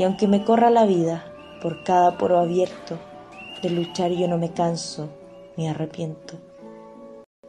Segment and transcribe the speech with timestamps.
[0.00, 1.26] Y aunque me corra la vida
[1.60, 2.98] por cada poro abierto,
[3.62, 5.10] de luchar yo no me canso
[5.58, 6.38] ni arrepiento.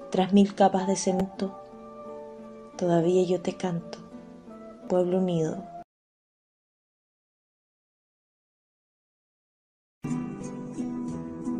[0.09, 1.57] Tras mil capas de cemento,
[2.77, 3.99] todavía yo te canto,
[4.89, 5.63] pueblo unido.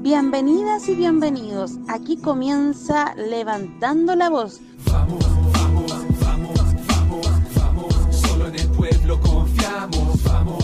[0.02, 1.78] Bienvenidas y bienvenidos.
[1.88, 4.60] Aquí comienza Levantando la Voz.
[4.92, 6.60] Vamos, vamos, vamos,
[6.92, 7.96] vamos, vamos.
[8.14, 10.24] Solo en el pueblo confiamos.
[10.26, 10.61] Vamos,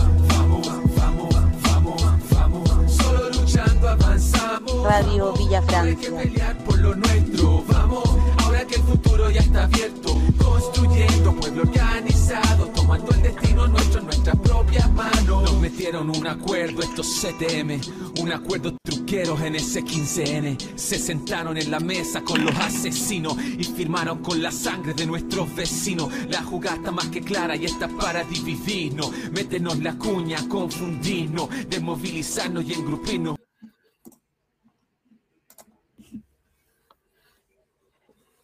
[4.88, 6.58] Radio Villa Francia.
[6.66, 7.62] por lo nuestro.
[7.68, 8.06] Vamos,
[8.38, 10.18] ahora que el futuro ya está abierto.
[10.42, 12.68] Construyendo pueblo organizado.
[12.68, 15.44] Tomando el destino nuestro en nuestras propias manos.
[15.44, 17.82] Nos metieron un acuerdo estos CTM.
[18.22, 20.58] Un acuerdo truqueros en ese 15N.
[20.78, 23.36] Se sentaron en la mesa con los asesinos.
[23.58, 26.14] Y firmaron con la sangre de nuestros vecinos.
[26.30, 29.12] La jugada está más que clara y está para dividirnos.
[29.34, 31.50] Métenos la cuña, confundirnos.
[31.68, 33.38] Desmovilizarnos y engrupirnos.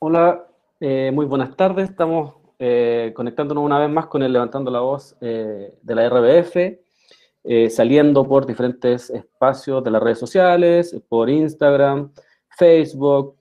[0.05, 0.45] Hola,
[0.81, 1.89] eh, muy buenas tardes.
[1.89, 7.71] Estamos eh, conectándonos una vez más con el Levantando la Voz eh, de la RBF,
[7.71, 12.11] saliendo por diferentes espacios de las redes sociales, por Instagram,
[12.49, 13.37] Facebook,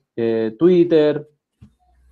[0.57, 1.29] Twitter,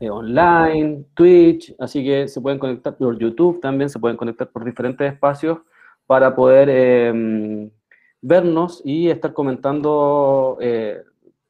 [0.02, 5.14] online, Twitch, así que se pueden conectar por YouTube también, se pueden conectar por diferentes
[5.14, 5.60] espacios
[6.06, 7.72] para poder eh,
[8.20, 10.58] vernos y estar comentando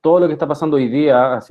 [0.02, 1.34] todo lo que está pasando hoy día.
[1.34, 1.42] Ha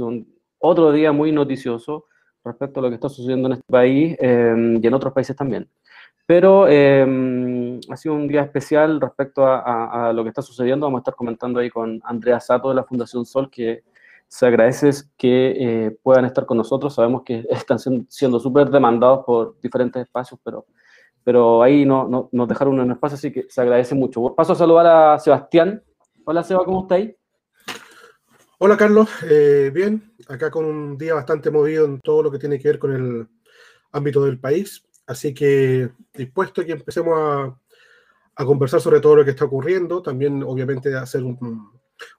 [0.61, 2.07] otro día muy noticioso
[2.45, 5.69] respecto a lo que está sucediendo en este país eh, y en otros países también.
[6.27, 10.87] Pero eh, ha sido un día especial respecto a, a- a lo que está sucediendo.
[10.87, 13.83] Vamos a estar comentando ahí con Andrea Sato de la Fundación Sol, que
[14.29, 15.55] se agradece que
[15.87, 16.95] eh, puedan estar con nosotros.
[16.95, 20.67] Sabemos que están siendo súper demandados por diferentes espacios, pero,
[21.25, 24.35] pero ahí no, no- nos dejaron un espacio, así que se agradece mucho.
[24.37, 25.83] Paso a saludar a Sebastián.
[26.25, 27.11] Hola Seba, ¿cómo estáis?
[28.63, 32.59] Hola Carlos, Eh, bien, acá con un día bastante movido en todo lo que tiene
[32.59, 33.27] que ver con el
[33.91, 37.15] ámbito del país, así que dispuesto a que empecemos
[38.35, 41.71] a, conversar sobre todo lo que está ocurriendo, también obviamente hacer un,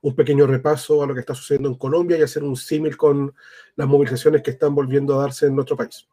[0.02, 3.36] un pequeño repaso a lo que está sucediendo en Colombia y hacer un símil con
[3.76, 6.08] las movilizaciones que están volviendo a darse en nuestro país.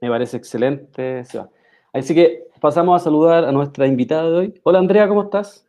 [0.00, 1.50] Me parece excelente, Seba.
[1.92, 4.60] Así que pasamos a saludar a nuestra invitada de hoy.
[4.62, 5.66] Hola Andrea, ¿cómo estás?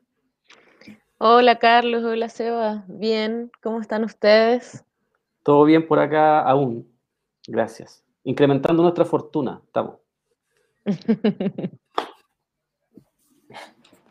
[1.17, 4.83] Hola Carlos, hola Seba, bien, ¿cómo están ustedes?
[5.43, 6.87] Todo bien por acá aún.
[7.47, 8.03] Gracias.
[8.23, 9.97] Incrementando nuestra fortuna, estamos.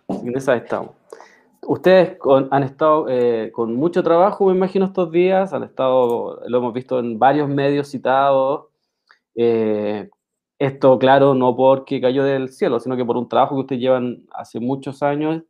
[0.08, 0.92] En esa estamos.
[1.62, 5.52] Ustedes con- han estado eh, con mucho trabajo, me imagino, estos días.
[5.52, 8.66] Han estado, lo hemos visto en varios medios citados.
[9.34, 10.08] Eh,
[10.58, 14.26] esto, claro, no porque cayó del cielo, sino que por un trabajo que ustedes llevan
[14.32, 15.42] hace muchos años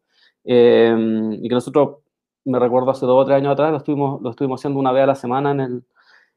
[0.45, 0.95] eh,
[1.41, 1.99] y que nosotros,
[2.45, 5.05] me recuerdo hace dos o tres años atrás, lo estuvimos, lo estuvimos haciendo una vez
[5.05, 5.85] a la semana en, el,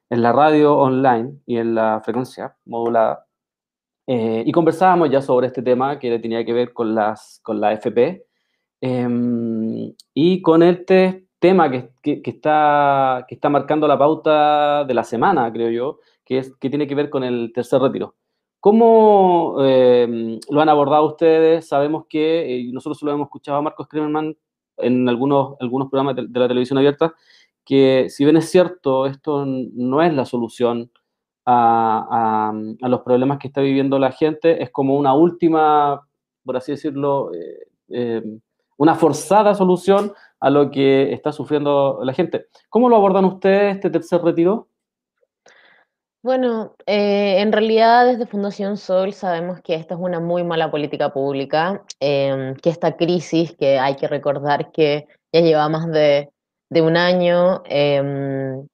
[0.10, 3.26] en la radio online y en la frecuencia modulada.
[4.08, 7.74] Eh, y conversábamos ya sobre este tema que tenía que ver con, las, con la
[7.74, 8.26] FP
[8.80, 14.94] eh, y con este tema que, que, que está, que está marcando la pauta de
[14.94, 18.16] la semana, creo yo, que, es, que tiene que ver con el tercer retiro.
[18.68, 21.70] ¿Cómo eh, lo han abordado ustedes?
[21.70, 24.36] Sabemos que, eh, y nosotros lo hemos escuchado a Marcos Kremerman
[24.76, 27.14] en algunos, algunos programas de, la televisión abierta,
[27.64, 30.92] que si bien es cierto, esto no es la solución
[31.46, 32.52] a,
[32.82, 36.06] los problemas que está viviendo la gente, es como una última,
[36.44, 38.22] por así decirlo, eh, eh,
[38.76, 40.12] una forzada solución
[40.42, 42.48] a lo que está sufriendo la gente.
[42.68, 44.68] ¿Cómo lo abordan ustedes este tercer retiro?
[46.28, 51.14] Bueno, eh, en realidad desde Fundación Sol sabemos que esta es una muy mala política
[51.14, 56.30] pública, em, que esta crisis, que hay que recordar que ya lleva más de,
[56.70, 58.68] de un año, em,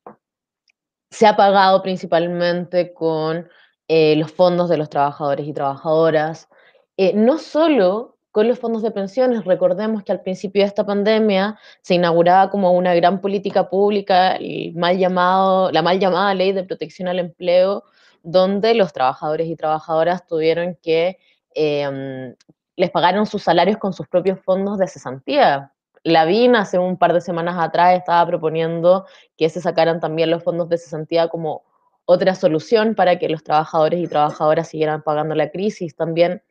[1.11, 3.47] se ha pagado principalmente con
[3.87, 6.49] eh, los fondos de los trabajadores y trabajadoras,
[6.97, 11.59] eh, no solo con los fondos de pensiones, recordemos que al principio de esta pandemia
[11.81, 17.83] se inauguraba como una gran política pública, la mal llamada ley de protección al empleo,
[18.23, 21.19] donde los trabajadores y trabajadoras tuvieron que
[21.53, 22.33] eh,
[22.75, 25.71] les pagaron sus salarios con sus propios fondos de cesantía.
[26.03, 29.05] La BIN hace un par de semanas atrás estaba proponiendo
[29.37, 31.65] que se sacaran también los fondos de cesantía como
[32.05, 35.95] otra solución para que los trabajadores y trabajadoras siguieran pagando la crisis.
[35.95, 36.41] También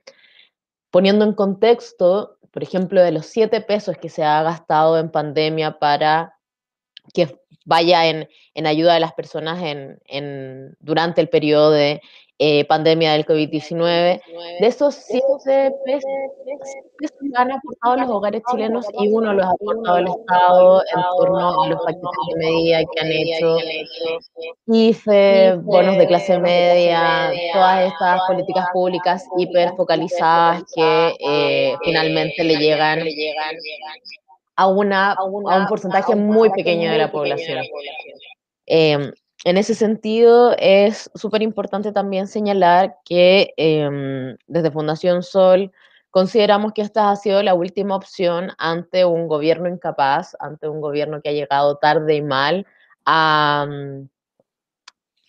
[0.93, 5.81] poniendo en contexto, por ejemplo, de los siete pesos que se ha gastado en pandemia
[5.81, 6.39] para
[7.15, 12.03] que vaya en, en ayuda de las personas en, en, durante el periodo de
[12.39, 14.21] eh, pandemia del COVID-19.
[14.61, 16.11] De esos siete pesos,
[17.35, 21.69] han aportado los hogares chilenos y uno los ha aportado el Estado en torno a
[21.69, 23.57] los paquetes de medida que han hecho,
[24.67, 32.57] IFE, bonos de clase media, todas estas políticas públicas hiper focalizadas que eh, finalmente le
[32.57, 33.01] llegan
[34.57, 37.65] a, una, a un porcentaje muy pequeño de la población.
[38.67, 39.13] Em,
[39.45, 45.73] en ese sentido, es súper importante también señalar que em, desde Fundación Sol
[46.11, 51.21] consideramos que esta ha sido la última opción ante un gobierno incapaz, ante un gobierno
[51.23, 52.67] que ha llegado tarde y mal
[53.05, 54.09] a, mm,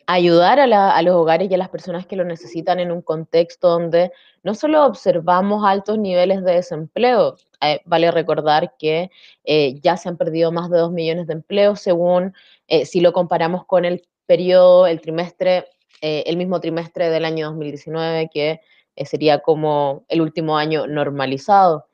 [0.07, 4.11] ayudar a, los hogares y a las personas que lo necesitan en un contexto donde
[4.43, 9.09] no solo observamos altos niveles de desempleo, eh, vale recordar que
[9.43, 12.33] eh, ya se han perdido más de dos millones de empleos según
[12.67, 15.65] eh, si lo comparamos con el periodo, el trimestre,
[16.01, 18.59] el mismo trimestre del año 2019, que
[19.05, 21.85] sería como el último año normalizado.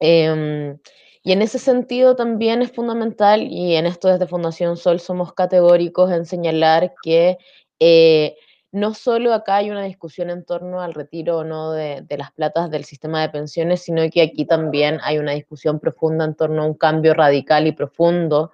[0.00, 0.78] Em,
[1.22, 6.10] y en ese sentido también es fundamental, y en esto desde Fundación Sol somos categóricos
[6.10, 7.36] en señalar que
[8.76, 12.30] no solo acá hay una discusión en torno al retiro o no de, de, las
[12.32, 16.62] platas del sistema de pensiones, sino que aquí también hay una discusión profunda en torno
[16.62, 18.52] a un cambio radical y profundo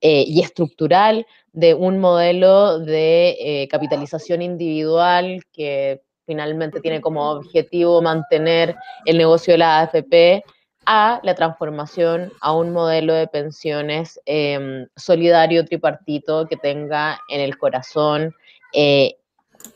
[0.00, 8.02] eh, y estructural de un modelo de eh, capitalización individual que finalmente tiene como objetivo
[8.02, 8.74] mantener
[9.04, 10.42] el negocio de la AFP
[10.86, 17.56] a la transformación a un modelo de pensiones em, solidario tripartito que tenga en el
[17.58, 18.34] corazón
[18.72, 19.19] eh,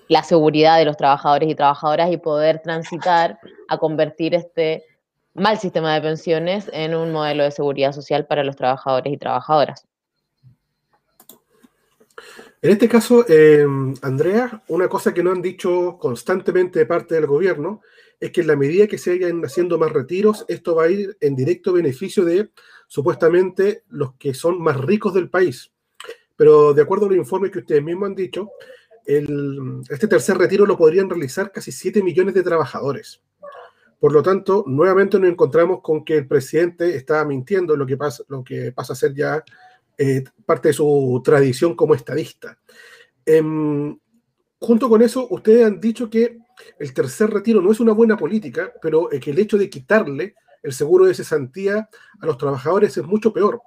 [0.08, 3.38] la seguridad de los trabajadores y trabajadoras y poder transitar
[3.68, 4.84] a convertir este
[5.34, 9.86] mal sistema de pensiones en un modelo de seguridad social para los trabajadores y trabajadoras.
[12.62, 13.66] En este caso, eh,
[14.00, 17.82] Andrea, una cosa que no han dicho constantemente de parte del gobierno
[18.18, 21.14] es que en la medida que se vayan haciendo más retiros, esto va a ir
[21.20, 22.48] en directo beneficio de
[22.86, 25.72] supuestamente los que son más ricos del país.
[26.36, 28.50] Pero de acuerdo a los informes que ustedes mismos han dicho,
[29.06, 33.22] este tercer retiro lo podrían realizar casi 7 millones de trabajadores.
[34.00, 38.22] Por lo tanto, nuevamente nos encontramos con que el presidente está mintiendo lo que pasa,
[38.28, 39.42] lo que pasa a ser ya
[39.96, 42.58] eh, parte de su tradición como estadista.
[43.24, 43.98] Em,
[44.58, 46.38] junto con eso, ustedes han dicho que
[46.78, 50.72] el tercer retiro no es una buena política, pero que el hecho de quitarle el
[50.72, 51.88] seguro de cesantía
[52.20, 53.60] a los trabajadores es mucho peor.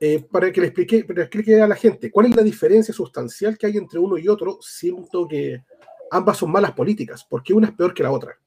[0.00, 3.58] Eh, para que le explique, para explique a la gente cuál es la diferencia sustancial
[3.58, 5.64] que hay entre uno y otro, siento que
[6.10, 8.38] ambas son malas políticas, porque una es peor que la otra.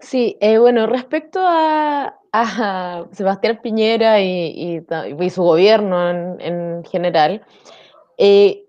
[0.00, 2.18] Sí, eh, bueno, respecto a,
[3.12, 4.84] Sebastián Piñera y,
[5.30, 6.10] su gobierno
[6.40, 7.44] en, general,
[8.16, 8.66] eh,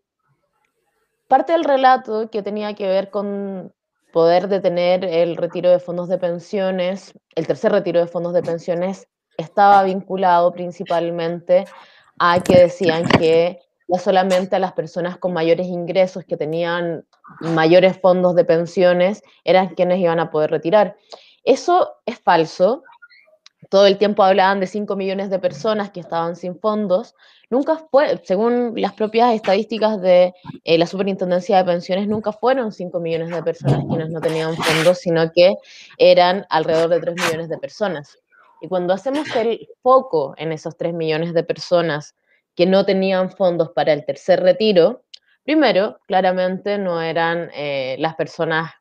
[1.27, 3.73] parte del relato que tenía que ver con
[4.11, 9.07] poder detener el retiro de fondos de pensiones, el tercer retiro de fondos de pensiones,
[9.43, 11.65] estaba vinculado principalmente
[12.17, 13.59] a que decían que
[13.99, 17.05] solamente a las personas con mayores ingresos que tenían
[17.39, 20.95] mayores fondos de pensiones eran quienes iban a poder retirar.
[21.43, 22.83] Eso es falso.
[23.69, 27.15] Todo el tiempo hablaban de 5 millones de personas que estaban sin fondos.
[27.49, 32.99] Nunca fue, según las propias estadísticas de eh, la Superintendencia de Pensiones, nunca fueron 5
[32.99, 35.53] millones de personas quienes no tenían fondos, sino que
[35.97, 38.17] eran alrededor de 3 millones de personas.
[38.63, 42.15] Y cuando hacemos el foco en esos 3 millones de personas
[42.55, 45.03] que no tenían fondos para el tercer retiro,
[45.43, 48.71] primero, claramente no eran eh, las personas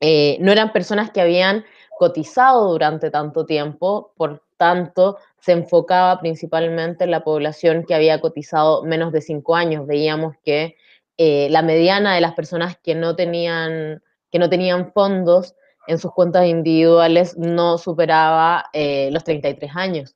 [0.00, 1.64] eh, no eran personas que habían
[1.98, 8.84] cotizado durante tanto tiempo, por tanto, se enfocaba principalmente en la población que había cotizado
[8.84, 9.88] menos de cinco años.
[9.88, 10.76] Veíamos que
[11.16, 15.56] eh, la mediana de las personas que no tenían, que no tenían fondos
[15.88, 20.14] en sus cuentas individuales no superaba eh, los 33 años.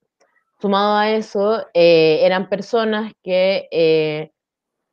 [0.60, 4.30] Sumado a eso, eran personas que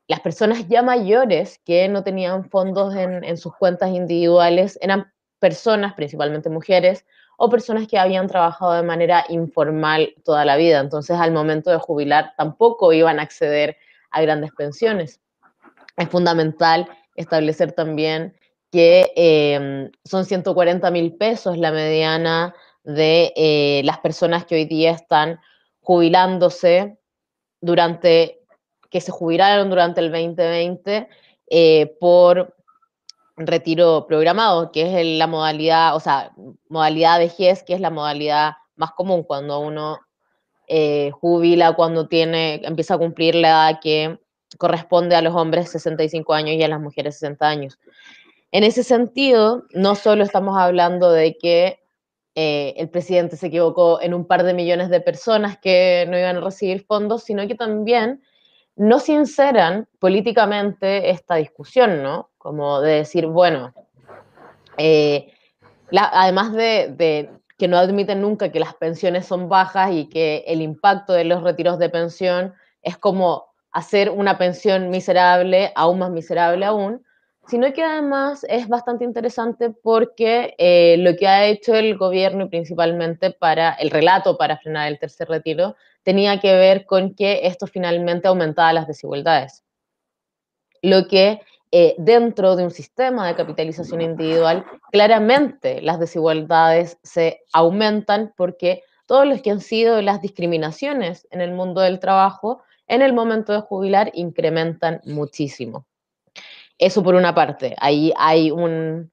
[0.09, 6.49] las personas ya mayores que no tenían fondos en, sus cuentas individuales eran personas, principalmente
[6.49, 7.05] mujeres,
[7.37, 10.79] o personas que habían trabajado de manera informal toda la vida.
[10.79, 13.77] Entonces, al momento de jubilar, tampoco iban a acceder
[14.09, 15.21] a grandes pensiones.
[15.95, 18.35] Es fundamental establecer también
[18.71, 24.91] que em, son 140 mil pesos la mediana de eh, las personas que hoy día
[24.91, 25.39] están
[25.81, 26.97] jubilándose
[27.61, 28.39] durante
[28.89, 31.07] que se jubilaron durante el 2020
[31.47, 32.55] eh, por
[33.37, 36.31] retiro programado, que es la modalidad, o sea,
[36.67, 39.99] modalidad de GES, que es la modalidad más común cuando uno
[40.67, 44.19] eh, jubila, cuando tiene, empieza a cumplir la edad que
[44.57, 47.79] corresponde a los hombres 65 años y a las mujeres 60 años.
[48.51, 51.79] En ese sentido, no solo estamos hablando de que
[52.35, 56.37] eh, el presidente se equivocó en un par de millones de personas que no iban
[56.37, 58.23] a recibir fondos, sino que también
[58.75, 62.29] no sinceran políticamente esta discusión, ¿no?
[62.37, 63.73] Como de decir, bueno,
[64.77, 65.33] eh,
[65.91, 71.13] además de, que no admiten nunca que las pensiones son bajas y que el impacto
[71.13, 77.05] de los retiros de pensión es como hacer una pensión miserable, aún más miserable aún,
[77.49, 82.49] sino que además es bastante interesante porque eh, lo que ha hecho el gobierno y
[82.49, 87.65] principalmente para el relato para frenar el tercer retiro tenía que ver con que esto
[87.65, 89.63] finalmente aumentaba las desigualdades.
[90.83, 91.41] Lo que
[91.71, 99.25] eh, dentro de un sistema de capitalización individual, claramente las desigualdades se aumentan porque todos
[99.25, 103.61] los que han sido las discriminaciones en el mundo del trabajo, en el momento de
[103.61, 105.88] jubilar, incrementan muchísimo.
[106.79, 109.11] Eso por una parte, ahí hay un...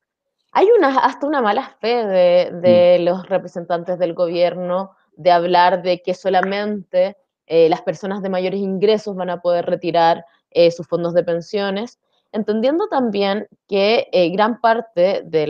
[0.53, 3.05] Hay una, hasta una mala fe de, mm.
[3.05, 9.15] los representantes del gobierno de hablar de que solamente eh, las personas de mayores ingresos
[9.17, 11.99] van a poder retirar eh, sus fondos de pensiones
[12.33, 15.47] entendiendo también que eh, gran parte de,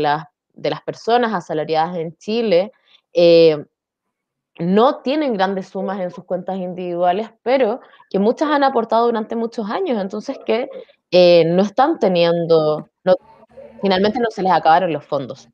[0.55, 2.73] de, las personas asalariadas en Chile
[4.59, 7.81] no tienen grandes sumas en sus cuentas individuales, pero
[8.11, 10.69] que muchas han aportado durante muchos años, entonces que
[11.11, 12.89] eh, no están teniendo,
[13.81, 15.49] finalmente no se les acabaron los fondos.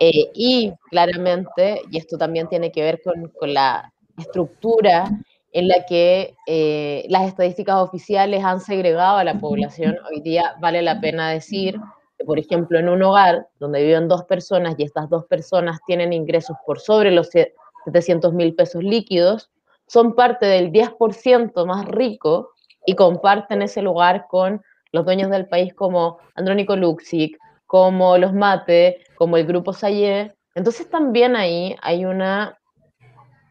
[0.00, 5.10] y claramente, y esto también tiene que ver con, con la estructura
[5.52, 9.96] en la que eh, las estadísticas oficiales han segregado a la población.
[10.10, 11.80] Hoy día vale la pena decir
[12.18, 16.12] que, por ejemplo, en un hogar donde viven dos personas y estas dos personas tienen
[16.12, 19.50] ingresos por sobre los 700 mil pesos líquidos,
[19.86, 22.50] son parte del 10% más rico
[22.84, 29.04] y comparten ese lugar con los dueños del país como Andrónico Luxic, como los Mate,
[29.16, 30.36] como el Grupo Sayer.
[30.54, 32.58] Entonces también ahí hay una...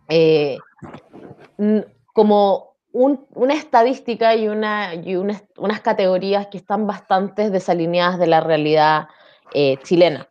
[0.10, 0.58] Eh,
[2.14, 4.92] como una estadística y, una,
[5.58, 9.08] unas categorías que están bastante desalineadas de la realidad
[9.54, 10.28] eh, chilena.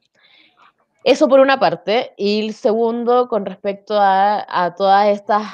[1.04, 2.14] Eso por una parte.
[2.16, 5.46] Y el segundo, con respecto a, todas estas,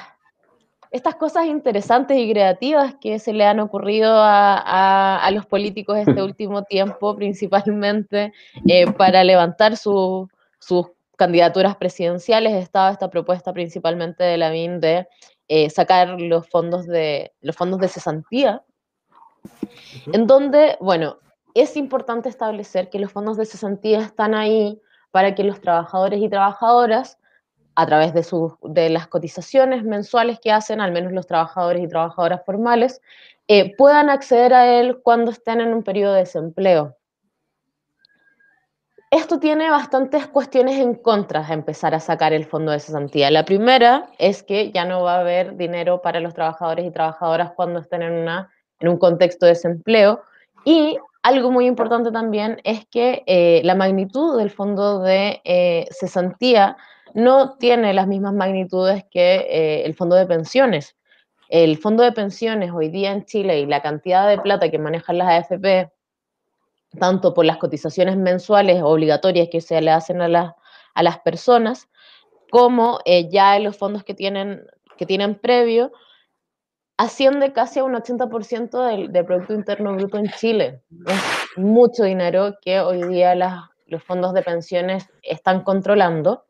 [0.92, 6.64] estas cosas interesantes y creativas que se le han ocurrido a, los políticos este último
[6.64, 8.32] tiempo, principalmente
[8.68, 10.28] eh, para levantar sus
[11.16, 15.08] candidaturas presidenciales, estaba esta propuesta principalmente de la BIN de
[15.48, 18.62] eh, sacar los fondos de los fondos de cesantía,
[20.12, 21.18] en donde, bueno,
[21.54, 24.80] es importante establecer que los fondos de cesantía están ahí
[25.10, 27.18] para que los trabajadores y trabajadoras,
[27.74, 28.24] a través de,
[28.62, 33.00] de las cotizaciones mensuales que hacen, al menos los trabajadores y trabajadoras formales,
[33.48, 36.96] eh, puedan acceder a él cuando estén en un periodo de desempleo.
[39.10, 43.30] Esto tiene bastantes cuestiones en contra de empezar a sacar el fondo de cesantía.
[43.30, 47.52] La primera es que ya no va a haber dinero para los trabajadores y trabajadoras
[47.52, 48.50] cuando estén en, una,
[48.80, 50.22] en un contexto de desempleo.
[50.64, 56.78] Y algo muy importante también es que eh, la magnitud del fondo de eh, cesantía
[57.14, 60.96] no tiene las mismas magnitudes que eh, el fondo de pensiones.
[61.48, 65.18] El fondo de pensiones hoy día en Chile y la cantidad de plata que manejan
[65.18, 65.92] las AFP
[66.98, 70.56] tanto por las cotizaciones mensuales obligatorias que se le hacen a,
[70.94, 71.88] a las personas,
[72.50, 74.66] como eh, ya en los fondos que tienen,
[74.98, 75.92] que tienen previo,
[76.98, 80.82] asciende casi a un 80% del, del, Producto Interno Bruto en Chile.
[81.06, 83.34] Es mucho dinero que hoy día
[83.86, 86.44] los fondos de pensiones están controlando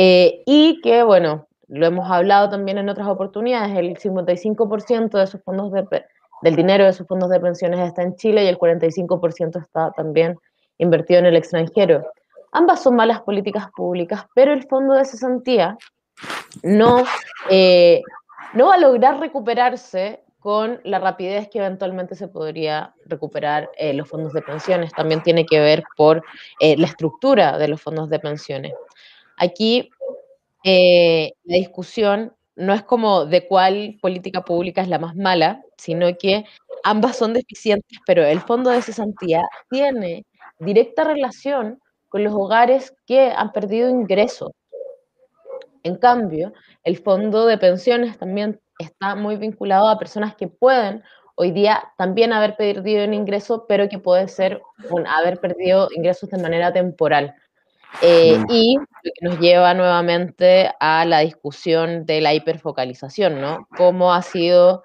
[0.00, 5.42] eh, y que, bueno, lo hemos hablado también en otras oportunidades, el 55% de esos
[5.42, 6.04] fondos de,
[6.42, 10.38] del dinero de sus fondos de pensiones está en Chile y el 45% está también
[10.78, 12.06] invertido en el extranjero.
[12.52, 15.76] Ambas son malas políticas públicas, pero el fondo de cesantía
[16.62, 17.02] no,
[17.50, 18.00] eh,
[18.52, 24.08] no va a lograr recuperarse con la rapidez que eventualmente se podría recuperar eh, los
[24.08, 24.92] fondos de pensiones.
[24.92, 26.22] También tiene que ver por
[26.60, 28.72] eh, la estructura de los fondos de pensiones.
[29.38, 29.90] Aquí
[30.64, 36.44] la discusión no es como de cuál política pública es la más mala, sino que
[36.84, 40.24] ambas son deficientes, pero el fondo de cesantía tiene
[40.58, 44.50] directa relación con los hogares que han perdido ingresos.
[45.84, 46.52] En cambio,
[46.84, 51.02] el fondo de pensiones también está muy vinculado a personas que pueden
[51.36, 56.28] hoy día también haber perdido un ingreso, pero que puede ser un haber perdido ingresos
[56.30, 57.34] de manera temporal.
[58.02, 63.66] Eh, y lo que nos lleva nuevamente a la discusión de la hiperfocalización, ¿no?
[63.76, 64.82] Cómo ha sido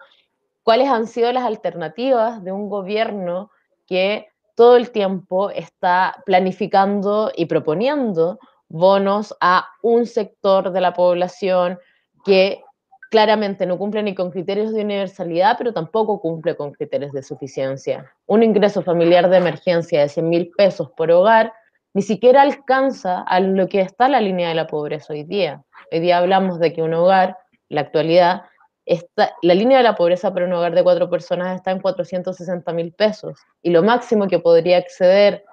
[0.63, 3.51] cuáles han sido las alternativas de un gobierno
[3.85, 11.79] que todo el tiempo está planificando y proponiendo bonos a un sector de la población
[12.25, 12.63] que
[13.11, 18.11] claramente no cumple ni con criterios de universalidad, pero tampoco cumple con criterios de suficiencia.
[18.25, 21.53] Un ingreso familiar de emergencia de 100 mil pesos por hogar
[21.93, 25.63] ni siquiera alcanza a lo que está la línea de la pobreza hoy día.
[25.91, 27.37] Hoy día hablamos de que un hogar,
[27.69, 28.43] la actualidad,
[28.85, 32.73] está, la línea de la pobreza para un hogar de cuatro personas está en 460
[32.73, 35.45] mil pesos y lo máximo que podría acceder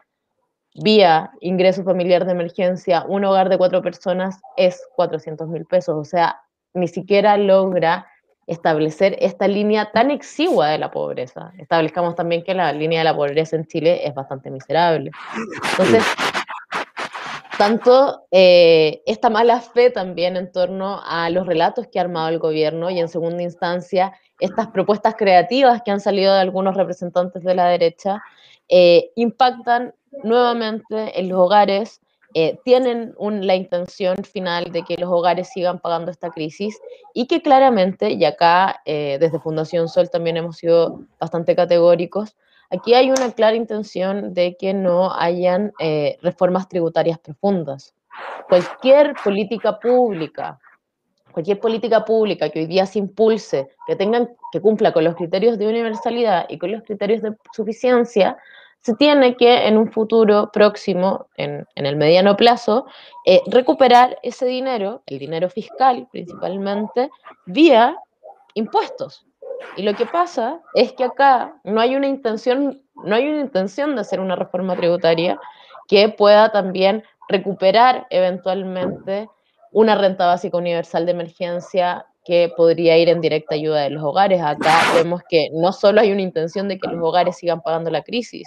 [0.74, 5.94] vía ingreso familiar de emergencia un hogar de cuatro personas es 400 mil pesos.
[5.96, 6.40] O sea,
[6.74, 8.06] ni siquiera logra
[8.50, 11.52] establecer esta línea tan exigua de la pobreza.
[11.58, 15.12] Establezcamos también que la línea de la pobreza en Chile es bastante miserable.
[15.70, 16.04] Entonces,
[17.56, 22.40] tanto eh, esta mala fe también en torno a los relatos que ha armado el
[22.40, 27.54] gobierno y en segunda instancia estas propuestas creativas que han salido de algunos representantes de
[27.54, 28.20] la derecha
[28.68, 32.00] eh, impactan nuevamente en los hogares,
[32.34, 36.78] eh, tienen la intención final de que los hogares sigan pagando esta crisis
[37.14, 42.36] y que claramente, y acá desde Fundación Sol también hemos sido bastante categóricos,
[42.72, 47.94] Aquí hay una clara intención de que no hayan eh, reformas tributarias profundas.
[48.48, 50.60] Cualquier política pública,
[51.32, 55.58] cualquier política pública que hoy día se impulse, que tengan, que cumpla con los criterios
[55.58, 58.36] de universalidad y con los criterios de suficiencia,
[58.82, 62.86] se tiene que en un futuro próximo, en, el mediano plazo,
[63.26, 67.10] eh, recuperar ese dinero, el dinero fiscal principalmente,
[67.46, 67.96] vía
[68.54, 69.26] impuestos.
[69.76, 73.94] Y lo que pasa es que acá no hay una intención, no hay una intención
[73.94, 75.38] de hacer una reforma tributaria
[75.86, 79.28] que pueda también recuperar eventualmente
[79.72, 84.40] una renta básica universal de emergencia que podría ir en directa ayuda de los hogares.
[84.40, 88.02] Acá vemos que no solo hay una intención de que los hogares sigan pagando la
[88.02, 88.46] crisis,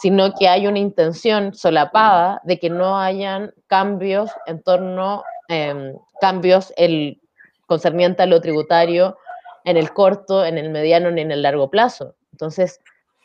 [0.00, 6.72] sino que hay una intención solapada de que no hayan cambios en torno, eh, cambios
[6.78, 7.20] el
[7.66, 9.18] concerniente a lo tributario
[9.64, 12.14] en el corto, en el mediano ni en el largo plazo.
[12.32, 12.80] Entonces,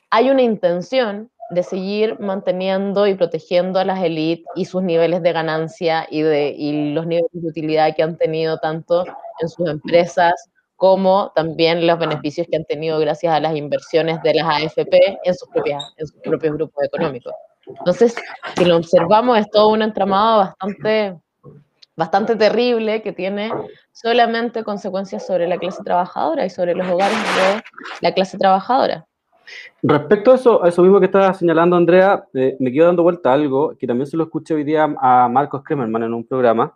[0.10, 5.32] hay una intención de seguir manteniendo y protegiendo a las élites y sus niveles de
[5.32, 9.06] ganancia y, de, y los niveles de utilidad que han tenido tanto
[9.42, 10.34] en sus empresas
[10.76, 15.34] como también los beneficios que han tenido gracias a las inversiones de las AFP en
[15.34, 17.34] sus, propias, en sus propios grupos económicos.
[17.66, 18.16] Entonces,
[18.58, 21.16] si lo observamos, es todo un entramado bastante
[21.96, 23.52] bastante terrible que tiene
[23.92, 27.64] solamente consecuencias sobre la clase trabajadora y sobre los hogares de
[28.02, 29.06] la clase trabajadora.
[29.84, 33.32] Respecto a eso, a eso mismo que estaba señalando Andrea, eh, me quedo dando vuelta
[33.32, 36.76] algo que también se lo escuché hoy día a Marcos Kremerman en un programa,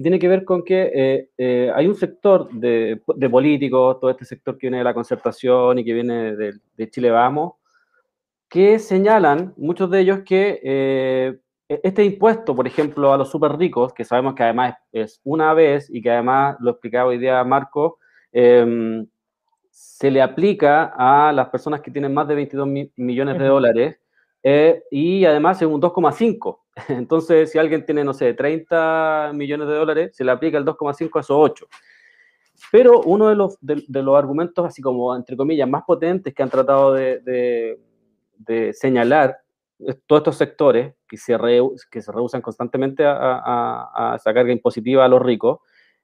[0.00, 4.10] que tiene que ver con que eh, eh, hay un sector de, de, políticos, todo
[4.10, 7.54] este sector que viene de la concertación y que viene de, de Chile Vamos,
[8.48, 10.60] que señalan, muchos de ellos, que
[11.70, 15.54] e-, este impuesto, por ejemplo, a los súper ricos, que sabemos que además es una
[15.54, 17.98] vez y que además, lo explicaba hoy día Marco,
[18.32, 19.06] em,
[19.70, 24.00] se le aplica a las personas que tienen más de 22 millones de dólares
[24.42, 26.59] eh, y además es un 2,5.
[26.88, 31.16] Entonces, si alguien tiene, no sé, 30 millones de dólares, se le aplica el 2,5
[31.16, 31.66] a esos 8.
[32.70, 36.50] Pero uno de los, de, los argumentos, así como, entre comillas, más potentes que han
[36.50, 37.78] tratado de,
[38.36, 39.38] de señalar
[40.06, 41.36] todos estos sectores que se,
[41.90, 45.60] que se rehusan constantemente a, a, carga impositiva a los ricos,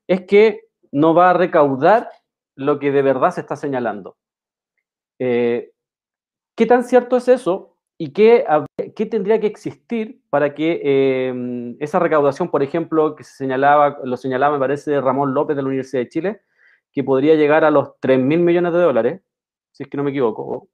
[0.07, 2.09] es que no va a recaudar
[2.55, 4.16] lo que de verdad se está señalando.
[5.18, 5.72] Eh,
[6.55, 7.75] ¿Qué tan cierto es eso?
[7.98, 8.44] ¿Y qué,
[8.94, 14.16] qué tendría que existir para que em, esa recaudación, por ejemplo, que se señalaba, lo
[14.16, 16.40] señalaba, me parece, Ramón López de la Universidad de Chile,
[16.92, 19.20] que podría llegar a los 3 mil millones de dólares,
[19.72, 20.68] si es que no me equivoco,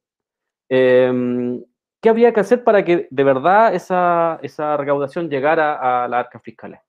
[0.69, 1.63] eh,
[2.03, 6.43] ¿Qué habría que hacer para que de verdad esa, esa recaudación llegara a las arcas
[6.43, 6.81] fiscales?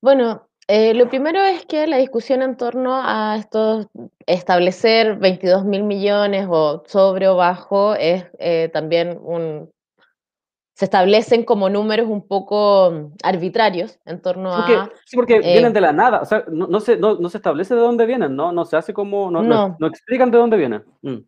[0.00, 3.88] Bueno, eh, lo primero es que la discusión en torno a estos
[4.26, 9.70] establecer 22 mil millones o sobre o bajo es eh, también un...
[10.74, 14.90] Se establecen como números un poco arbitrarios en torno a...
[15.04, 17.80] Sí, porque eh, vienen de la nada, o sea, no, se, no, se establece de
[17.80, 18.50] dónde vienen, ¿no?
[18.50, 19.30] No se hace como...
[19.30, 19.76] No, no.
[19.78, 20.84] no explican de dónde vienen.
[21.02, 21.18] Mm.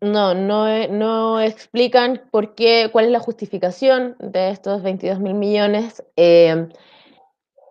[0.00, 5.34] No, no, eh, no explican por qué, cuál es la justificación de estos 22 mil
[5.34, 6.02] millones.
[6.16, 6.68] Eh,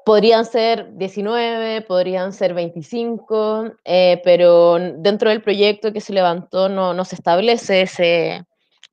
[0.06, 6.94] podrían ser 19, podrían ser 25, eh, pero dentro del proyecto que se levantó no,
[6.94, 8.46] no se establece ese,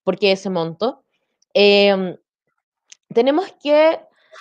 [0.05, 1.03] por qué ese monto.
[1.53, 4.01] tenemos que,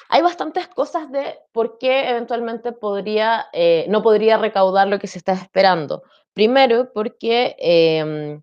[0.09, 3.47] hay bastantes cosas de por qué eventualmente podría,
[3.87, 6.03] no podría recaudar lo que se está esperando.
[6.33, 8.39] Primero, porque em,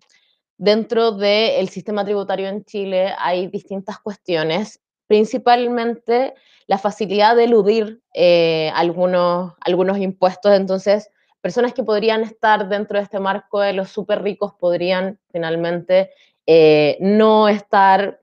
[0.57, 6.33] dentro del sistema tributario en Chile hay distintas cuestiones, principalmente
[6.67, 10.53] la facilidad de eludir eh, algunos, algunos impuestos.
[10.53, 11.09] Entonces,
[11.41, 16.11] personas que podrían estar dentro de este marco de los súper ricos podrían finalmente
[16.45, 18.19] eh, no estar,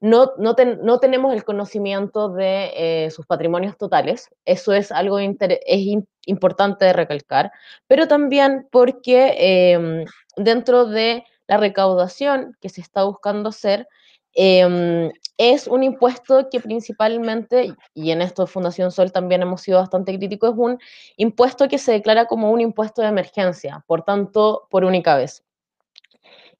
[0.00, 4.30] no, no, tenemos el conocimiento de eh, sus patrimonios totales.
[4.46, 7.52] Eso es algo es importante de recalcar,
[7.86, 10.04] pero también porque em,
[10.36, 13.86] dentro de la recaudación que se está buscando hacer,
[14.34, 20.16] em, es un impuesto que principalmente, y en esto Fundación Sol también hemos sido bastante
[20.16, 20.78] críticos, es un
[21.16, 25.44] impuesto que se declara como un impuesto de emergencia, por tanto, por única vez.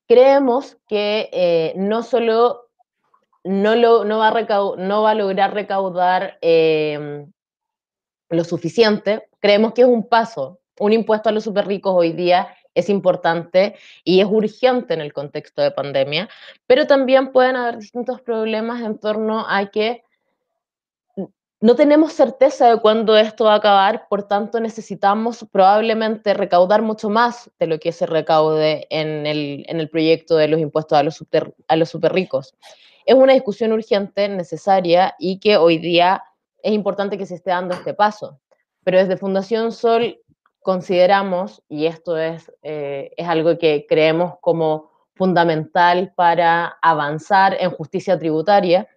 [0.09, 2.69] Creemos que eh, no solo
[3.45, 7.31] no, lo, no, va a no, va a lograr recaudar em,
[8.31, 10.59] lo suficiente, creemos que es un paso.
[10.79, 15.13] Un impuesto a los super ricos hoy día es importante y es urgente en el
[15.13, 16.29] contexto de pandemia,
[16.67, 20.05] pero también pueden haber distintos problemas en torno a que
[21.63, 27.09] no tenemos certeza de cuándo esto va a acabar, por tanto necesitamos probablemente recaudar mucho
[27.09, 31.05] más de lo que se recaude en el, en el proyecto de los impuestos a
[31.05, 32.57] los, super, a los super ricos.
[33.07, 36.25] Es una discusión urgente, necesaria y que hoy día
[36.65, 38.41] es importante que se esté dando este paso.
[38.83, 40.19] Pero desde Fundación Sol
[40.63, 48.19] consideramos, y esto es, eh, es algo que creemos como fundamental para avanzar en justicia
[48.19, 48.89] tributaria,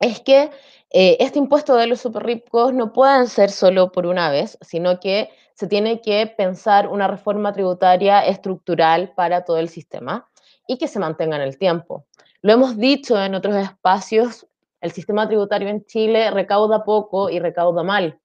[0.00, 0.50] es que
[0.90, 5.00] eh, este impuesto de los super ricos no pueden ser solo por una vez, sino
[5.00, 10.28] que se tiene que pensar una reforma tributaria estructural para todo el sistema
[10.68, 12.04] y que se mantenga en el tiempo.
[12.42, 14.46] Lo hemos dicho en otros espacios,
[14.80, 18.20] el sistema tributario en Chile recauda poco y recauda mal.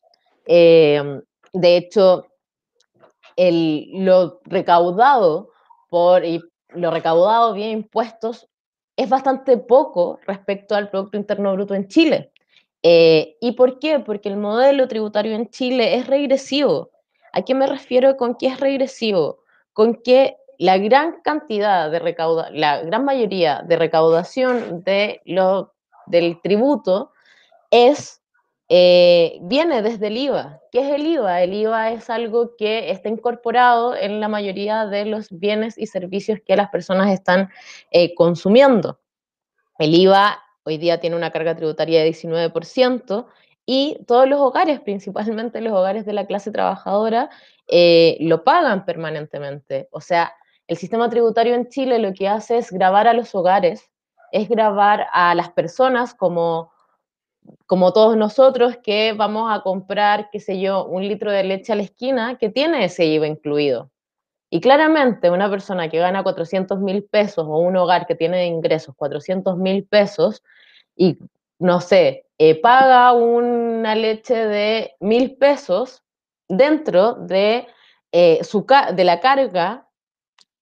[0.46, 1.22] Eh,
[1.54, 2.26] de hecho,
[3.38, 5.50] lo recaudado
[5.90, 8.48] por y lo recaudado vía impuestos
[8.96, 12.32] es bastante poco respecto al Producto Interno Bruto en Chile.
[12.84, 14.00] Eh, ¿Y por qué?
[14.00, 16.92] Porque el modelo tributario en Chile es regresivo.
[17.34, 19.40] ¿A qué me refiero con que es regresivo?
[19.74, 25.74] Con que la gran cantidad de recaudación, la gran mayoría de recaudación de lo,
[26.06, 27.12] del tributo
[27.72, 28.22] es
[28.70, 30.61] eh, viene desde el IVA.
[30.72, 31.42] ¿Qué es el IVA?
[31.42, 36.40] El IVA es algo que está incorporado en la mayoría de los bienes y servicios
[36.46, 37.50] que las personas están
[37.92, 38.98] eh, consumiendo.
[39.78, 43.28] El IVA hoy día tiene una carga tributaria de 19%
[43.66, 47.30] y todos los hogares, principalmente los hogares de la clase trabajadora,
[47.68, 49.90] eh, lo pagan permanentemente.
[49.92, 50.34] O sea,
[50.68, 53.92] el sistema tributario en Chile lo que hace es grabar a los hogares,
[54.32, 56.72] es grabar a las personas como
[57.66, 61.76] como todos nosotros que vamos a comprar, qué sé yo, un litro de leche a
[61.76, 63.90] la esquina que tiene ese IVA incluido.
[64.50, 68.94] Y claramente una persona que gana 400 mil pesos o un hogar que tiene ingresos
[68.96, 70.44] 400 mil pesos
[70.96, 71.18] y,
[71.58, 76.04] no sé, eh, paga una leche de mil pesos
[76.50, 77.68] dentro de,
[78.12, 79.88] eh, su, de la carga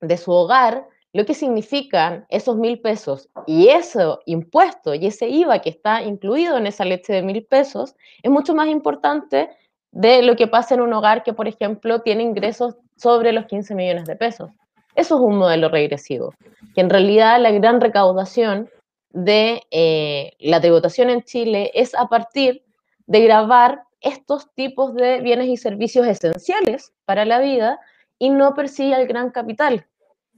[0.02, 5.60] de su hogar, lo que significan esos mil pesos y ese impuesto y ese IVA
[5.60, 9.50] que está incluido en esa leche de mil pesos es mucho más importante
[9.92, 13.74] de lo que pasa en un hogar que, por ejemplo, tiene ingresos sobre los 15
[13.74, 14.52] millones de pesos.
[14.96, 16.34] Eso es un modelo regresivo,
[16.76, 18.70] que en realidad la gran recaudación
[19.12, 22.64] de eh, la tributación en Chile es a partir
[23.08, 27.80] de grabar estos tipos de bienes y servicios esenciales para la vida
[28.20, 29.88] y no persigue al gran capital,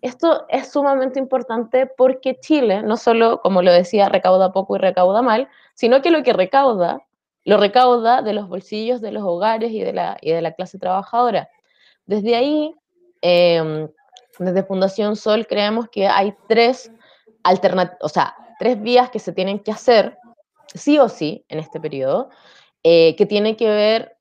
[0.02, 5.22] esto es sumamente importante porque Chile no solo, como lo decía, recauda poco y recauda
[5.22, 7.06] mal, sino que lo que recauda,
[7.44, 11.50] lo recauda de los bolsillos de los hogares y de la, de la clase trabajadora.
[12.06, 12.76] Desde ahí,
[13.22, 13.90] em,
[14.40, 16.92] desde Fundación Sol, creemos que hay tres
[18.02, 20.18] o sea, tres vías que se tienen que hacer,
[20.74, 22.30] sí o sí, en este periodo,
[22.84, 24.18] eh, que tienen que ver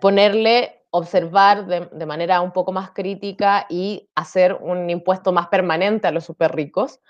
[0.00, 6.10] ponerle observar de, manera un poco más crítica y hacer un impuesto más permanente a
[6.10, 7.00] los super ricos,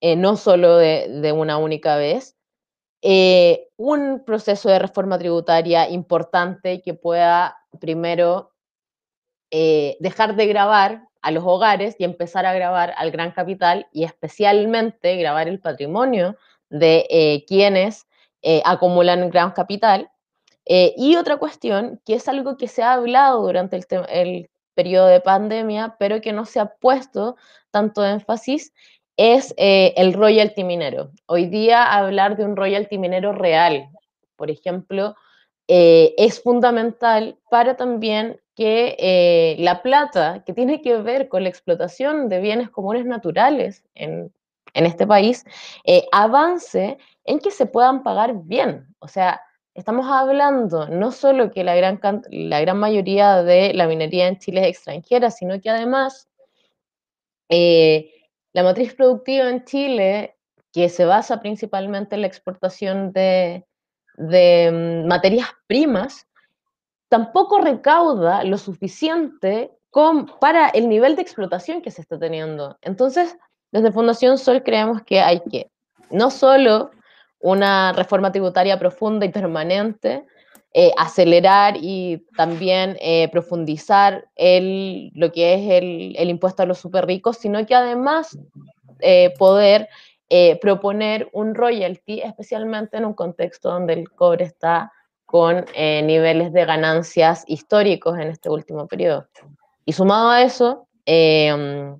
[0.00, 2.36] eh, no solo de, una única vez.
[3.00, 8.52] Eh, un proceso de reforma tributaria importante que pueda primero
[9.52, 14.02] eh, dejar de grabar a los hogares y empezar a grabar al gran capital y
[14.02, 16.36] especialmente grabar el patrimonio
[16.70, 18.06] de quienes
[18.64, 20.10] acumulan gran capital
[20.70, 25.20] eh, y otra cuestión, que es algo que se ha hablado durante el, periodo de
[25.20, 27.34] pandemia, pero que no se ha puesto
[27.72, 28.72] tanto énfasis,
[29.16, 31.10] es eh, el royalty minero.
[31.26, 33.88] Hoy día hablar de un royalty minero real,
[34.36, 35.16] por ejemplo,
[35.66, 42.28] eh, es fundamental para también que la plata que tiene que ver con la explotación
[42.28, 44.32] de bienes comunes naturales en,
[44.74, 45.44] este país
[46.12, 48.86] avance en que se puedan pagar bien.
[49.00, 49.40] O sea,
[49.78, 54.62] estamos hablando no solo que la gran, la gran mayoría de la minería en Chile
[54.62, 56.28] es extranjera, sino que además
[57.48, 60.36] la matriz productiva en Chile,
[60.72, 63.64] que se basa principalmente en la exportación de,
[64.16, 64.70] de
[65.04, 66.26] mm, materias primas,
[67.08, 69.70] tampoco recauda lo suficiente
[70.40, 72.76] para el nivel de explotación que se está teniendo.
[72.82, 73.36] Entonces,
[73.72, 75.70] desde Fundación Sol creemos que hay que
[76.10, 76.90] no solo
[77.40, 80.24] una reforma tributaria profunda y permanente,
[80.74, 86.78] eh, acelerar y también eh, profundizar el, lo que es el, el, impuesto a los
[86.78, 88.38] super ricos, sino que además
[89.00, 89.88] eh, poder
[90.60, 94.92] proponer un royalty, especialmente en un contexto donde el cobre está
[95.24, 99.26] con niveles de ganancias históricos en este último periodo.
[99.86, 101.98] Y sumado a eso, em,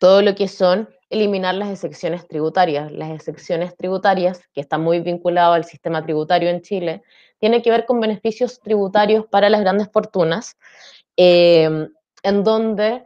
[0.00, 2.90] todo lo que son eliminar las excepciones tributarias.
[2.90, 7.02] Las excepciones tributarias, que están muy vinculadas al sistema tributario en Chile,
[7.38, 10.56] tiene que ver con beneficios tributarios para las grandes fortunas,
[11.16, 11.88] em,
[12.22, 13.04] en donde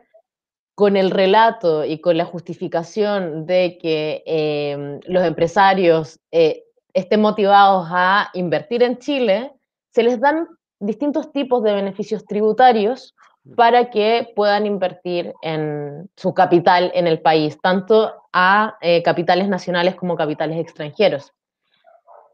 [0.76, 6.64] con el relato y con la justificación de que em, los empresarios eh,
[6.94, 9.52] estén motivados a invertir en Chile,
[9.92, 10.46] se les dan
[10.78, 13.15] distintos tipos de beneficios tributarios
[13.54, 19.94] para que puedan invertir en su capital en el país, tanto a eh, capitales nacionales
[19.94, 21.32] como capitales extranjeros.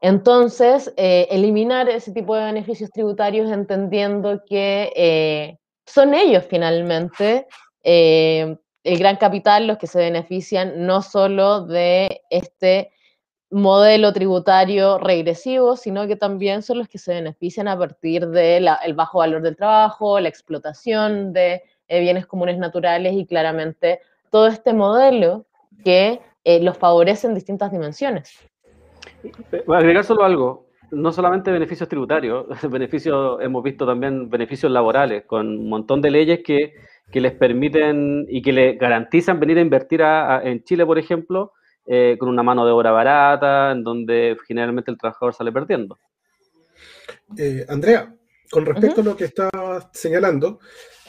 [0.00, 7.46] Entonces, eh, eliminar ese tipo de beneficios tributarios entendiendo que eh, son ellos finalmente
[7.84, 12.91] el gran capital los que se benefician no solo de este
[13.52, 19.18] modelo tributario regresivo, sino que también son los que se benefician a partir del bajo
[19.18, 25.44] valor del trabajo, la explotación de eh, bienes comunes naturales y claramente todo este modelo
[25.84, 28.38] que eh, los favorece en distintas dimensiones.
[29.66, 35.24] Voy a agregar solo algo, no solamente beneficios tributarios, beneficios, hemos visto también beneficios laborales,
[35.26, 36.72] con un montón de leyes que,
[37.10, 41.52] que les permiten y que le garantizan venir a invertir en Chile, por ejemplo,
[41.86, 45.98] eh, con una mano de obra barata, en donde generalmente el trabajador sale perdiendo.
[47.36, 48.14] Eh, Andrea,
[48.50, 49.50] con respecto a lo que está
[49.92, 50.60] señalando,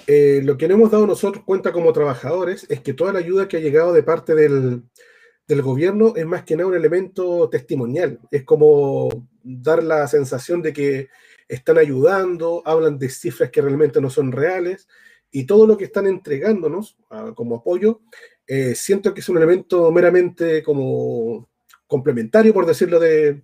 [0.08, 3.48] eh, lo que no hemos dado nosotros cuenta como trabajadores es que toda la ayuda
[3.48, 4.84] que ha llegado de parte del,
[5.48, 8.20] del gobierno es más que nada un elemento testimonial.
[8.32, 9.10] Es como
[9.44, 11.10] dar la sensación de que
[11.48, 14.88] están ayudando, hablan de cifras que realmente no son reales
[15.32, 18.02] y todo lo que están entregándonos ah, como apoyo
[18.48, 21.50] eh, siento que es un elemento meramente como
[21.88, 23.44] complementario, por decirlo de,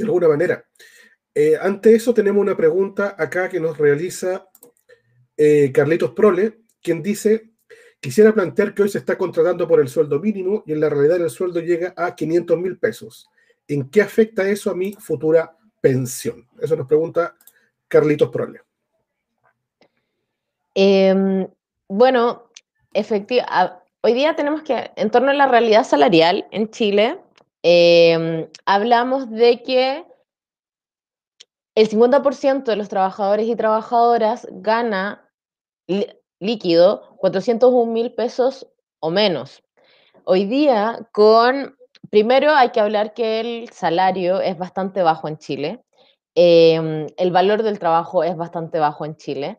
[0.00, 0.64] alguna manera.
[1.34, 4.48] Eh, ante eso tenemos una pregunta acá que nos realiza
[5.36, 7.52] eh, Carlitos Prole, quien dice,
[8.00, 11.20] quisiera plantear que hoy se está contratando por el sueldo mínimo y en la realidad
[11.20, 13.28] el sueldo llega a 500 mil pesos.
[13.68, 16.48] ¿En qué afecta eso a mi futura pensión?
[16.60, 17.36] Eso nos pregunta
[17.88, 18.60] Carlitos Prole.
[20.74, 21.46] Em,
[21.88, 22.50] bueno,
[22.92, 27.20] efectivamente, hoy día tenemos que, en torno a la realidad salarial en Chile,
[27.62, 30.04] em, hablamos de que
[31.74, 35.30] el 50% de los trabajadores y trabajadoras gana
[36.40, 38.66] líquido 401 mil pesos
[39.00, 39.62] o menos.
[40.24, 41.76] Hoy día, con,
[42.10, 45.84] primero hay que hablar que el salario es bastante bajo en Chile,
[46.34, 49.58] em, el valor del trabajo es bastante bajo en Chile.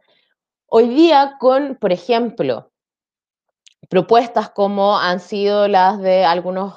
[0.67, 2.72] Hoy día, con, por ejemplo,
[3.93, 6.73] propuestas como han sido las de algunos,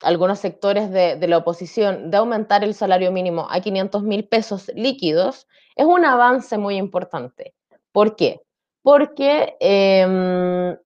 [0.00, 5.48] algunos sectores de, la oposición de aumentar el salario mínimo a 500 mil pesos líquidos,
[5.74, 7.52] es un avance muy importante.
[7.90, 8.42] ¿Por qué?
[8.80, 10.76] Porque em,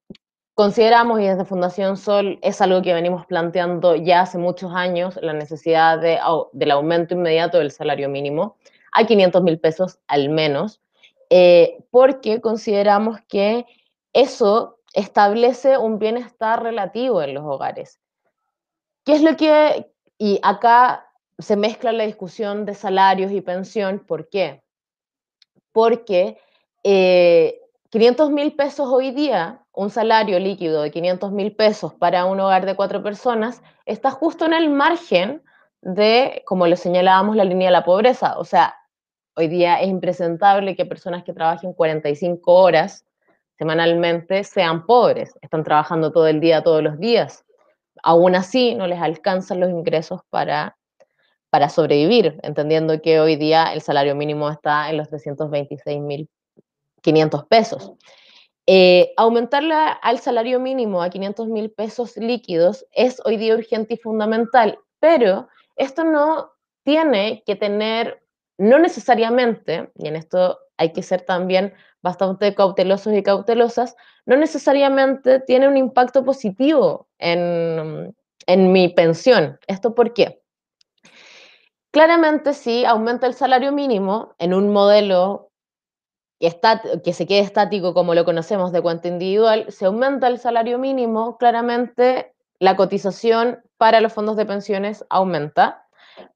[0.55, 5.35] consideramos, y desde Fundación Sol es algo que venimos planteando ya hace muchos años, la
[5.35, 6.19] necesidad de,
[6.55, 8.57] del aumento inmediato del salario mínimo
[8.93, 10.81] a 500 mil pesos al menos,
[11.29, 13.67] eh, porque consideramos que
[14.15, 18.01] eso establece un bienestar relativo en los hogares.
[19.05, 21.07] ¿Qué es lo que, y acá
[21.39, 24.63] se mezcla la discusión de salarios y pensión, ¿por qué?
[25.71, 26.39] Porque
[26.83, 32.41] 500 eh, mil pesos hoy día, un salario líquido de 500 mil pesos para un
[32.41, 35.43] hogar de cuatro personas, está justo en el margen
[35.83, 38.39] de, como lo señalábamos, la línea de la pobreza.
[38.39, 38.75] O sea,
[39.35, 43.05] hoy día es impresentable que personas que trabajen 45 horas
[43.59, 47.45] semanalmente sean pobres, están trabajando todo el día, todos los días.
[48.03, 50.77] Aún así, no les alcanzan los ingresos para,
[51.51, 57.93] para sobrevivir, entendiendo que hoy día el salario mínimo está en los 326.500 pesos.
[58.69, 63.97] Eh, aumentarla al salario mínimo a 500 mil pesos líquidos es hoy día urgente y
[63.97, 66.51] fundamental, pero esto no
[66.83, 68.25] tiene que tener,
[68.59, 71.75] no necesariamente, y en esto hay que ser también
[72.07, 78.15] bastante cautelosos y cautelosas, no necesariamente tiene un impacto positivo en,
[78.47, 79.59] en mi pensión.
[79.67, 80.41] ¿Esto por qué?
[81.91, 85.51] Claramente si aumenta el salario mínimo en un modelo
[86.39, 90.39] que, está, que se quede estático como lo conocemos de cuenta individual, se aumenta el
[90.39, 95.86] salario mínimo, claramente la cotización para los fondos de pensiones aumenta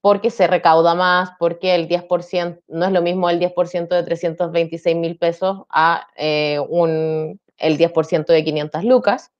[0.00, 4.96] porque se recauda más, porque el 10%, no es lo mismo el 10% de 326
[4.96, 9.32] mil pesos a eh, un, el 10% de 500 lucas.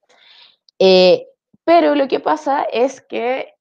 [0.78, 1.26] Eh,
[1.64, 3.54] pero lo que pasa es que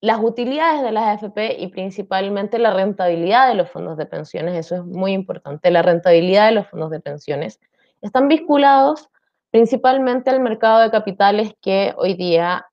[0.00, 4.74] las utilidades de las AFP y principalmente la rentabilidad de los fondos de pensiones, eso
[4.74, 7.60] es muy importante, la rentabilidad de los fondos de pensiones,
[8.00, 9.08] están vinculados
[9.52, 12.66] principalmente al mercado de capitales que hoy día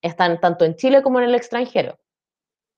[0.00, 1.98] están tanto en Chile como en el extranjero.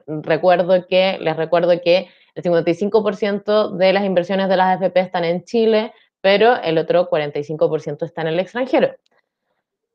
[0.06, 5.44] Recuerdo que, les recuerdo que el 55% de las inversiones de las AFP están en
[5.44, 8.94] Chile, pero el otro 45% está en el extranjero.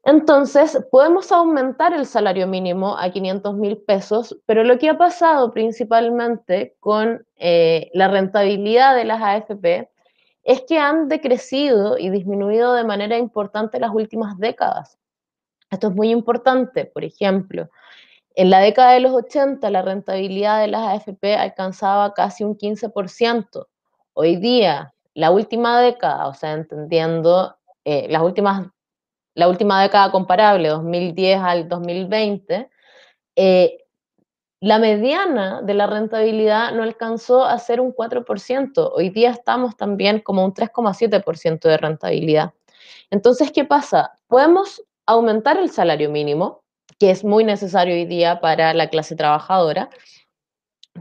[0.03, 5.51] Entonces, podemos aumentar el salario mínimo a 500 mil pesos, pero lo que ha pasado
[5.51, 9.89] principalmente con eh, la rentabilidad de las AFP
[10.43, 14.97] es que han decrecido y disminuido de manera importante las últimas décadas.
[15.69, 17.69] Esto es muy importante, por ejemplo,
[18.39, 23.67] en la década de los 80 la rentabilidad de las AFP alcanzaba casi un 15%.
[24.13, 28.67] Hoy día, la última década, o sea, entendiendo eh, las últimas
[29.35, 32.69] la última década comparable, 2010 al 2020,
[33.35, 33.77] eh,
[34.61, 38.91] la mediana de la rentabilidad no alcanzó a ser un 4%.
[38.95, 42.53] Hoy día estamos también como un 3,7% de rentabilidad.
[43.11, 44.13] Entonces, ¿qué pasa?
[44.27, 46.63] Podemos aumentar el salario mínimo,
[46.99, 49.89] que es muy necesario hoy día para la clase trabajadora,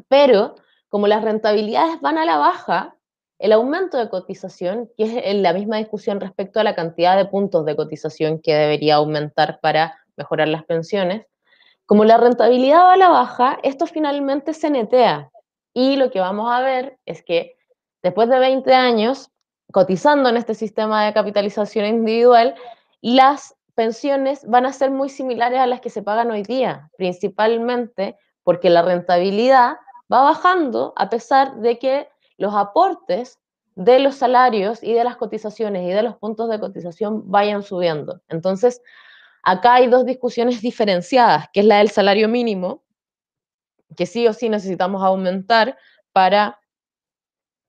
[0.09, 0.55] pero
[0.89, 2.97] como las rentabilidades van a la baja,
[3.39, 7.65] el aumento de cotización, que es la misma discusión respecto a la cantidad de puntos
[7.65, 11.27] de cotización que debería aumentar para mejorar las pensiones,
[11.87, 15.31] como la rentabilidad va a la baja, esto finalmente se netea.
[15.73, 17.57] Y lo que vamos a ver es que
[18.03, 19.31] después de 20 años
[19.73, 22.55] cotizando en este sistema de capitalización individual,
[23.01, 28.19] las pensiones van a ser muy similares a las que se pagan hoy día, principalmente
[28.43, 29.77] porque la rentabilidad
[30.13, 33.39] va bajando a pesar de que los aportes
[33.77, 38.21] de los salarios y de las cotizaciones y de los puntos de cotización vayan subiendo.
[38.27, 38.83] Entonces,
[39.45, 42.83] acá hay dos discusiones diferenciadas, que es la del salario mínimo,
[43.97, 45.79] que sí o sí necesitamos aumentar
[46.13, 46.59] para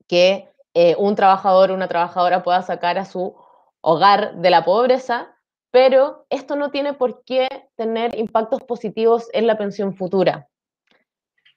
[0.08, 3.36] que eh, un trabajador o una trabajadora pueda sacar a su
[3.80, 5.36] hogar de la pobreza,
[5.70, 10.48] pero esto no tiene por qué tener impactos positivos en la pensión futura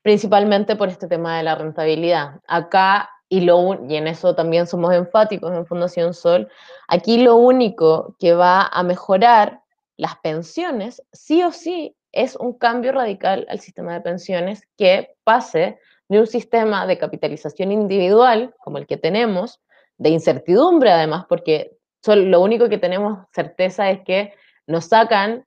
[0.04, 2.41] principalmente por este tema de la rentabilidad.
[2.47, 6.47] Acá, y, lo, en eso también somos enfáticos en Fundación Sol,
[6.88, 9.62] aquí lo único que va a mejorar
[9.97, 15.80] las pensiones, sí o sí, es un cambio radical al sistema de pensiones que pase
[16.10, 19.62] de un sistema de capitalización individual, como el que tenemos,
[19.97, 24.34] de incertidumbre además, porque lo único que tenemos certeza es que
[24.68, 25.46] nos sacan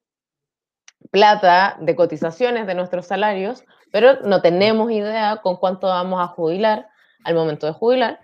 [1.11, 6.88] plata de cotizaciones de nuestros salarios, pero no tenemos idea con cuánto vamos a jubilar
[7.25, 8.21] al momento de jubilar.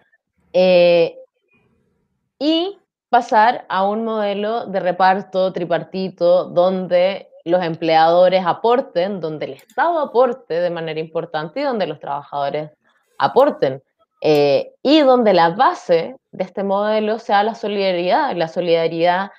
[0.53, 1.17] Eh,
[2.39, 9.99] y pasar a un modelo de reparto tripartito donde los empleadores aporten, donde el Estado
[9.99, 12.71] aporte de manera importante y donde los trabajadores
[13.19, 13.83] aporten.
[14.21, 19.31] Eh, y donde la base de este modelo sea la solidaridad, la solidaridad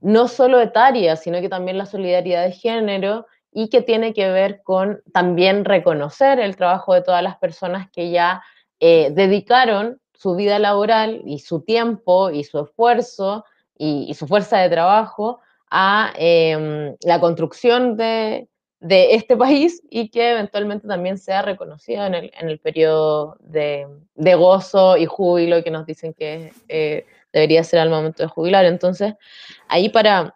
[0.00, 4.62] no solo etaria, sino que también la solidaridad de género y que tiene que ver
[4.62, 8.42] con también reconocer el trabajo de todas las personas que ya
[8.80, 13.44] eh, dedicaron su vida laboral y su tiempo y su esfuerzo
[13.76, 18.48] y, su fuerza de trabajo a em, la construcción de,
[18.88, 25.62] este país y que eventualmente también sea reconocido en el, periodo de, gozo y júbilo
[25.62, 28.64] que nos dicen que eh, debería ser al momento de jubilar.
[28.64, 29.14] Entonces,
[29.68, 30.34] ahí para,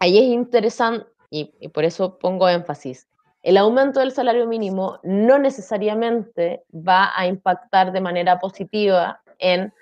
[0.00, 3.08] ahí es interesante, y, por eso pongo énfasis,
[3.42, 9.72] el aumento del salario mínimo no necesariamente va a impactar de manera positiva en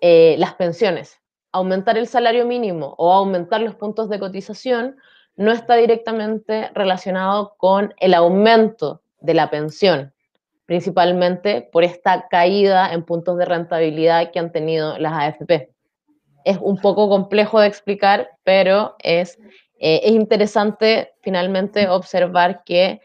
[0.00, 1.18] eh, las pensiones.
[1.50, 4.96] Aumentar el salario mínimo o aumentar los puntos de cotización
[5.38, 10.12] no está directamente relacionado con el aumento de la pensión,
[10.66, 15.70] principalmente por esta caída en puntos de rentabilidad que han tenido las AFP.
[16.44, 19.38] Es un poco complejo de explicar, pero es,
[19.78, 23.00] eh, es interesante finalmente observar que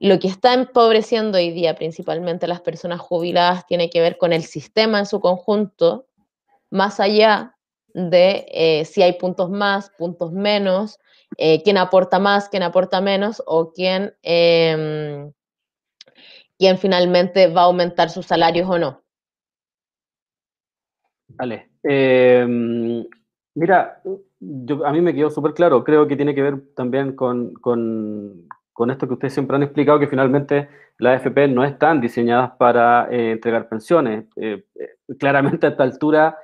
[0.00, 4.42] lo que está empobreciendo hoy día principalmente las personas jubiladas tiene que ver con el
[4.42, 6.06] sistema en su conjunto,
[6.70, 7.54] más allá
[7.94, 10.98] de eh, si hay puntos más, puntos menos,
[11.36, 15.32] eh, quién aporta más, quién aporta menos o quién, em,
[16.58, 19.02] quién finalmente va a aumentar sus salarios o no.
[21.28, 21.70] Vale.
[21.82, 23.04] Em,
[23.54, 25.82] mira, a mí me quedó súper claro.
[25.82, 30.06] Creo que tiene que ver también con, con, esto que ustedes siempre han explicado, que
[30.06, 30.68] finalmente
[30.98, 34.26] las AFP no están diseñadas para eh, entregar pensiones.
[34.36, 34.64] Eh,
[35.18, 36.38] claramente a esta altura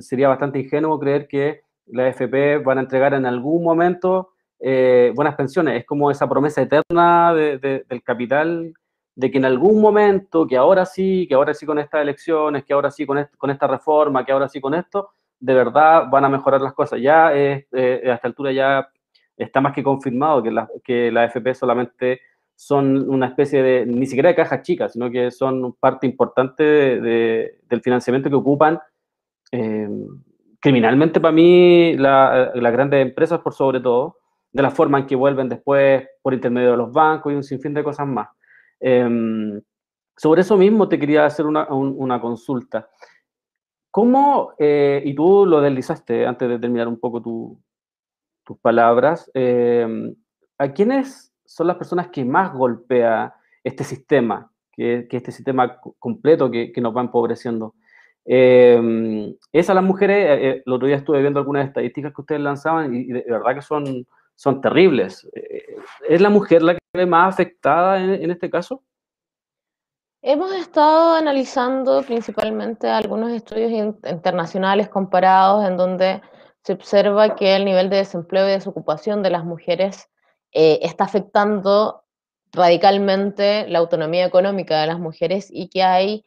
[0.00, 5.34] sería bastante ingenuo creer que la AFP van a entregar en algún momento eh, buenas
[5.34, 5.78] pensiones.
[5.78, 8.74] Es como esa promesa eterna del capital
[9.14, 12.72] de que en algún momento, que ahora sí, que ahora sí con estas elecciones, que
[12.72, 13.18] ahora sí con,
[13.50, 15.10] esta reforma, que ahora sí con esto,
[15.40, 17.00] de verdad van a mejorar las cosas.
[17.00, 18.88] Ya eh, a esta altura ya
[19.36, 22.20] está más que confirmado que la, que la AFP solamente
[22.54, 27.82] son una especie de, ni siquiera de cajas chicas, sino que son parte importante del
[27.82, 28.80] financiamiento que ocupan
[29.52, 29.88] eh,
[30.60, 34.18] criminalmente para mí las grandes empresas por sobre todo,
[34.52, 37.74] de la forma en que vuelven después por intermedio de los bancos y un sinfín
[37.74, 38.28] de cosas más.
[38.80, 39.60] Em,
[40.16, 42.88] sobre eso mismo te quería hacer una, consulta.
[43.90, 50.14] ¿Cómo, eh, y tú lo deslizaste antes de terminar un poco tus palabras, em,
[50.58, 56.72] ¿a quiénes son las personas que más golpea este sistema, que, este sistema completo que,
[56.72, 57.74] que nos va empobreciendo?
[58.26, 62.40] Eh, esas las mujeres, eh, eh, el otro día estuve viendo algunas estadísticas que ustedes
[62.40, 65.28] lanzaban y, de, verdad que son, son terribles.
[65.34, 65.76] Eh,
[66.08, 68.82] ¿Es la mujer la que más afectada en, este caso?
[70.22, 76.20] Hemos estado analizando principalmente algunos estudios internacionales comparados en donde
[76.64, 80.08] se observa que el nivel de desempleo y desocupación de las mujeres
[80.50, 82.02] está afectando
[82.52, 86.24] radicalmente la autonomía económica de las mujeres y que hay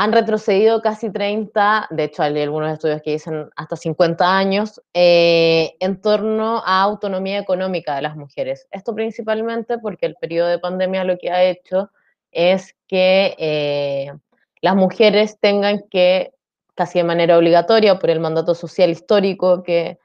[0.00, 5.74] han retrocedido casi 30, de hecho hay algunos estudios que dicen hasta 50 años, eh,
[5.80, 8.68] en torno a autonomía económica de las mujeres.
[8.70, 11.90] Esto principalmente porque el periodo de pandemia lo que ha hecho
[12.30, 14.12] es que eh,
[14.60, 16.32] las mujeres tengan que,
[16.76, 19.98] casi de manera obligatoria por el mandato social histórico que,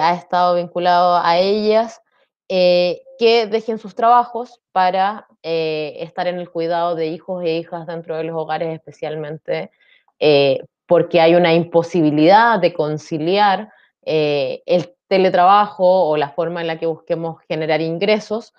[0.00, 2.00] ha estado vinculado a ellas,
[2.48, 7.86] eh, que dejen sus trabajos para eh, estar en el cuidado de hijos e hijas
[7.86, 9.70] dentro de los hogares, especialmente
[10.18, 13.72] eh, porque hay una imposibilidad de conciliar
[14.02, 18.54] el teletrabajo o la forma en la que busquemos generar ingresos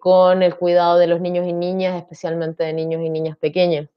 [0.00, 3.88] con el cuidado de los niños y niñas, especialmente de niños y niñas pequeños.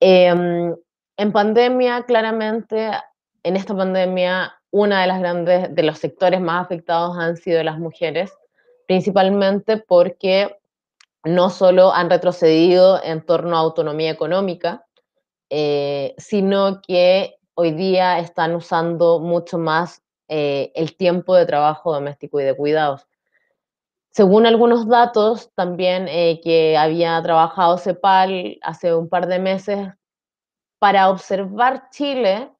[0.00, 0.74] Em,
[1.18, 2.90] en pandemia, claramente,
[3.42, 7.78] en esta pandemia, una de las grandes, de los sectores más afectados han sido las
[7.78, 8.32] mujeres,
[8.86, 10.56] principalmente porque
[11.24, 14.86] no solo han retrocedido en torno a autonomía económica,
[15.50, 22.40] eh, sino que hoy día están usando mucho más eh, el tiempo de trabajo doméstico
[22.40, 23.06] y de cuidados.
[24.12, 29.88] Según algunos datos también eh, que había trabajado CEPAL hace un par de meses,
[30.78, 32.50] para observar Chile,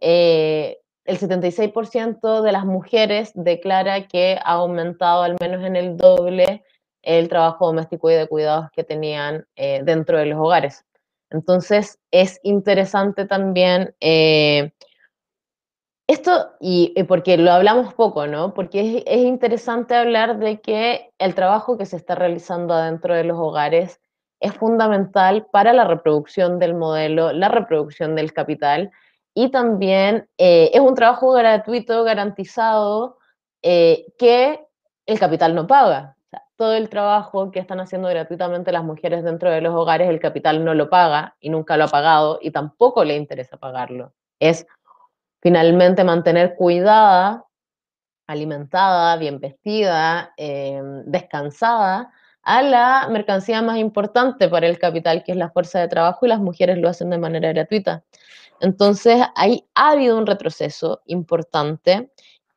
[0.00, 6.64] el 76% de las mujeres declara que ha aumentado al menos en el doble
[7.08, 10.84] el trabajo doméstico y de cuidados que tenían eh, dentro de los hogares.
[11.30, 14.72] Entonces, es interesante también eh,
[16.06, 18.52] esto, y, porque lo hablamos poco, ¿no?
[18.52, 23.24] Porque es, es, interesante hablar de que el trabajo que se está realizando adentro de
[23.24, 24.00] los hogares
[24.40, 28.90] es fundamental para la reproducción del modelo, la reproducción del capital
[29.34, 33.16] y también eh, es un trabajo gratuito, garantizado,
[33.62, 34.60] que
[35.06, 36.17] el capital no paga.
[36.58, 40.64] Todo el trabajo que están haciendo gratuitamente las mujeres dentro de los hogares, el capital
[40.64, 44.12] no lo paga y nunca lo ha pagado y tampoco le interesa pagarlo.
[44.40, 44.66] Es
[45.40, 47.46] finalmente mantener cuidada,
[48.26, 55.38] alimentada, bien vestida, eh, descansada a la mercancía más importante para el capital, que es
[55.38, 58.02] la fuerza de trabajo, y las mujeres lo hacen de manera gratuita.
[58.60, 62.10] Entonces, ahí ha habido un retroceso importante.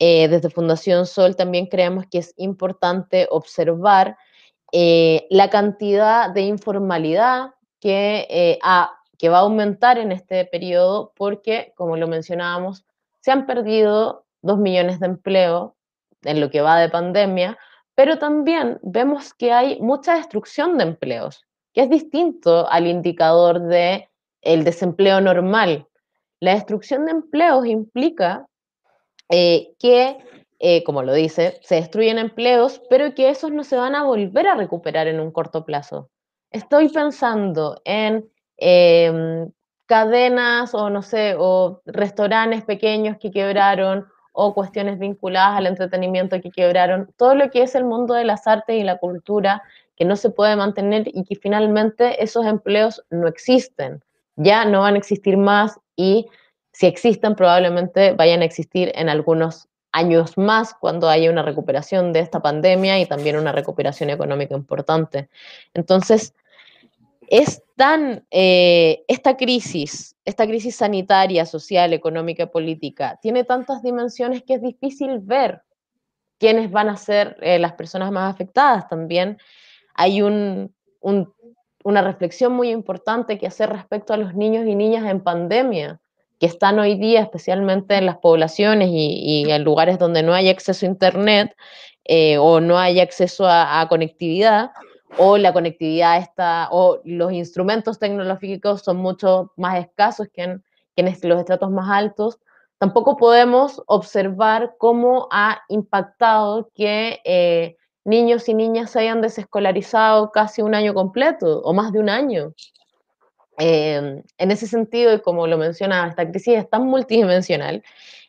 [0.04, 4.18] Eh, desde Fundación Sol también creemos que es importante observar
[4.72, 8.58] eh, la cantidad de informalidad que, eh,
[9.20, 12.84] que va a aumentar en este periodo porque, como lo mencionábamos,
[13.20, 15.74] se han perdido dos millones de empleos
[16.24, 17.60] en lo que va de pandemia,
[17.94, 21.46] pero también vemos que hay mucha destrucción de empleos,
[21.76, 24.10] que es distinto al indicador de
[24.42, 25.86] el desempleo normal.
[26.40, 28.48] La destrucción de empleos implica
[29.32, 30.18] eh, que,
[30.60, 34.48] eh, como lo dice, se destruyen empleos, pero que esos no se van a volver
[34.48, 36.10] a recuperar en un corto plazo.
[36.52, 39.50] Estoy pensando en em,
[39.86, 46.52] cadenas o no sé, o restaurantes pequeños que quebraron o cuestiones vinculadas al entretenimiento que
[46.52, 49.64] quebraron, todo lo que es el mundo de las artes y la cultura
[49.96, 54.04] que no se puede mantener y que finalmente esos empleos no existen,
[54.36, 56.28] ya no van a existir más y
[56.72, 62.22] si existen probablemente vayan a existir en algunos años más cuando haya una recuperación de
[62.22, 65.30] esta pandemia y también una recuperación económica importante.
[65.74, 66.34] Entonces,
[67.28, 74.56] es tan, eh, esta crisis, esta crisis sanitaria, social, económica política, tiene tantas dimensiones que
[74.56, 75.62] es difícil ver
[76.40, 78.90] quiénes van a ser eh, las personas más afectadas.
[78.90, 79.38] También
[79.94, 85.22] hay un, una reflexión muy importante que hacer respecto a los niños y niñas en
[85.22, 86.02] pandemia,
[86.42, 90.86] que están hoy día, especialmente en las poblaciones y, en lugares donde no hay acceso
[90.86, 91.56] a Internet
[92.04, 94.72] eh, o no hay acceso a conectividad,
[95.18, 100.64] o la conectividad está, o los instrumentos tecnológicos son mucho más escasos que en,
[101.24, 102.40] los estratos más altos,
[102.78, 110.62] tampoco podemos observar cómo ha impactado que eh, niños y niñas se hayan desescolarizado casi
[110.62, 112.54] un año completo o más de un año.
[113.58, 117.84] Em, en ese sentido, y como lo mencionaba, esta crisis es tan multidimensional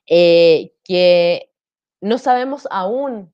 [0.06, 1.50] eh, que
[2.00, 3.32] no sabemos aún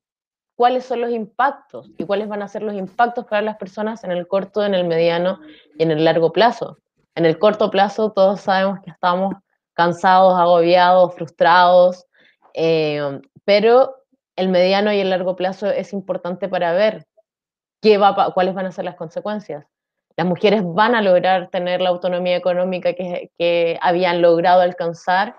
[0.55, 4.11] cuáles son los impactos y cuáles van a ser los impactos para las personas en
[4.11, 5.39] el corto, en el mediano
[5.77, 6.77] y en el largo plazo.
[7.15, 9.35] En el corto plazo todos sabemos que estamos
[9.73, 12.05] cansados, agobiados, frustrados,
[12.53, 13.95] eh, pero
[14.35, 17.07] el mediano y el largo plazo es importante para ver
[17.81, 19.65] qué va, cuáles van a ser las consecuencias.
[20.19, 25.37] Las mujeres van a lograr tener la autonomía económica que, habían logrado alcanzar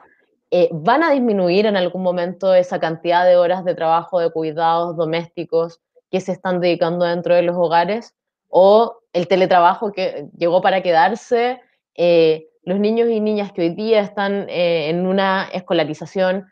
[0.51, 4.97] eh, ¿van a disminuir en algún momento esa cantidad de horas de trabajo de cuidados
[4.97, 8.15] domésticos que se están dedicando dentro de los hogares?
[8.49, 11.61] ¿O el teletrabajo que llegó para quedarse?
[11.95, 16.47] Eh, los niños y niñas que hoy día están eh, en una escolarización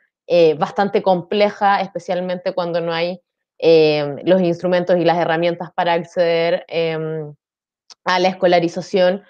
[0.59, 3.22] bastante compleja, especialmente cuando no hay
[3.59, 7.33] los instrumentos y las herramientas para acceder em,
[8.05, 9.22] a la escolarización.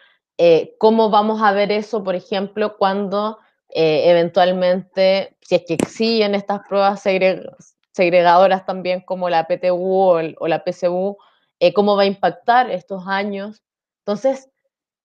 [0.79, 3.39] ¿Cómo vamos a ver eso, por ejemplo, cuando
[3.71, 7.03] eh, eventualmente, si es que exigen estas pruebas
[7.93, 11.19] segregadoras también como la PTU o, la PCU,
[11.61, 13.63] eh, cómo va a impactar estos años.
[14.01, 14.51] Entonces,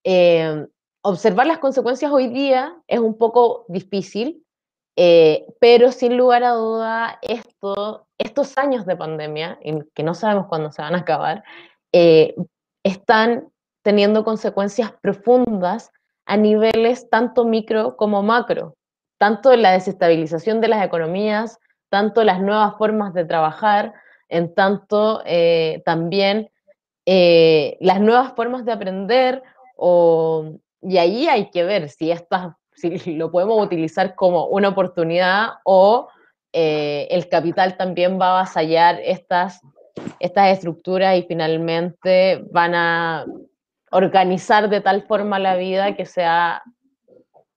[0.06, 0.66] eh,
[1.02, 4.46] observar las consecuencias hoy día es un poco difícil,
[5.60, 9.60] pero sin lugar a duda, esto, estos años de pandemia,
[9.94, 11.44] que no sabemos cuándo se van a acabar,
[12.84, 13.50] están
[13.82, 15.92] teniendo consecuencias profundas
[16.26, 18.76] a niveles tanto micro como macro,
[19.18, 21.60] tanto la desestabilización de las economías,
[21.90, 23.94] tanto las nuevas formas de trabajar,
[24.30, 26.50] en tanto eh, también
[27.06, 29.44] eh, las nuevas formas de aprender,
[30.82, 36.08] y ahí hay que ver si, estas, si lo podemos utilizar como una oportunidad o
[36.54, 39.62] eh, el capital también va a avasallar estas,
[40.20, 43.26] estas estructuras y finalmente van a
[43.92, 46.64] organizar de tal forma la vida que sea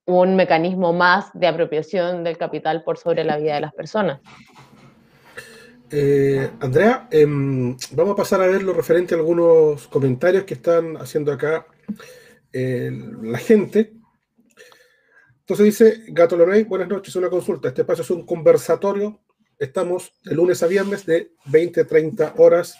[0.04, 4.20] un mecanismo más de apropiación del capital por sobre la vida de las personas.
[5.90, 10.96] Eh, Andrea, em, vamos a pasar a ver lo referente a algunos comentarios que están
[10.96, 11.66] haciendo acá
[12.52, 12.90] eh,
[13.22, 13.92] la gente.
[15.40, 17.68] Entonces dice Gato Lorey, buenas noches, una consulta.
[17.68, 19.20] Este espacio es un conversatorio.
[19.58, 22.78] Estamos de lunes a viernes de 20-30 horas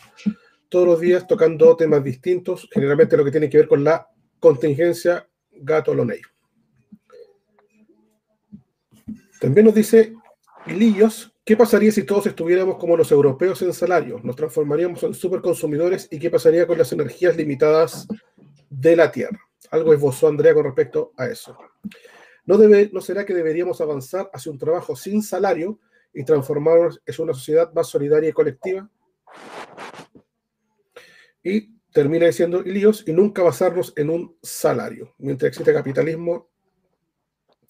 [0.68, 4.06] todos los días tocando temas distintos, generalmente lo que tiene que ver con la
[4.38, 6.20] contingencia gato loney.
[9.40, 10.14] También nos dice
[10.66, 14.20] Lillos, ¿qué pasaría si todos estuviéramos como los europeos en salario?
[14.22, 18.06] ¿Nos transformaríamos en superconsumidores y qué pasaría con las energías limitadas
[18.68, 19.40] de la Tierra?
[19.70, 21.56] Algo esbozó Andrea con respecto a eso.
[22.44, 25.78] ¿No, debe, ¿No será que deberíamos avanzar hacia un trabajo sin salario
[26.16, 28.90] y transformarnos en una sociedad más solidaria y colectiva?
[31.46, 35.14] y termina diciendo líos y nunca basarnos en un salario.
[35.18, 36.50] Mientras existe capitalismo,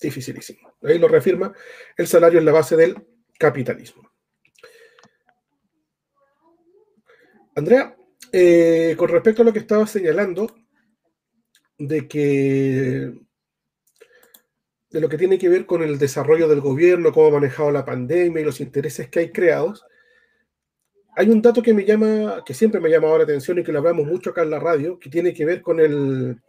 [0.01, 0.72] dificilísimo.
[0.82, 1.53] Ahí lo reafirma,
[1.94, 2.97] el salario es la base del
[3.38, 4.11] capitalismo.
[7.55, 7.94] Andrea,
[8.32, 10.47] eh, con respecto a lo que estaba señalando,
[11.76, 13.26] de que
[14.97, 17.84] de lo que tiene que ver con el desarrollo del gobierno, cómo ha manejado la
[17.84, 19.84] pandemia y los intereses que hay creados,
[21.14, 23.72] hay un dato que me llama, que siempre me ha llamado la atención y que
[23.72, 26.40] lo hablamos mucho acá en la radio, que tiene que ver con el,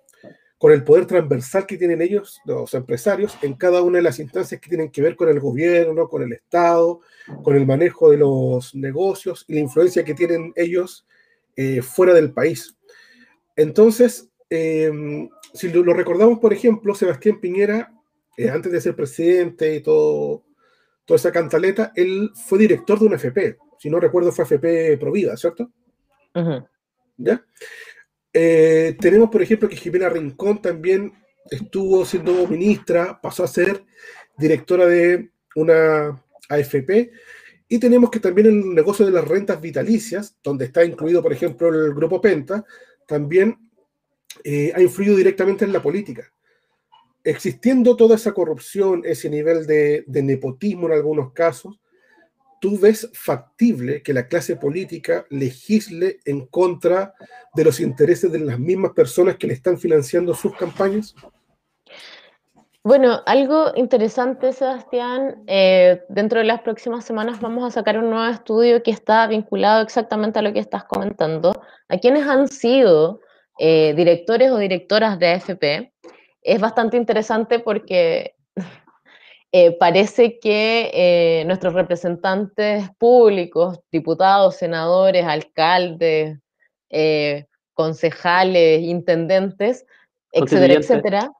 [0.57, 4.61] con el poder transversal que tienen ellos, los empresarios, en cada una de las instancias
[4.61, 7.01] que tienen que ver con el gobierno, con el Estado,
[7.43, 11.05] con el manejo de los negocios y la influencia que tienen ellos
[11.57, 12.77] eh, fuera del país.
[13.57, 14.89] Entonces, eh,
[15.53, 17.93] si lo, recordamos, por ejemplo, Sebastián Piñera,
[18.37, 20.45] eh, antes de ser presidente y todo,
[21.05, 23.57] toda esa cantaleta, él fue director de una FP.
[23.79, 25.71] Si no recuerdo, fue FP Provida, ¿cierto?
[27.17, 27.43] ¿Ya?
[28.31, 31.13] Eh, tenemos, por ejemplo, que Jimena Rincón también
[31.49, 33.83] estuvo siendo ministra, pasó a ser
[34.37, 37.11] directora de una AFP.
[37.67, 41.69] Y tenemos que también el negocio de las rentas vitalicias, donde está incluido, por ejemplo,
[41.69, 42.63] el grupo Penta,
[43.07, 43.57] también
[44.43, 46.31] eh, ha influido directamente en la política.
[47.27, 51.77] Existiendo toda esa corrupción, ese nivel de, nepotismo en algunos casos,
[52.61, 57.13] ¿tú ves factible que la clase política legisle en contra
[57.53, 61.15] de los intereses de las mismas personas que le están financiando sus campañas?
[62.81, 68.31] Bueno, algo interesante, Sebastián, eh, dentro de las próximas semanas vamos a sacar un nuevo
[68.31, 71.51] estudio que está vinculado exactamente a lo que estás comentando,
[71.89, 73.19] a quienes han sido
[73.59, 75.91] eh, directores o directoras de AFP.
[76.47, 78.35] Es bastante interesante porque
[79.51, 86.39] eh, parece que eh, nuestros representantes públicos, diputados, senadores, alcaldes,
[86.89, 89.85] eh, concejales, intendentes,
[90.31, 91.31] etcétera, etcétera,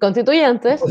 [0.00, 0.82] constituyentes,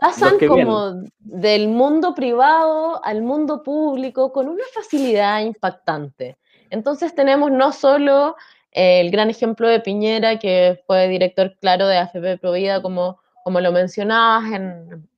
[0.00, 6.36] pasan como del mundo privado al mundo público con una facilidad impactante.
[6.70, 8.36] Entonces tenemos no solo
[8.76, 13.72] el gran ejemplo de Piñera, que fue director claro de AFP Provida, como, como lo
[13.72, 15.08] mencionabas en,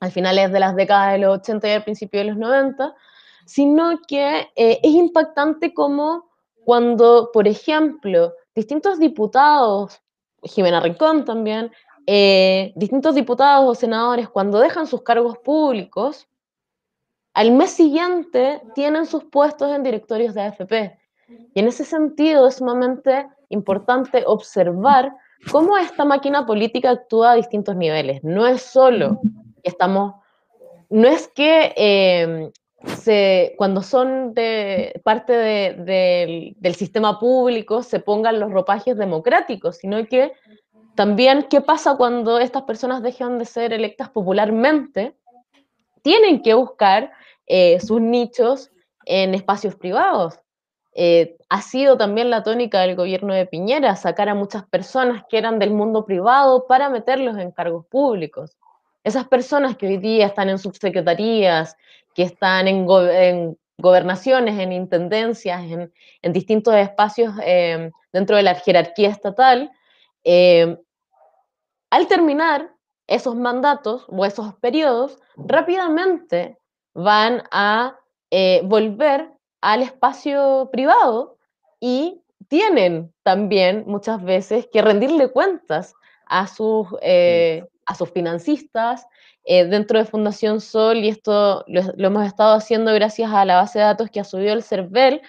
[0.00, 2.92] al finales de las décadas de los 80 y al principio de los 90,
[3.46, 6.28] sino que eh, es impactante como
[6.64, 10.00] cuando, por ejemplo, distintos diputados,
[10.42, 11.70] Jimena Rincón también,
[12.08, 16.28] eh, distintos diputados o senadores, cuando dejan sus cargos públicos,
[17.32, 21.01] al mes siguiente tienen sus puestos en directorios de AFP.
[21.54, 25.12] Y en ese sentido es sumamente importante observar
[25.50, 28.22] cómo esta máquina política actúa a distintos niveles.
[28.22, 29.20] No es solo
[29.62, 30.14] estamos,
[30.90, 32.50] no es que eh,
[33.56, 34.34] cuando son
[35.04, 40.32] parte del sistema público se pongan los ropajes democráticos, sino que
[40.94, 45.16] también qué pasa cuando estas personas dejan de ser electas popularmente,
[46.02, 47.12] tienen que buscar
[47.46, 48.70] eh, sus nichos
[49.06, 50.38] en espacios privados.
[50.94, 55.38] Eh, ha sido también la tónica del gobierno de Piñera, sacar a muchas personas que
[55.38, 58.56] eran del mundo privado para meterlos en cargos públicos.
[59.04, 61.76] Esas personas que hoy día están en subsecretarías,
[62.14, 62.86] que están en,
[63.78, 69.70] gobernaciones, en intendencias, en, distintos espacios eh, dentro de la jerarquía estatal,
[70.24, 70.76] eh,
[71.90, 72.70] al terminar
[73.06, 76.58] esos mandatos o esos periodos, rápidamente
[76.94, 77.98] van a
[78.30, 79.31] eh, volver
[79.62, 81.38] al espacio privado
[81.80, 85.94] y tienen también muchas veces que rendirle cuentas
[86.26, 86.88] a sus
[87.86, 89.06] a sus financistas
[89.44, 93.78] eh, dentro de Fundación Sol, y esto lo, hemos estado haciendo gracias a la base
[93.78, 95.20] de datos que ha subido el CERVEL,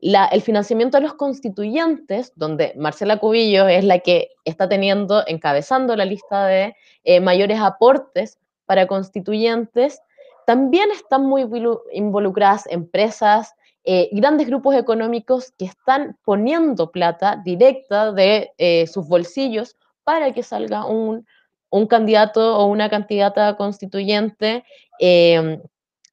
[0.00, 6.04] el financiamiento de los constituyentes, donde Marcela Cubillo es la que está teniendo, encabezando la
[6.04, 10.00] lista de eh, mayores aportes para constituyentes,
[10.46, 11.44] también están muy
[11.92, 13.56] involucradas empresas,
[13.86, 18.52] eh, grandes grupos económicos que están poniendo plata directa de
[18.92, 21.24] sus bolsillos para que salga un
[21.70, 24.64] un candidato o una candidata constituyente
[24.98, 25.60] em,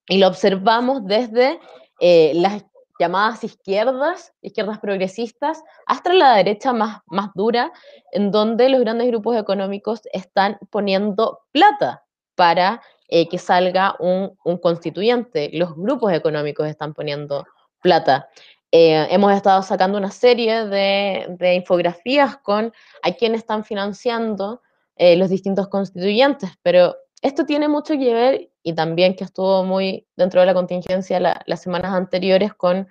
[0.08, 1.60] y lo observamos desde
[2.00, 2.66] eh, las
[3.00, 7.72] llamadas izquierdas, izquierdas progresistas, hasta la derecha más, más dura,
[8.12, 12.04] en donde los grandes grupos económicos están poniendo plata
[12.36, 15.50] para eh, que salga un, constituyente.
[15.54, 17.46] Los grupos económicos están poniendo
[17.84, 18.30] plata.
[18.72, 22.74] Eh, hemos estado sacando una serie de, infografías con
[23.04, 24.64] a quién están financiando
[24.96, 30.08] eh, los distintos constituyentes, pero esto tiene mucho que ver y también que estuvo muy
[30.16, 32.88] dentro de la contingencia las semanas anteriores con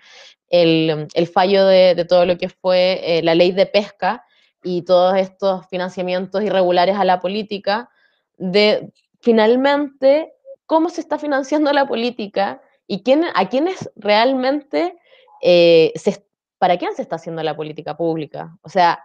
[0.49, 4.25] el, fallo de, de, todo lo que fue eh, la ley de pesca
[4.63, 7.91] y todos estos financiamientos irregulares a la política,
[8.37, 10.33] de finalmente
[10.67, 14.97] cómo se está financiando la política y quién, a quiénes realmente,
[15.41, 16.25] eh, se,
[16.59, 18.57] para quién se está haciendo la política pública.
[18.63, 19.05] O sea,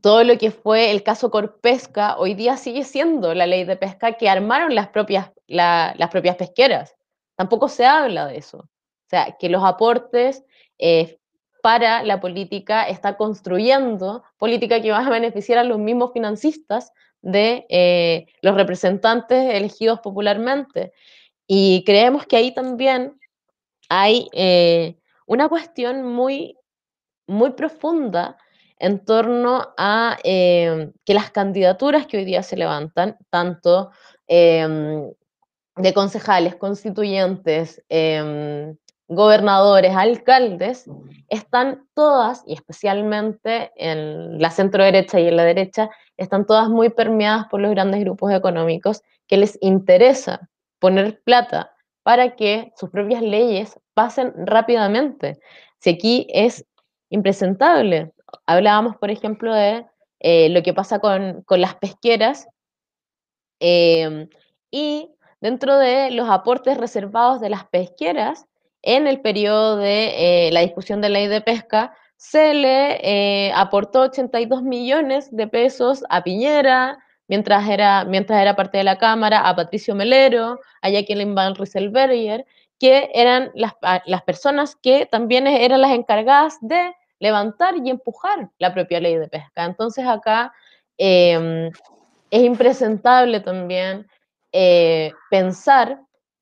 [0.00, 4.14] todo lo que fue el caso Corpesca, hoy día sigue siendo la ley de pesca
[4.14, 6.96] que armaron las propias, las propias pesqueras.
[7.36, 8.68] Tampoco se habla de eso.
[9.08, 10.44] sea, que los aportes
[10.78, 11.18] eh,
[11.62, 17.66] para la política está construyendo política que va a beneficiar a los mismos financistas de
[17.68, 20.92] eh, los representantes elegidos popularmente.
[21.54, 23.20] Y creemos que ahí también
[23.90, 24.96] hay eh,
[25.26, 26.56] una cuestión muy,
[27.26, 28.38] muy profunda
[28.78, 33.90] en torno a em, que las candidaturas que hoy día se levantan, tanto
[34.28, 35.12] em,
[35.76, 38.74] de concejales, constituyentes, em,
[39.08, 40.86] gobernadores, alcaldes,
[41.28, 46.88] están todas, y especialmente en la centro derecha y en la derecha, están todas muy
[46.88, 50.48] permeadas por los grandes grupos económicos que les interesa
[50.82, 51.72] poner plata
[52.02, 55.38] para que sus propias leyes pasen rápidamente.
[55.78, 56.66] Si aquí es
[57.08, 58.12] impresentable,
[58.46, 59.86] hablábamos, por ejemplo, de
[60.18, 62.48] eh, lo que pasa con, las pesqueras
[63.60, 64.28] em,
[64.72, 65.08] y
[65.40, 68.46] dentro de los aportes reservados de las pesqueras,
[68.82, 73.52] en el periodo de eh, la discusión de la ley de pesca, se le eh,
[73.54, 76.98] aportó 82 millones de pesos a Piñera,
[77.28, 82.46] mientras era, mientras era parte de la Cámara, a Patricio Melero, a Jacqueline Van Rieselberger,
[82.78, 83.72] que eran las,
[84.06, 89.28] las personas que también eran las encargadas de levantar y empujar la propia ley de
[89.28, 89.64] pesca.
[89.64, 90.52] Entonces acá
[90.98, 91.70] em,
[92.30, 94.08] es impresentable también
[94.50, 96.00] eh, pensar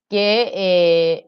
[0.08, 1.26] que, eh,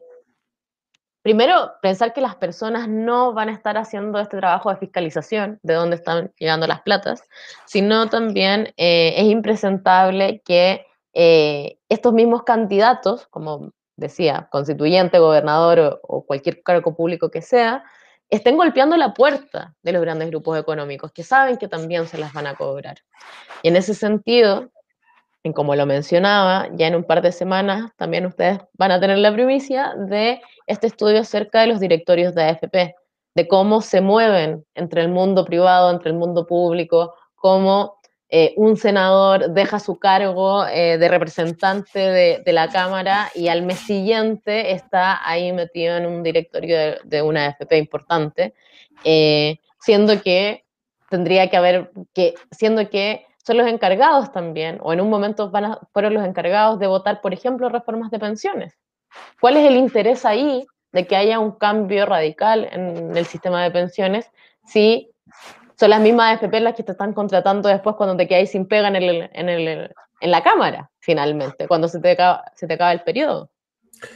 [1.23, 5.73] primero, pensar que las personas no van a estar haciendo este trabajo de fiscalización de
[5.73, 7.23] dónde están llegando las platas,
[7.65, 10.85] sino también eh, es impresentable que
[11.89, 17.83] estos mismos candidatos, como decía, constituyente, gobernador o cualquier cargo público que sea,
[18.29, 22.33] estén golpeando la puerta de los grandes grupos económicos, que saben que también se las
[22.33, 22.97] van a cobrar.
[23.61, 24.71] Y en ese sentido,
[25.53, 29.31] como lo mencionaba, ya en un par de semanas también ustedes van a tener la
[29.31, 32.95] primicia de este estudio acerca de los directorios de AFP,
[33.35, 37.97] de cómo se mueven entre el mundo privado, entre el mundo público, cómo
[38.29, 43.79] eh, un senador deja su cargo eh, de representante de, la Cámara y al mes
[43.79, 48.55] siguiente está ahí metido en un directorio de, una AFP importante,
[49.03, 50.65] eh, siendo que
[51.11, 55.51] tendría que haber, que, siendo que son los encargados también, o en un momento
[55.91, 58.73] fueron los encargados de votar, por ejemplo, reformas de pensiones.
[59.39, 63.71] ¿Cuál es el interés ahí de que haya un cambio radical en el sistema de
[63.71, 64.29] pensiones
[64.65, 65.09] si
[65.75, 68.87] son las mismas FP las que te están contratando después cuando te quedáis sin pega
[68.87, 69.91] en, el, en, el,
[70.21, 73.51] en la cámara, finalmente, cuando se te, acaba, se te acaba el periodo.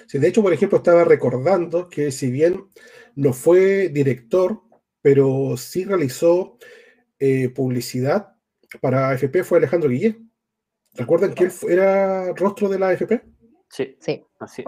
[0.08, 2.68] Sí, de hecho, por ejemplo, estaba recordando que si bien
[3.16, 4.62] no fue director,
[5.02, 6.58] pero sí realizó
[7.20, 8.36] eh, publicidad
[8.82, 10.18] para AFP, fue Alejandro Guillé.
[10.93, 13.24] ¿Recuerdan que él era rostro de la AFP?
[13.70, 14.64] Sí, sí, así.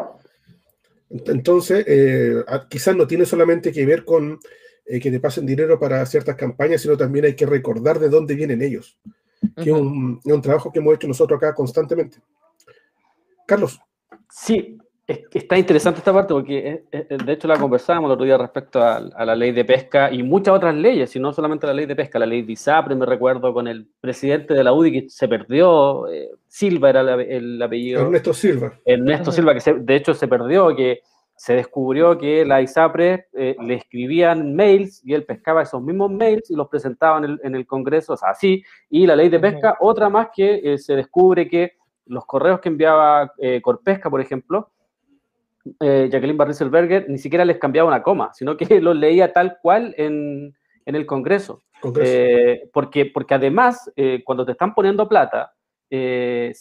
[1.09, 4.39] Entonces, eh, quizás no tiene solamente que ver con
[4.85, 8.35] eh, que te pasen dinero para ciertas campañas, sino también hay que recordar de dónde
[8.35, 8.97] vienen ellos,
[9.55, 12.17] que es, un, trabajo que hemos hecho nosotros acá constantemente.
[13.45, 13.79] Carlos.
[14.31, 14.77] Sí,
[15.33, 19.35] está interesante esta parte porque de hecho la conversábamos el otro día respecto a, la
[19.35, 22.25] ley de pesca y muchas otras leyes, y no solamente la ley de pesca, la
[22.25, 26.29] ley de ISAPRE, me recuerdo con el presidente de la UDI que se perdió, eh,
[26.47, 28.01] Silva era el, apellido.
[28.01, 28.73] Ernesto Silva.
[28.85, 31.01] Ernesto Silva, que de hecho se perdió, que
[31.39, 36.51] se descubrió que la ISAPRE eh, le escribían mails y él pescaba esos mismos mails
[36.51, 40.09] y los presentaba en el, Congreso, o sea, así, y la ley de pesca, otra
[40.09, 44.69] más que eh, se descubre que los correos que enviaba eh, Corpesca, por ejemplo,
[45.79, 50.55] Jacqueline Barriselberger ni siquiera les cambiaba una coma, sino que los leía tal cual en,
[50.85, 51.63] el Congreso.
[52.73, 53.91] porque, porque además,
[54.25, 55.53] cuando te están poniendo plata,
[55.89, 56.53] en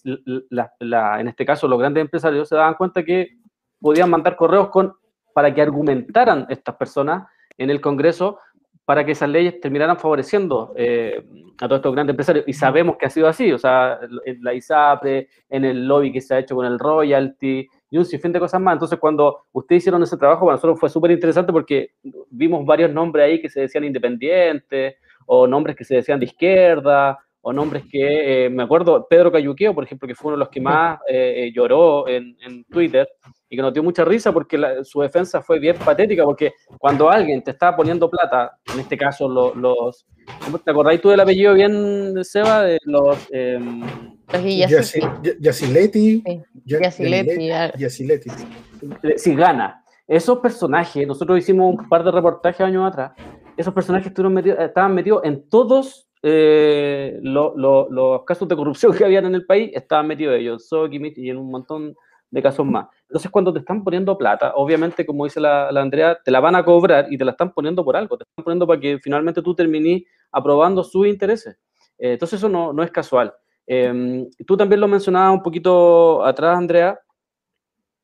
[1.29, 3.39] este caso los grandes empresarios se daban cuenta que
[3.81, 4.95] podían mandar correos con,
[5.33, 8.39] para que argumentaran estas personas en el Congreso
[8.85, 11.23] para que esas leyes terminaran favoreciendo eh,
[11.61, 12.47] a todos estos grandes empresarios.
[12.49, 16.23] Y sabemos que ha sido así, o sea, en la ISAPRE, en el lobby que
[16.23, 18.75] se ha hecho con el royalty y un sinfín de cosas más.
[18.75, 21.93] Entonces, cuando ustedes hicieron ese trabajo, para nosotros fue súper interesante porque
[22.31, 27.19] vimos varios nombres ahí que se decían independientes o nombres que se decían de izquierda
[27.49, 30.51] o nombres que, eh, me acuerdo, Pedro Cayuqueo, por ejemplo, que fue uno de los
[30.51, 33.09] que más eh, lloró en, en, Twitter,
[33.49, 37.43] y que nos dio mucha risa porque su defensa fue bien patética, porque cuando alguien
[37.43, 39.57] te está poniendo plata, en este caso los...
[39.57, 40.07] los
[40.63, 42.65] ¿Te acordáis tú del apellido bien, Seba?
[42.65, 43.17] De los...
[43.33, 43.59] Eh,
[45.41, 46.23] Yaciletti.
[46.67, 48.31] Yaciletti.
[49.17, 49.83] Sí, gana.
[50.07, 53.13] Esos personajes, nosotros hicimos un par de reportajes años atrás,
[53.57, 59.35] esos personajes metidos, estaban metidos en todos eh, los casos de corrupción que habían en
[59.35, 61.95] el país, estaban metidos ellos, Soki y en un montón
[62.31, 62.87] de casos más.
[63.09, 66.65] Entonces, cuando te están poniendo plata, obviamente, como dice la, Andrea, te la van a
[66.65, 69.55] cobrar y te la están poniendo por algo, te están poniendo para que finalmente tú
[69.55, 71.57] termines aprobando sus intereses.
[71.99, 73.33] Eh, entonces, eso no, no es casual.
[73.67, 76.99] Em, tú también lo mencionabas un poquito atrás, Andrea.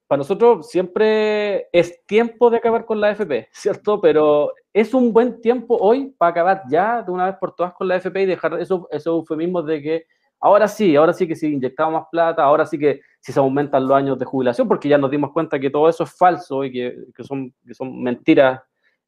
[0.07, 4.01] Para nosotros siempre es tiempo de acabar con la FP, ¿cierto?
[4.01, 7.89] Pero es un buen tiempo hoy para acabar ya de una vez por todas con
[7.89, 10.07] la FP y dejar esos, esos eufemismos de que
[10.41, 13.89] ahora sí, ahora sí que si inyectamos más plata, ahora sí que si se aumentan
[13.89, 16.71] los años de jubilación, porque ya nos dimos cuenta que todo eso es falso y
[16.71, 18.61] que, que son, que son mentiras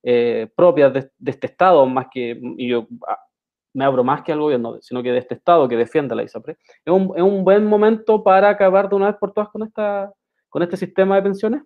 [0.03, 3.19] eh, propias de, de, este Estado, más que, y yo ah,
[3.75, 6.57] me abro más que al gobierno, sino que de este Estado que defiende la ISAPRE,
[6.85, 10.11] es un, es un buen momento para acabar de una vez por todas con, esta,
[10.49, 11.63] con este sistema de pensiones.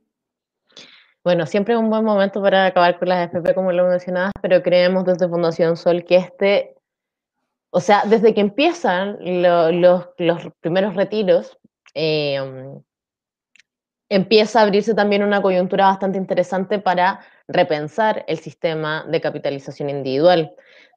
[1.23, 4.63] Bueno, siempre es un buen momento para acabar con las FP, como lo mencionabas, pero
[4.63, 6.75] creemos desde Fundación Sol que este,
[7.71, 11.61] o sea, desde que empiezan los, los primeros retiros,
[11.95, 12.83] Em,
[14.09, 20.53] empieza a abrirse también una coyuntura bastante interesante para repensar el sistema de capitalización individual.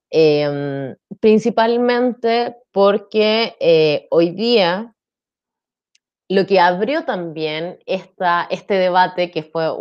[0.10, 4.93] Em, principalmente porque eh, hoy día
[6.34, 9.72] lo que abrió también esta, este debate, que fue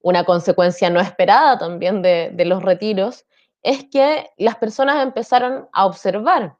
[0.00, 3.26] una consecuencia no esperada también de, los retiros,
[3.62, 6.56] es que las personas empezaron a observar.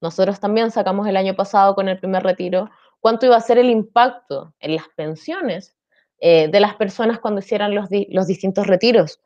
[0.00, 2.70] Nosotros también sacamos el año pasado con el primer retiro
[3.00, 5.76] cuánto iba a ser el impacto en las pensiones
[6.20, 9.20] eh, de las personas cuando hicieran los, los distintos retiros.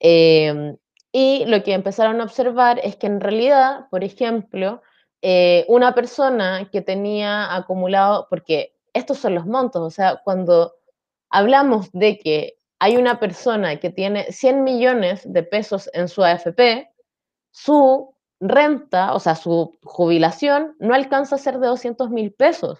[0.00, 0.76] Em,
[1.12, 4.82] y lo que empezaron a observar es que en realidad, por ejemplo,
[5.22, 10.74] eh, una persona que tenía acumulado, porque estos son los montos, o sea, cuando
[11.30, 16.88] hablamos de que hay una persona que tiene 100 millones de pesos en su AFP,
[17.50, 22.78] su renta, o sea, su jubilación, no alcanza a ser de 200 mil pesos.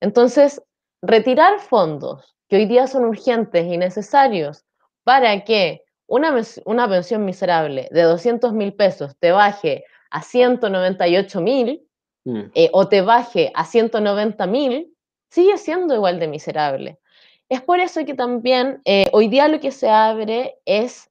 [0.00, 0.62] Entonces,
[1.02, 4.64] retirar fondos que hoy día son urgentes y necesarios
[5.02, 9.84] para que una, una pensión miserable de 200 mil pesos te baje
[10.14, 11.82] a 198 mil
[12.24, 12.40] mm.
[12.54, 14.94] eh, o te baje a 190 mil,
[15.28, 17.00] sigue siendo igual de miserable.
[17.48, 21.10] Es por eso que también eh, hoy día lo que se abre es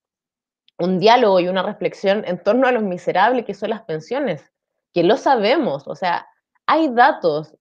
[0.80, 4.51] un diálogo y una reflexión en torno a los miserables que son las pensiones,
[4.93, 6.26] que lo sabemos, o sea,
[6.66, 7.54] hay datos,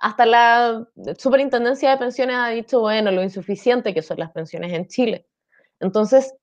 [0.00, 0.88] hasta la
[1.18, 5.26] Superintendencia de Pensiones ha dicho, bueno, lo insuficiente que son las pensiones en Chile.
[5.78, 6.34] Entonces,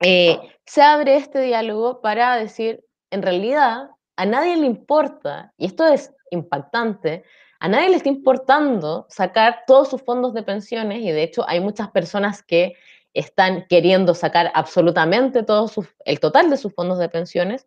[0.00, 5.86] eh, se abre este diálogo para decir, en realidad, a nadie le importa, y esto
[5.86, 7.24] es impactante,
[7.60, 11.60] a nadie le está importando sacar todos sus fondos de pensiones, y de hecho hay
[11.60, 12.74] muchas personas que
[13.14, 15.70] están queriendo sacar absolutamente todo
[16.04, 17.66] el total de sus fondos de pensiones,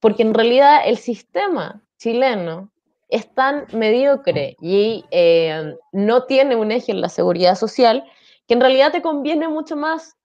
[0.00, 2.72] porque en realidad el sistema chileno
[3.08, 8.04] es tan mediocre y eh, no tiene un eje en la seguridad social
[8.46, 10.17] que en realidad te conviene mucho más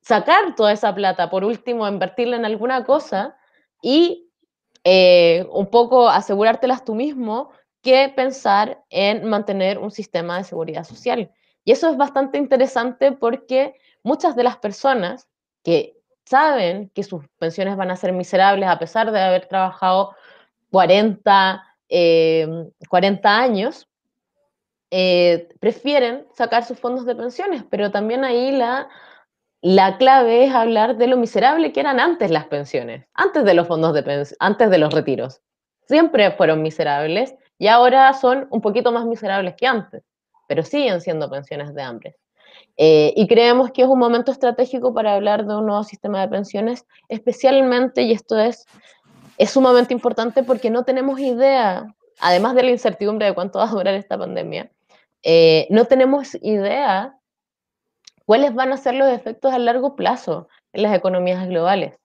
[0.00, 3.36] sacar toda esa plata, por último, invertirla en alguna cosa
[3.82, 4.30] y
[4.84, 7.50] eh, un poco asegurártelas tú mismo
[7.82, 11.30] que pensar en mantener un sistema de seguridad social.
[11.64, 15.28] Y eso es bastante interesante porque muchas de las personas
[15.62, 20.14] que saben que sus pensiones van a ser miserables a pesar de haber trabajado
[20.70, 23.88] 40, 40 em, años,
[24.90, 28.88] eh, prefieren sacar sus fondos de pensiones, pero también ahí la,
[29.66, 33.66] la clave es hablar de lo miserable que eran antes las pensiones, antes de los
[33.66, 35.40] fondos de antes de los retiros.
[35.88, 40.04] Siempre fueron miserables y ahora son un poquito más miserables que antes,
[40.46, 42.16] pero siguen siendo pensiones de hambre.
[42.76, 46.28] Eh, y creemos que es un momento estratégico para hablar de un nuevo sistema de
[46.28, 48.66] pensiones, especialmente, y esto es
[49.36, 53.72] es sumamente importante porque no tenemos idea, además de la incertidumbre de cuánto va a
[53.72, 54.70] durar esta pandemia,
[55.24, 57.18] eh, no tenemos idea
[58.26, 61.98] cuáles van a ser los efectos a largo plazo en las economías globales.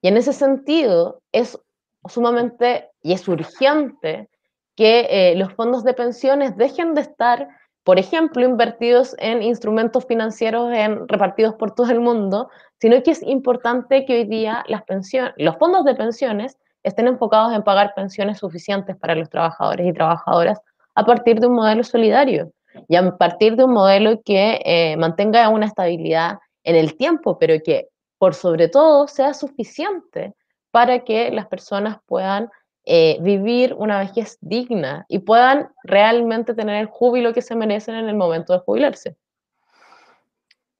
[0.00, 1.60] Y en ese sentido es
[2.08, 4.30] sumamente y es urgente
[4.76, 7.48] que eh, los fondos de pensiones dejen de estar,
[7.82, 12.48] por ejemplo, invertidos en instrumentos financieros en, repartidos por todo el mundo,
[12.80, 17.52] sino que es importante que hoy día las pensiones, los fondos de pensiones estén enfocados
[17.52, 20.60] en pagar pensiones suficientes para los trabajadores y trabajadoras
[20.94, 22.52] a partir de un modelo solidario
[22.88, 27.54] y a partir de un modelo que eh, mantenga una estabilidad en el tiempo, pero
[27.64, 30.34] que por sobre todo sea suficiente
[30.70, 32.50] para que las personas puedan
[32.84, 38.08] eh, vivir una vejez digna y puedan realmente tener el júbilo que se merecen en
[38.08, 39.16] el momento de jubilarse.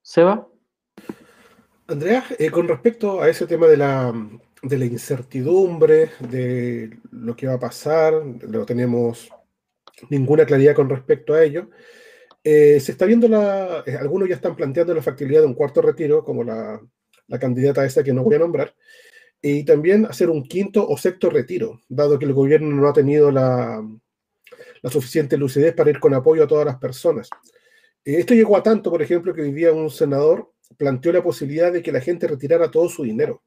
[0.03, 0.46] Seba.
[1.86, 4.12] Andrea, eh, con respecto a ese tema de la,
[4.62, 9.30] de la incertidumbre, de lo que va a pasar, lo tenemos
[10.11, 11.70] ninguna claridad con respecto a ello.
[12.42, 15.82] Eh, se está viendo la, eh, algunos ya están planteando la factibilidad de un cuarto
[15.82, 16.80] retiro, como la,
[17.26, 18.74] la candidata esa que no voy a nombrar,
[19.42, 23.30] y también hacer un quinto o sexto retiro, dado que el gobierno no ha tenido
[23.30, 23.86] la,
[24.82, 27.28] la suficiente lucidez para ir con apoyo a todas las personas.
[28.05, 31.72] Eh, esto llegó a tanto, por ejemplo, que hoy día un senador planteó la posibilidad
[31.72, 33.42] de que la gente retirara todo su dinero.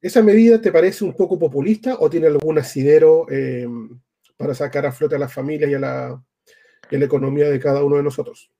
[0.00, 3.26] ¿Esa medida te parece un poco populista o tiene algún asidero
[4.40, 6.22] para sacar a flote a las familias y a, la,
[6.90, 8.50] y la economía de cada uno de nosotros?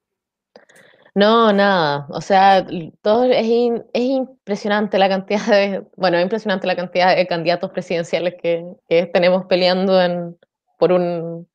[1.15, 2.07] No, nada.
[2.11, 2.67] O sea,
[3.01, 3.47] todo es,
[3.95, 9.07] es impresionante la cantidad de, bueno, es impresionante la cantidad de candidatos presidenciales que, que
[9.07, 10.39] tenemos peleando en,
[10.79, 11.49] por un,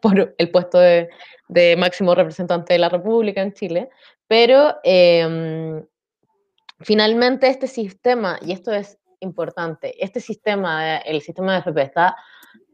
[0.00, 1.10] por el puesto de,
[1.48, 3.90] de máximo representante de la República en Chile.
[4.26, 5.84] Pero em,
[6.80, 12.16] finalmente este sistema, y esto es importante, este sistema, el sistema de FP está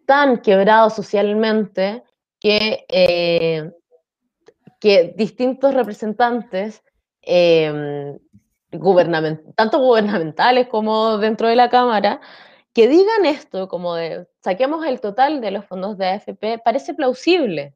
[0.07, 2.03] tan quebrado socialmente
[2.41, 3.71] que eh,
[4.83, 6.83] que distintos representantes,
[7.23, 8.19] eh,
[8.73, 12.21] gubernament tanto gubernamentales como dentro de la Cámara,
[12.73, 17.75] que digan esto, como de saquemos el total de los fondos de AFP, parece plausible.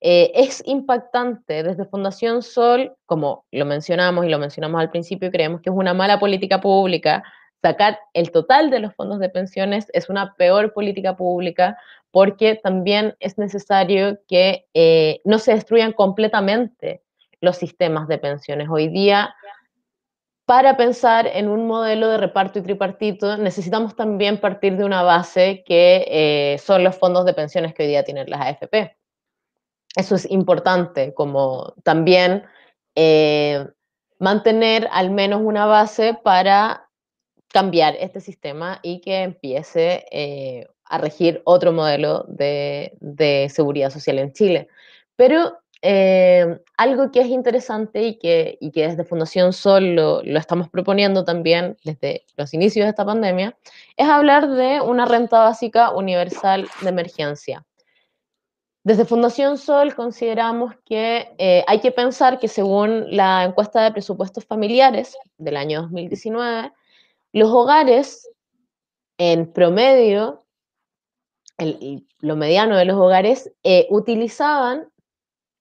[0.00, 5.62] Eh, es impactante desde Fundación Sol, como lo mencionamos y lo mencionamos al principio, creemos
[5.62, 7.24] que es una mala política pública.
[7.62, 11.76] Sacar el total de los fondos de pensiones es una peor política pública
[12.10, 17.02] porque también es necesario que eh, no se destruyan completamente
[17.40, 18.68] los sistemas de pensiones.
[18.70, 19.34] Hoy día,
[20.46, 25.62] para pensar en un modelo de reparto y tripartito, necesitamos también partir de una base
[25.66, 28.96] que eh, son los fondos de pensiones que hoy día tienen las AFP.
[29.96, 32.44] Eso es importante, como también
[32.94, 33.66] eh,
[34.18, 36.87] mantener al menos una base para
[37.52, 44.18] cambiar este sistema y que empiece eh, a regir otro modelo de, de, seguridad social
[44.18, 44.68] en Chile.
[45.16, 50.68] Pero eh, algo que es interesante y que, y que desde Fundación Sol lo, estamos
[50.68, 53.56] proponiendo también desde los inicios de esta pandemia,
[53.96, 57.64] es hablar de una renta básica universal de emergencia.
[58.82, 64.44] Desde Fundación Sol consideramos que eh, hay que pensar que según la encuesta de presupuestos
[64.44, 66.72] familiares del año 2019,
[67.38, 68.28] los hogares,
[69.18, 70.44] en promedio,
[71.56, 74.88] el, lo mediano de los hogares, eh, utilizaban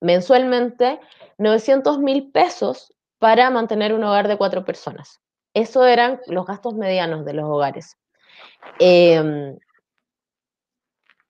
[0.01, 0.99] mensualmente
[1.37, 5.19] 900 mil pesos para mantener un hogar de cuatro personas.
[5.53, 7.97] Eso eran los gastos medianos de los hogares.
[8.79, 9.55] Eh,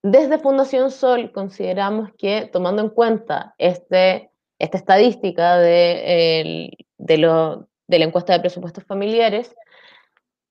[0.02, 7.98] desde Fundación Sol consideramos que, tomando en cuenta este, esta estadística de, de, lo, de
[7.98, 9.54] la encuesta de presupuestos familiares,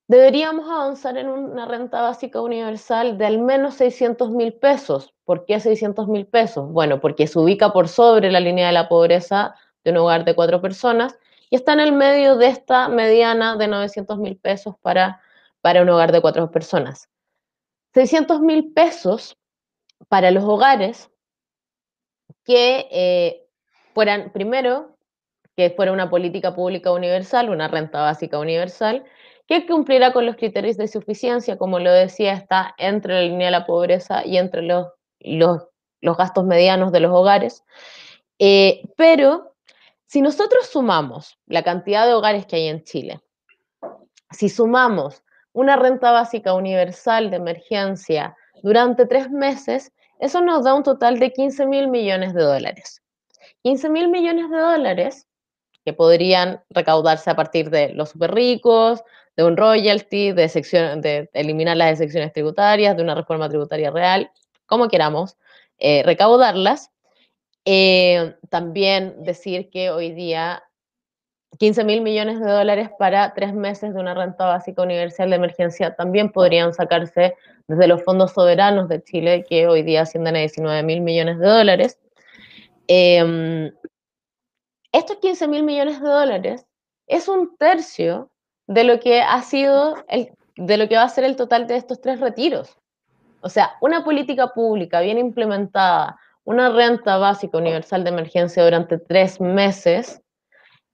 [0.08, 5.14] deberíamos avanzar en una renta básica universal de al menos 600 mil pesos.
[5.26, 6.72] ¿Por qué 600 mil pesos?
[6.72, 10.36] Bueno, porque se ubica por sobre la línea de la pobreza de un hogar de
[10.36, 11.18] cuatro personas
[11.50, 15.22] y está en el medio de esta mediana de 900 mil pesos para,
[15.62, 17.10] para un hogar de cuatro personas.
[17.94, 19.38] 600 mil pesos
[20.08, 21.10] para los hogares
[22.44, 23.48] que eh,
[23.94, 24.96] fueran, primero,
[25.56, 29.04] que fuera una política pública universal, una renta básica universal,
[29.48, 33.52] que cumplirá con los criterios de suficiencia, como lo decía, está entre la línea de
[33.52, 34.88] la pobreza y entre los,
[35.20, 35.64] los,
[36.02, 37.64] los gastos medianos de los hogares.
[38.40, 39.56] Eh, pero
[40.06, 43.22] si nosotros sumamos la cantidad de hogares que hay en Chile,
[44.32, 45.24] si sumamos
[45.54, 51.32] una renta básica universal de emergencia durante tres meses, eso nos da un total de
[51.32, 53.02] 15 mil millones de dólares.
[53.64, 55.28] 15 mil millones de dólares
[55.86, 59.04] que podrían recaudarse a partir de los super ricos,
[59.38, 64.32] de un royalty, de, sección, de eliminar las excepciones tributarias, de una reforma tributaria real,
[64.66, 65.38] como queramos,
[65.78, 66.92] eh, recaudarlas.
[67.64, 70.64] Eh, también decir que hoy día
[71.60, 75.96] 15 mil millones de dólares para tres meses de una renta básica universal de emergencia
[75.96, 77.36] también podrían sacarse
[77.68, 81.48] desde los fondos soberanos de Chile, que hoy día ascienden a 19 mil millones de
[81.48, 82.00] dólares.
[82.88, 83.72] Eh,
[84.92, 86.66] estos 15 mil millones de dólares
[87.06, 88.32] es un tercio
[88.68, 91.78] de lo que ha sido, el, de lo que va a ser el total de
[91.78, 92.78] estos tres retiros.
[93.42, 99.40] O sea, una política pública bien implementada, una renta básica universal de emergencia durante tres
[99.40, 100.22] meses,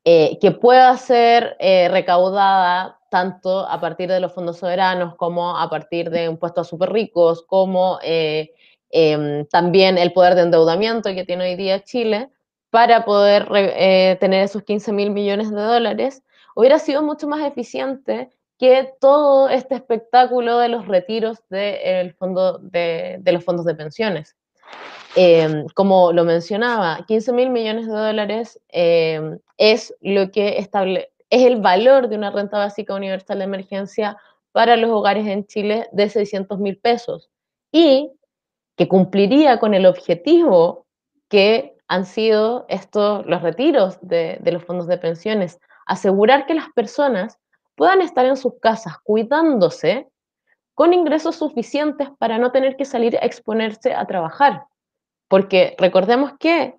[0.05, 5.69] eh, que pueda ser eh, recaudada tanto a partir de los fondos soberanos como a
[5.69, 8.51] partir de impuestos a super ricos, como eh,
[8.89, 12.29] em, también el poder de endeudamiento que tiene hoy día Chile,
[12.69, 13.47] para poder
[14.19, 16.22] tener esos 15 mil millones de dólares,
[16.55, 18.29] hubiera sido mucho más eficiente
[18.59, 23.75] que todo este espectáculo de los retiros de, el fondo de, de los fondos de
[23.75, 24.35] pensiones.
[25.15, 31.45] Eh, como lo mencionaba, 15 mil millones de dólares eh, es lo que estable es
[31.47, 34.17] el valor de una renta básica universal de emergencia
[34.51, 37.31] para los hogares en Chile de 600 mil pesos
[37.71, 38.11] y
[38.77, 40.85] que cumpliría con el objetivo
[41.29, 46.69] que han sido estos los retiros de, de los fondos de pensiones, asegurar que las
[46.73, 47.39] personas
[47.75, 50.07] puedan estar en sus casas cuidándose
[50.75, 54.65] con ingresos suficientes para no tener que salir a exponerse a trabajar.
[55.27, 56.75] Porque recordemos que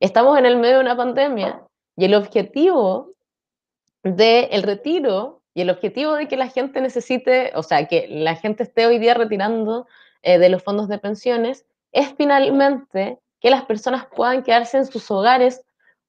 [0.00, 1.62] estamos en el medio de una pandemia
[1.96, 3.12] y el objetivo
[4.02, 8.62] del retiro y el objetivo de que la gente necesite, o sea, que la gente
[8.62, 9.86] esté hoy día retirando
[10.22, 15.10] eh, de los fondos de pensiones, es finalmente que las personas puedan quedarse en sus
[15.10, 15.62] hogares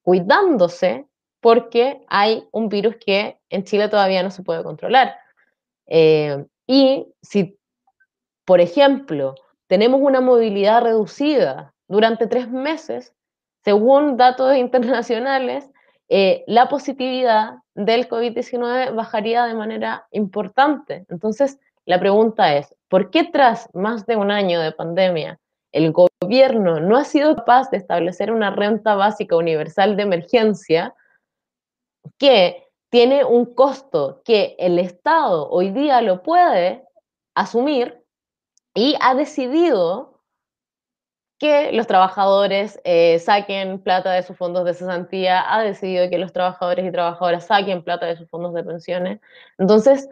[0.03, 1.08] cuidándose
[1.41, 5.15] porque hay un virus que en Chile todavía no se puede controlar.
[5.87, 7.57] Eh, y si,
[8.45, 9.35] por ejemplo,
[9.67, 13.13] tenemos una movilidad reducida durante tres meses,
[13.63, 15.69] según datos internacionales,
[16.09, 21.05] eh, la positividad del COVID-19 bajaría de manera importante.
[21.09, 25.39] Entonces, la pregunta es, ¿por qué tras más de un año de pandemia
[25.71, 30.95] el gobierno no ha sido capaz de establecer una renta básica universal de emergencia
[32.17, 36.83] que tiene un costo que el Estado hoy día lo puede
[37.35, 38.03] asumir
[38.73, 40.19] y ha decidido
[41.39, 46.33] que los trabajadores eh, saquen plata de sus fondos de cesantía, ha decidido que los
[46.33, 49.21] trabajadores y trabajadoras saquen plata de sus fondos de pensiones.
[49.57, 50.09] Entonces,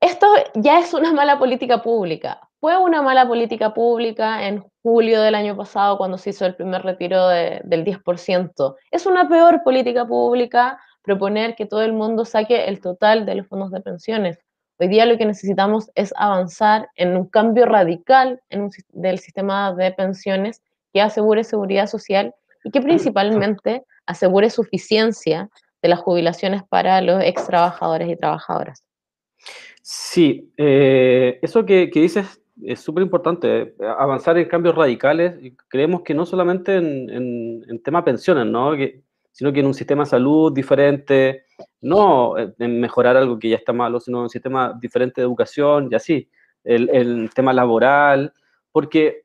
[0.00, 2.45] esto ya es una mala política pública.
[2.66, 6.82] Fue una mala política pública en julio del año pasado cuando se hizo el primer
[6.82, 8.74] retiro del 10%.
[8.90, 13.46] Es una peor política pública proponer que todo el mundo saque el total de los
[13.46, 14.40] fondos de pensiones.
[14.80, 19.92] Hoy día lo que necesitamos es avanzar en un cambio radical en del sistema de
[19.92, 20.60] pensiones
[20.92, 25.50] que asegure seguridad social y que principalmente asegure suficiencia
[25.82, 28.82] de las jubilaciones para los ex trabajadores y trabajadoras.
[29.82, 35.34] Sí, eh, eso que, dices es súper importante, eh, avanzar en cambios radicales.
[35.68, 38.74] Creemos que no solamente en, en, en tema pensiones, ¿no?
[38.76, 39.02] Que,
[39.36, 41.44] sino que en un sistema de salud diferente,
[41.82, 45.88] no en mejorar algo que ya está malo, sino en un sistema diferente de educación
[45.90, 46.30] y así,
[46.64, 48.32] el, el tema laboral,
[48.72, 49.24] porque,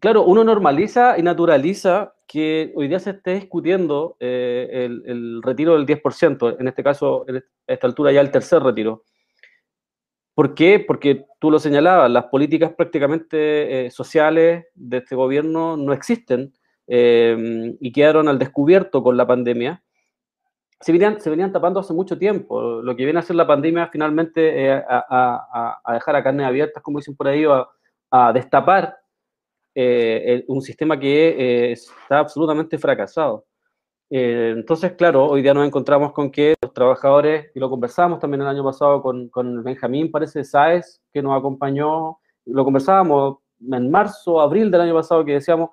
[0.00, 5.74] claro, uno normaliza y naturaliza que hoy día se esté discutiendo eh, el, el, retiro
[5.74, 9.04] del 10%, en este caso, a esta altura ya el tercer retiro.
[10.34, 10.80] ¿Por qué?
[10.80, 16.52] Porque tú lo señalabas, las políticas prácticamente eh, sociales de este gobierno no existen
[16.86, 19.82] eh, y quedaron al descubierto con la pandemia,
[20.80, 22.82] se venían, tapando hace mucho tiempo.
[22.82, 26.98] Lo que viene a hacer la pandemia finalmente eh, a, dejar a carne abiertas, como
[26.98, 27.44] dicen por ahí,
[28.10, 28.98] a, destapar
[29.74, 33.46] eh, un sistema que está absolutamente fracasado.
[34.14, 38.42] Eh, entonces, claro, hoy día nos encontramos con que los trabajadores, y lo conversamos también
[38.42, 44.38] el año pasado con, con Benjamín, parece, Sáez, que nos acompañó, lo conversábamos en marzo,
[44.42, 45.70] abril del año pasado, que decíamos,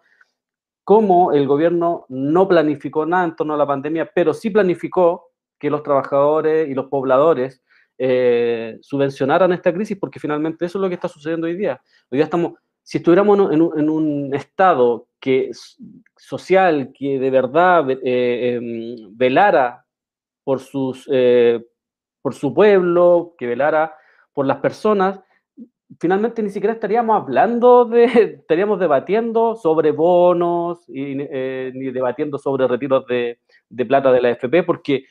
[0.85, 5.69] cómo el gobierno no planificó nada en torno a la pandemia, pero sí planificó que
[5.69, 7.61] los trabajadores y los pobladores
[7.97, 11.81] eh, subvencionaran esta crisis, porque finalmente eso es lo que está sucediendo hoy día.
[12.09, 15.51] Hoy día estamos, si estuviéramos en un, en un estado que,
[16.17, 18.59] social que de verdad eh, eh,
[19.11, 19.85] velara
[20.43, 21.63] por, sus, eh,
[22.21, 23.95] por su pueblo, que velara
[24.33, 25.19] por las personas,
[25.99, 28.03] finalmente ni siquiera estaríamos hablando de,
[28.39, 33.39] estaríamos debatiendo sobre bonos y, eh, ni debatiendo sobre retiros de,
[33.69, 35.05] de, plata de la FP, porque,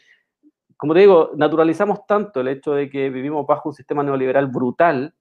[0.77, 5.15] como te digo, naturalizamos tanto el hecho de que vivimos bajo un sistema neoliberal brutal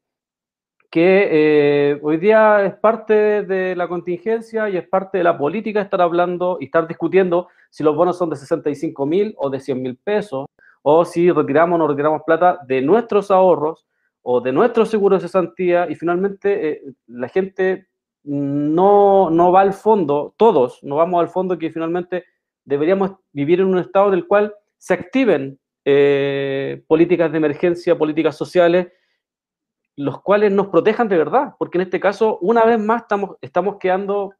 [0.90, 5.82] que eh, hoy día es parte de la contingencia y es parte de la política
[5.82, 9.82] estar hablando y estar discutiendo si los bonos son de 65 mil o de 100
[9.82, 10.48] mil pesos,
[10.82, 13.86] o si retiramos o no retiramos plata de nuestros ahorros
[14.22, 15.90] o de nuestros seguros de cesantía.
[15.90, 17.88] Y finalmente eh, la gente
[18.24, 22.26] no, no va al fondo, todos no vamos al fondo que finalmente
[22.64, 28.36] deberíamos vivir en un estado en el cual se activen eh, políticas de emergencia, políticas
[28.36, 28.88] sociales,
[29.98, 33.78] los cuales nos protejan de verdad, porque en este caso, una vez más, estamos, estamos
[33.80, 34.32] quedando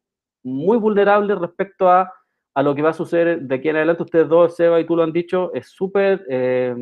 [0.44, 2.14] muy vulnerables respecto a,
[2.54, 4.04] a lo que va a suceder de aquí en adelante.
[4.04, 6.76] Ustedes dos, Seba y tú lo han dicho, es súper eh,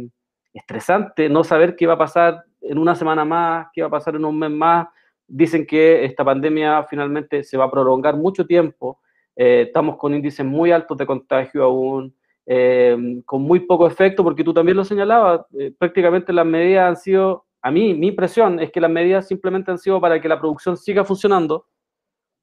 [0.53, 4.15] estresante no saber qué va a pasar en una semana más, qué va a pasar
[4.15, 4.88] en un mes más.
[5.27, 8.99] Dicen que esta pandemia finalmente se va a prolongar mucho tiempo.
[9.35, 12.15] Eh, estamos con índices muy altos de contagio aún,
[12.45, 15.41] eh, con muy poco efecto, porque tú también lo señalabas,
[15.77, 19.80] prácticamente las medidas han sido, a mí, mi impresión es que las medidas simplemente han
[19.80, 21.66] sido para que la producción siga funcionando,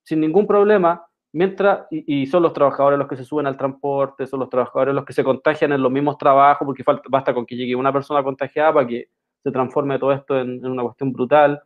[0.02, 4.40] sin ningún problema, mientras, y, son los trabajadores los que se suben al transporte, son
[4.40, 7.54] los trabajadores los que se contagian en los mismos trabajos, porque falta, basta con que
[7.54, 11.62] llegue una persona contagiada para que se transforme todo esto en, una cuestión brutal.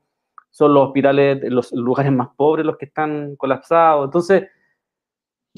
[0.51, 4.05] Son los hospitales, los lugares más pobres los que están colapsados.
[4.05, 4.51] Entonces,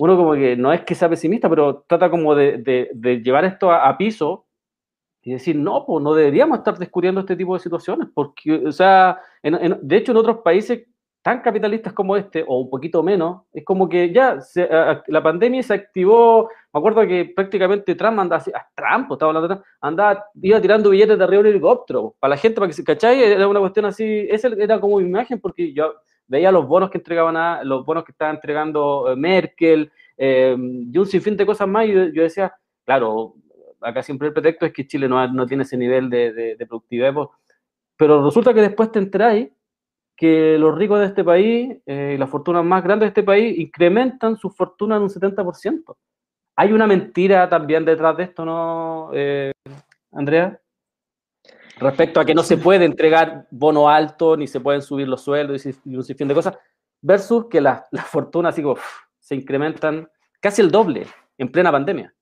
[0.00, 2.92] uno como que no es que sea pesimista, pero trata como de,
[3.24, 4.46] llevar esto a, piso
[5.28, 9.20] y decir, no, pues no deberíamos estar descubriendo este tipo de situaciones, porque, o sea,
[9.42, 10.86] de hecho en otros países
[11.20, 14.38] tan capitalistas como este, o un poquito menos, es como que ya
[15.06, 20.24] la pandemia se activó, me acuerdo que prácticamente Trump andaba ah, Trump, estaba hablando andaba,
[20.40, 23.22] iba tirando billetes de arriba de helicóptero, para la gente, para que se, ¿cachai?
[23.22, 25.92] Era una cuestión así, esa era como mi imagen, porque yo
[26.26, 30.96] veía los bonos que entregaban, a, los bonos que estaba entregando eh, Merkel, eh, y
[30.96, 32.54] un sinfín de cosas más, y yo, decía,
[32.86, 33.34] claro,
[33.80, 37.14] acá siempre el pretexto es que Chile no, no tiene ese nivel de, de, productividad,
[37.14, 37.28] pues,
[37.96, 39.48] pero resulta que después te enteráis
[40.16, 44.36] que los ricos de este país eh, las fortunas más grandes de este país incrementan
[44.36, 45.96] su fortuna en un 70%.
[46.56, 49.52] Hay una mentira también detrás de esto, ¿no, eh,
[50.10, 50.60] Andrea?
[51.78, 55.64] Respecto a que no se puede entregar bono alto, ni se pueden subir los sueldos
[55.64, 56.58] y un sinfín de cosas,
[57.00, 58.64] versus que las fortunas así
[59.20, 60.08] se incrementan
[60.40, 61.06] casi el doble
[61.36, 62.12] en plena pandemia.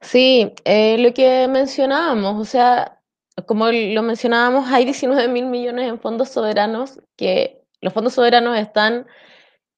[0.00, 3.00] Sí, eh, lo que mencionábamos, o sea,
[3.46, 9.06] como lo mencionábamos, hay 19 mil millones en fondos soberanos, que los fondos soberanos están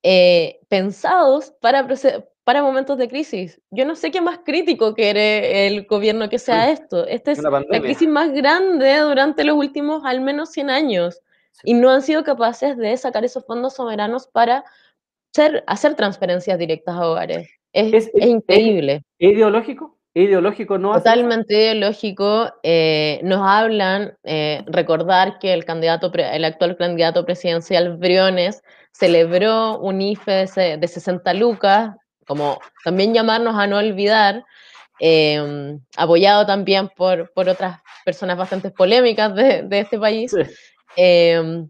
[0.02, 1.86] eh, pensados para,
[2.44, 3.60] para momentos de crisis.
[3.70, 7.06] Yo no sé qué más crítico quiere el gobierno que sea esto.
[7.06, 11.20] Esta es la crisis más grande durante los últimos al menos 100 años
[11.64, 14.64] y no han sido capaces de sacar esos fondos soberanos para
[15.66, 17.48] hacer transferencias directas a hogares.
[17.72, 19.02] Es, increíble.
[19.18, 19.98] ¿Es ideológico?
[20.14, 22.52] Ideológico no Totalmente ideológico.
[22.62, 28.62] Eh, nos hablan, eh, recordar que el, candidato, el actual candidato presidencial Briones
[28.92, 30.46] celebró un IFE
[30.78, 34.44] de, 60 lucas, como también llamarnos a no olvidar,
[34.98, 40.34] em, apoyado también por, por, otras personas bastante polémicas de, de este país.
[40.96, 41.68] Em,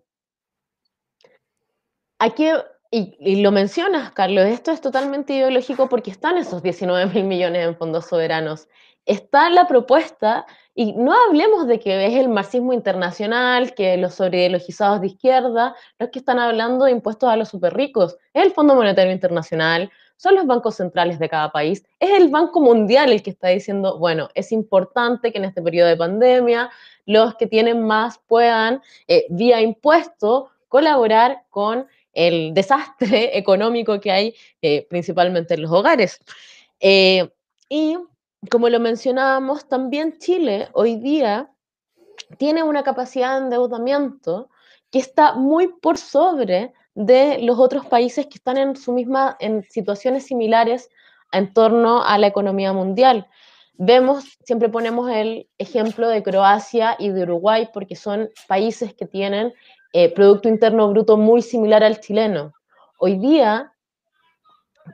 [2.19, 2.49] aquí
[2.95, 7.75] y, lo mencionas, Carlos, esto es totalmente ideológico porque están esos 19 mil millones en
[7.75, 8.69] fondos soberanos.
[9.07, 10.45] Está la propuesta,
[10.75, 16.07] y no hablemos de que es el marxismo internacional, que los sobreideologizados de izquierda, no
[16.07, 19.91] es que están hablando de impuestos a los super ricos, es el Fondo Monetario Internacional,
[20.17, 23.99] son los bancos centrales de cada país, es el Banco Mundial el que está diciendo,
[23.99, 26.71] bueno, es importante que en este periodo de pandemia
[27.07, 34.35] los que tienen más puedan, eh, vía impuesto, colaborar con el desastre económico que hay
[34.61, 36.19] eh, principalmente en los hogares.
[36.81, 37.29] Eh,
[37.69, 37.97] y
[38.51, 41.51] como lo mencionábamos, también Chile hoy día
[42.39, 44.51] tiene una capacidad de endeudamiento
[44.91, 49.65] que está muy por sobre de los otros países que están en su misma en
[49.71, 50.91] situaciones similares
[51.33, 53.27] en torno a la economía mundial.
[53.75, 59.55] Vemos, siempre ponemos el ejemplo de Croacia y de Uruguay porque son países que tienen
[59.93, 62.53] eh, Producto Interno Bruto muy similar al chileno.
[62.99, 63.73] Hoy día,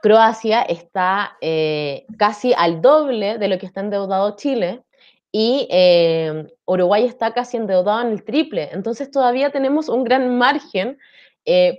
[0.02, 4.82] Croacia está eh, casi al doble de lo que está endeudado Chile
[5.30, 8.70] y eh, Uruguay está casi endeudado en el triple.
[8.72, 10.98] Entonces todavía tenemos un gran margen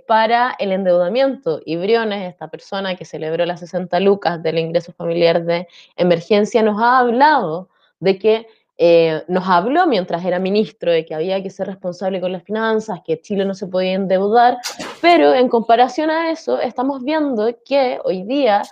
[0.08, 1.60] para el endeudamiento.
[1.64, 6.82] Y Briones, esta persona que celebró las 60 lucas del ingreso familiar de emergencia, nos
[6.82, 7.68] ha hablado
[8.00, 8.46] de que
[8.82, 13.00] eh, nos habló mientras era ministro de que había que ser responsable con las finanzas,
[13.04, 14.56] que Chile no se podía endeudar,
[15.02, 18.62] pero en comparación a eso estamos viendo que hoy día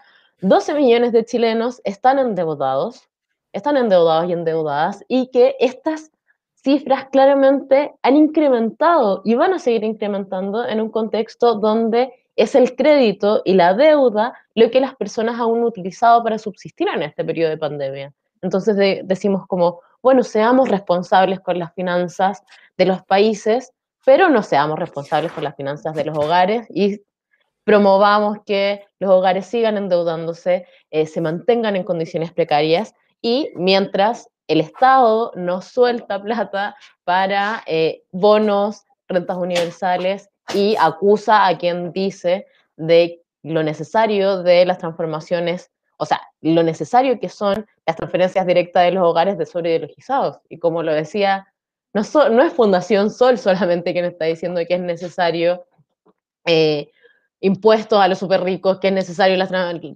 [0.41, 3.07] 12 millones de chilenos están endeudados,
[3.53, 6.11] están endeudados y endeudadas, y que estas
[6.55, 12.75] cifras claramente han incrementado y van a seguir incrementando en un contexto donde es el
[12.77, 17.51] crédito y la deuda lo que las personas han utilizado para subsistir en este periodo
[17.51, 18.15] de pandemia.
[18.41, 18.75] Entonces
[19.05, 22.43] decimos como, bueno, seamos responsables con las finanzas
[22.77, 23.73] de los países,
[24.05, 27.03] pero no seamos responsables con las finanzas de los hogares y
[27.65, 34.61] promovamos que los hogares sigan endeudándose, eh, se mantengan en condiciones precarias y mientras el
[34.61, 42.47] Estado no suelta plata para eh, bonos, rentas universales y acusa a quien dice
[42.77, 48.85] de lo necesario de las transformaciones o sea, lo necesario que son las transferencias directas
[48.85, 50.39] de los hogares de sobreideologizados.
[50.49, 51.53] Y como lo decía,
[51.93, 55.65] no, es Fundación Sol solamente quien está diciendo que es necesario
[56.47, 56.91] eh,
[57.41, 59.47] impuestos a los super ricos, que es necesario la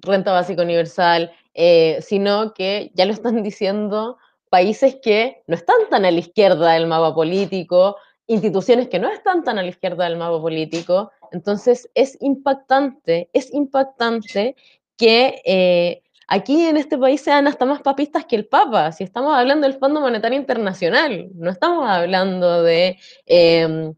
[0.02, 4.18] renta básica universal, eh, sino que ya lo están diciendo
[4.50, 7.96] países que no están tan a la izquierda del mapa político,
[8.26, 13.52] instituciones que no están tan a la izquierda del mapa político, Entonces es impactante, es
[13.54, 14.54] impactante
[14.96, 19.34] que eh, aquí en este país sean hasta más papistas que el Papa, si estamos
[19.34, 23.94] hablando del Fondo Monetario Internacional, no estamos hablando de, em,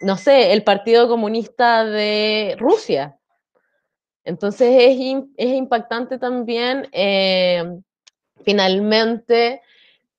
[0.00, 3.18] no sé, el Partido Comunista de Rusia.
[4.24, 4.68] Entonces
[5.36, 7.82] es, impactante también, em,
[8.44, 9.62] finalmente,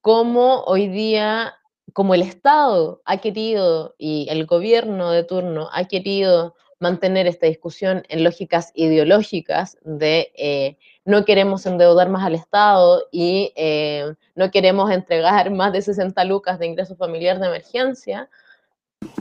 [0.02, 1.56] cómo hoy día,
[1.94, 8.04] como el Estado ha querido y el gobierno de turno ha querido mantener esta discusión
[8.10, 14.92] en lógicas ideológicas de eh, no queremos endeudar más al Estado y eh, no queremos
[14.92, 18.30] entregar más de 60 lucas de ingreso familiar de emergencia,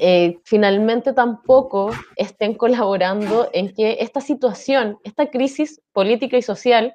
[0.01, 6.95] eh, finalmente tampoco estén colaborando en que esta situación, esta crisis política y social,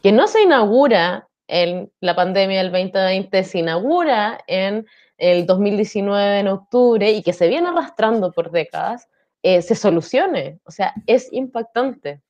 [0.00, 4.86] que no se inaugura en la pandemia del 2020, se inaugura en
[5.18, 9.08] el 2019 en octubre y que se viene arrastrando por décadas,
[9.44, 10.58] eh, se solucione.
[10.64, 12.22] O sea, es impactante.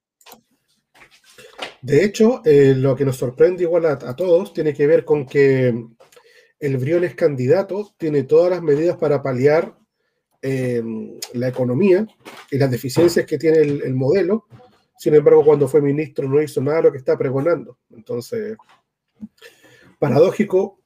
[1.81, 5.73] De hecho, eh, lo que nos sorprende igual a, todos tiene que ver con que
[6.59, 9.77] el Briones candidato tiene todas las medidas para paliar
[10.43, 12.05] em, la economía
[12.51, 14.47] y las deficiencias que tiene el, modelo.
[14.99, 17.79] Sin embargo, cuando fue ministro no hizo nada de lo que está pregonando.
[17.91, 18.57] Entonces,
[20.01, 20.81] paradójico,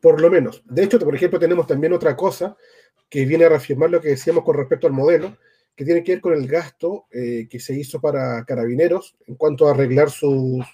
[0.00, 0.62] por lo menos.
[0.64, 2.56] De hecho, por ejemplo, tenemos también otra cosa
[3.10, 5.36] que viene a reafirmar lo que decíamos con respecto al modelo,
[5.76, 9.68] que tiene que ver con el gasto eh, que se hizo para carabineros en cuanto
[9.68, 10.64] a arreglar sus,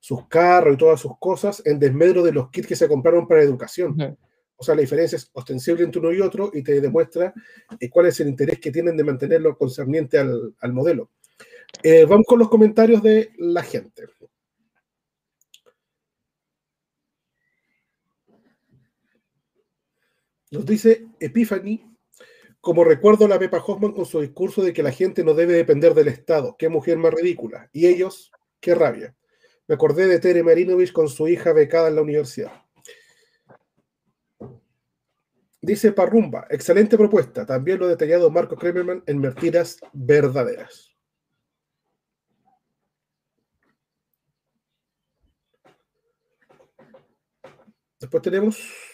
[0.00, 3.42] sus carros y todas sus cosas en desmedro de los kits que se compraron para
[3.42, 4.18] educación.
[4.56, 7.32] O sea, la diferencia es ostensible entre uno y otro y te demuestra
[7.78, 11.10] eh, cuál es el interés que tienen de mantenerlo concerniente al, al modelo.
[11.82, 14.04] Eh, vamos con los comentarios de la gente.
[20.50, 21.87] Nos dice Epiphany
[22.60, 25.94] como recuerdo la Pepa Hoffman con su discurso de que la gente no debe depender
[25.94, 26.56] del Estado.
[26.58, 27.68] Qué mujer más ridícula.
[27.72, 29.14] Y ellos, qué rabia.
[29.66, 32.52] Me acordé de Tere Marinovich con su hija becada en la universidad.
[35.60, 37.44] Dice Parrumba, excelente propuesta.
[37.44, 40.96] También lo ha detallado Marco Kremerman en Mentiras Verdaderas.
[48.00, 48.87] Después tenemos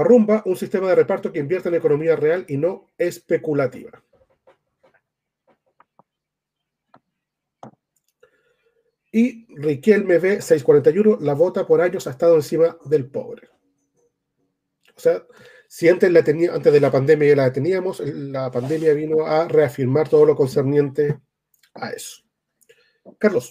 [0.00, 4.02] Parrumba, un sistema de reparto que invierte en economía real y no especulativa.
[9.12, 13.50] Y Riquelme v 641, la vota por años ha estado encima del pobre.
[14.96, 15.22] O sea,
[15.68, 19.48] si antes, la tenía, antes de la pandemia ya la teníamos, la pandemia vino a
[19.48, 21.20] reafirmar todo lo concerniente
[21.74, 22.22] a eso.
[23.18, 23.50] Carlos.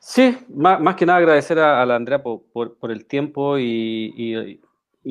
[0.00, 4.60] Sí, más, que nada agradecer a, la Andrea por, el tiempo y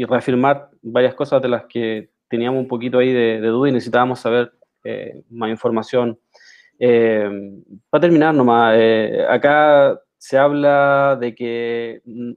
[0.06, 4.52] reafirmar varias cosas de las que teníamos un poquito ahí de, duda y necesitábamos saber
[4.84, 6.20] eh, más información.
[6.80, 7.30] Eh,
[7.90, 12.32] para terminar nomás, eh, acá se habla de que mm,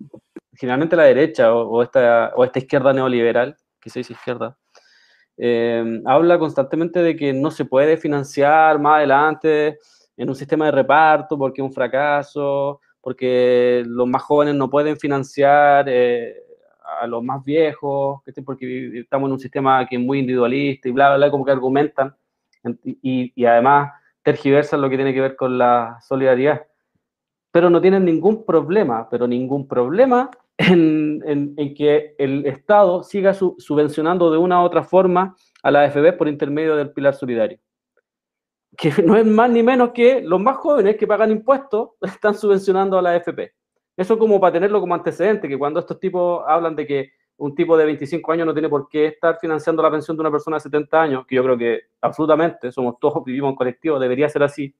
[0.55, 4.57] generalmente la derecha o, esta, o esta izquierda neoliberal, que se dice izquierda,
[6.05, 9.79] habla constantemente de que no se puede financiar más adelante
[10.19, 14.99] en un sistema de reparto porque es un fracaso, porque los más jóvenes no pueden
[14.99, 15.89] financiar
[17.01, 21.09] a los más viejos, porque estamos en un sistema que es muy individualista y bla,
[21.09, 22.15] bla, bla, como que argumentan
[22.85, 23.93] y, y además
[24.23, 26.67] tergiversan lo que tiene que ver con la solidaridad.
[27.53, 30.31] Pero no tienen ningún problema, pero ningún problema
[30.61, 31.23] en,
[31.57, 36.29] en, que el Estado siga subvencionando de una u otra forma a la AFB por
[36.29, 37.59] intermedio del pilar solidario.
[38.77, 42.99] Que no es más ni menos que los más jóvenes que pagan impuestos están subvencionando
[42.99, 43.53] a la AFP.
[44.01, 47.77] Eso como para tenerlo como antecedente, que cuando estos tipos hablan de que un tipo
[47.77, 50.61] de 25 años no tiene por qué estar financiando la pensión de una persona de
[50.61, 54.75] 70 años, que yo creo que absolutamente, somos todos, vivimos en colectivo, debería ser así,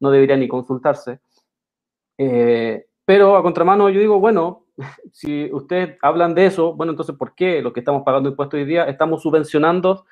[0.00, 1.20] no debería ni consultarse.
[2.18, 4.64] Eh, pero a contramano yo digo, bueno,
[5.12, 8.64] si ustedes hablan de eso, bueno, entonces ¿por qué los que estamos pagando impuestos hoy
[8.64, 10.04] día estamos subvencionando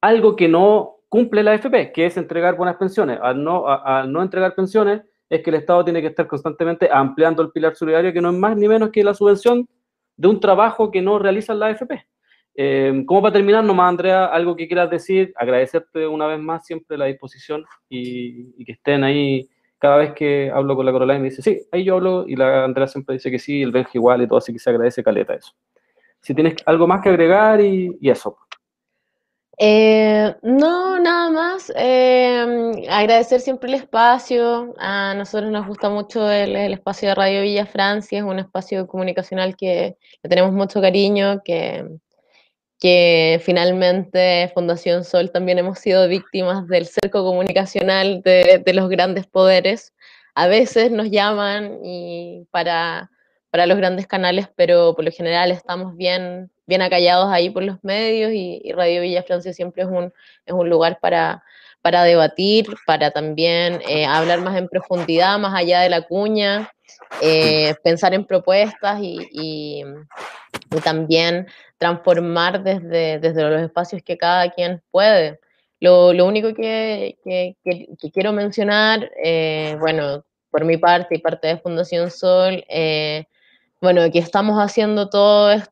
[0.00, 3.18] algo que no cumple la FP, que es entregar buenas pensiones?
[3.20, 7.42] Al no, al no entregar pensiones, es que el Estado tiene que estar constantemente ampliando
[7.42, 9.68] el pilar solidario, que no es más ni menos que la subvención
[10.16, 12.06] de un trabajo que no realiza la AFP.
[12.58, 17.04] Eh, para terminar, nomás, Andrea, algo que quieras decir, agradecerte una vez más siempre la
[17.04, 19.48] disposición y, que estén ahí
[19.78, 22.64] cada vez que hablo con la Caroline, me dice, sí, ahí yo hablo, y la
[22.64, 25.34] Andrea siempre dice que sí, el Benji igual y todo, así que se agradece caleta
[25.34, 25.52] eso.
[26.22, 28.38] Si tienes algo más que agregar y, y eso.
[29.58, 31.72] Eh, no, nada más.
[31.76, 34.74] Eh, agradecer siempre el espacio.
[34.78, 38.18] A nosotros nos gusta mucho el, espacio de Radio Villa Francia.
[38.18, 41.86] Es un espacio comunicacional que le tenemos mucho cariño, que,
[42.78, 49.94] que finalmente Fundación Sol también hemos sido víctimas del cerco comunicacional de, los grandes poderes.
[50.34, 53.10] A veces nos llaman y para,
[53.56, 57.82] para, los grandes canales, pero por lo general estamos bien, bien acallados ahí por los
[57.82, 60.12] medios y, Radio Villa Francia siempre es un,
[60.44, 61.42] es un lugar para,
[61.80, 66.70] para debatir, para también eh, hablar más en profundidad, más allá de la cuña,
[67.22, 69.82] eh, pensar en propuestas y,
[70.84, 71.46] también
[71.78, 75.40] transformar desde, desde los espacios que cada quien puede.
[75.80, 77.16] Lo, único que,
[78.12, 83.26] quiero mencionar, eh, bueno, por mi parte y parte de Fundación Sol, eh,
[83.80, 85.70] bueno, que estamos haciendo todas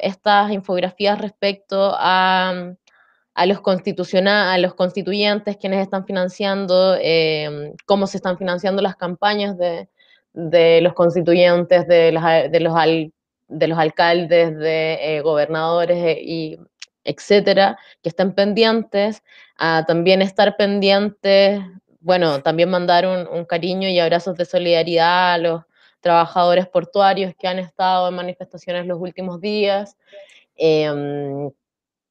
[0.00, 2.74] estas infografías respecto a,
[3.34, 6.96] a los, a los constituyentes, quienes están financiando,
[7.86, 12.74] cómo se están financiando las campañas de, los constituyentes, de, los, de, los,
[13.48, 16.58] de los alcaldes, de eh, gobernadores eh, y
[17.04, 19.22] etcétera, que estén pendientes,
[19.58, 21.60] también estar pendientes,
[22.00, 25.62] bueno, también mandar un, cariño y abrazos de solidaridad a los
[26.02, 29.96] trabajadores portuarios que han estado en manifestaciones los últimos días.
[30.56, 31.50] Em,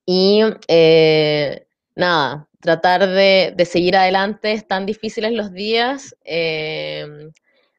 [0.06, 6.16] y eh, nada, tratar de, seguir adelante, están difíciles los días.
[6.24, 7.32] Em,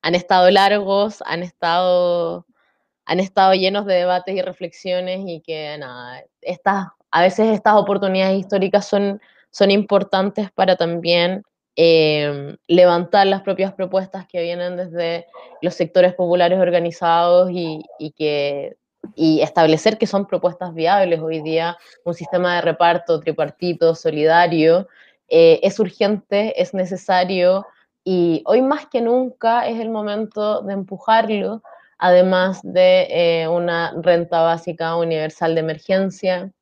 [0.02, 2.46] han estado largos, han estado,
[3.06, 8.38] han estado llenos de debates y reflexiones y que nada, estas, a veces estas oportunidades
[8.40, 9.20] históricas son,
[9.50, 11.42] son importantes para también
[11.76, 15.26] em, levantar las propias propuestas que vienen desde
[15.60, 17.82] los sectores populares organizados y,
[18.16, 18.76] que
[19.16, 21.20] y establecer que son propuestas viables.
[21.20, 24.88] Hoy día un sistema de reparto tripartito, solidario,
[25.28, 27.66] eh, es urgente, es necesario,
[28.04, 31.62] y hoy más que nunca es el momento de empujarlo,
[31.98, 36.52] además de eh, una renta básica universal de emergencia.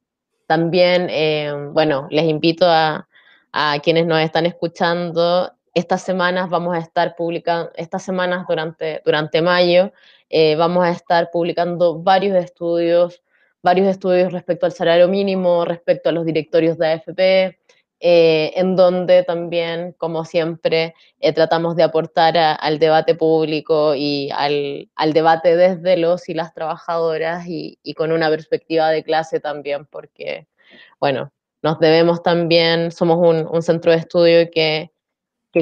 [0.46, 3.08] También, eh, bueno, les invito a,
[3.52, 9.42] a, quienes nos están escuchando, estas semanas vamos a estar publicando, estas semanas durante, durante
[9.42, 9.92] mayo,
[10.28, 13.22] eh, vamos a estar publicando varios estudios,
[13.62, 17.58] varios estudios respecto al salario mínimo, respecto a los directorios de AFP,
[18.02, 24.90] eh, en donde también, como siempre, eh, tratamos de aportar al debate público y al,
[24.96, 29.84] al, debate desde los y las trabajadoras y, y, con una perspectiva de clase también,
[29.86, 30.48] porque,
[30.98, 31.30] bueno,
[31.62, 34.90] nos debemos también, somos un, centro de estudio que,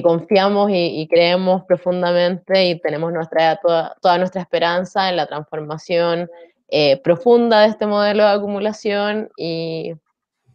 [0.02, 6.28] confiamos y, y, creemos profundamente y tenemos nuestra, toda, toda nuestra esperanza en la transformación
[6.70, 9.94] eh, profunda de este modelo de acumulación y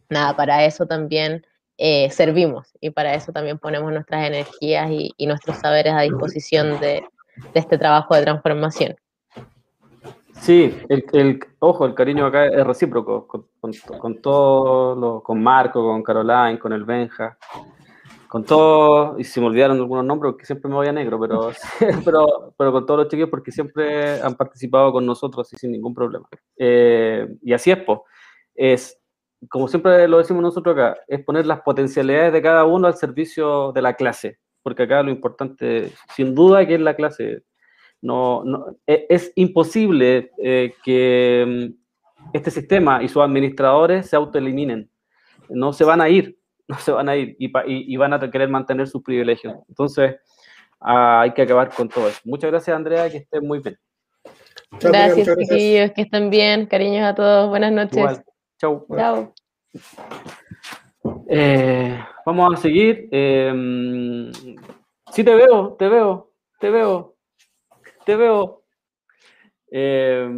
[0.08, 1.44] nada, para eso también
[1.76, 7.02] eh, servimos y para eso también ponemos nuestras energías y, nuestros saberes a disposición de,
[7.54, 8.94] este trabajo de transformación.
[10.40, 13.46] Sí, el, ojo, el cariño acá es recíproco, con,
[13.98, 17.38] con, todo, con Marco, con Caroline, con el Benja,
[18.28, 21.50] con todo, y si me olvidaron algunos nombres, porque siempre me voy a negro, pero,
[22.04, 25.94] pero, pero con todos los chiquillos porque siempre han participado con nosotros y sin ningún
[25.94, 26.28] problema.
[26.58, 28.00] Eh, y así es, pues,
[28.54, 29.00] es
[29.48, 33.72] como siempre lo decimos nosotros acá, es poner las potencialidades de cada uno al servicio
[33.72, 37.42] de la clase, porque acá lo importante, sin duda, que es la clase.
[38.04, 38.44] No,
[38.86, 44.90] e, es, imposible eh, que mm, este sistema y sus administradores se autoeliminen.
[45.48, 48.88] No se van a ir, no se van a ir y, van a querer mantener
[48.88, 49.54] sus privilegios.
[49.70, 50.16] Entonces,
[50.80, 52.20] ah, hay que acabar con todo eso.
[52.24, 53.78] Muchas gracias, Andrea, que estén muy bien.
[54.80, 56.66] Gracias, chiquillos, que estén bien.
[56.66, 57.48] Cariños a todos.
[57.48, 58.22] Buenas noches.
[58.60, 58.86] Chau.
[61.28, 63.08] Eh, vamos a seguir.
[63.10, 64.30] Eh,
[65.10, 67.13] sí, te veo, te veo, te veo,
[68.04, 68.62] te veo.
[69.70, 70.28] Eh,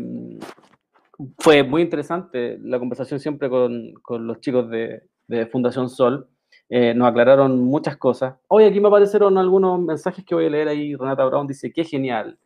[1.39, 3.95] fue muy interesante la conversación siempre con,
[4.27, 5.03] los chicos de,
[5.51, 6.29] Fundación Sol.
[6.69, 8.37] nos aclararon muchas cosas.
[8.49, 10.95] Hoy aquí me aparecieron algunos mensajes que voy a leer ahí.
[10.95, 12.39] Renata Brown dice, qué genial.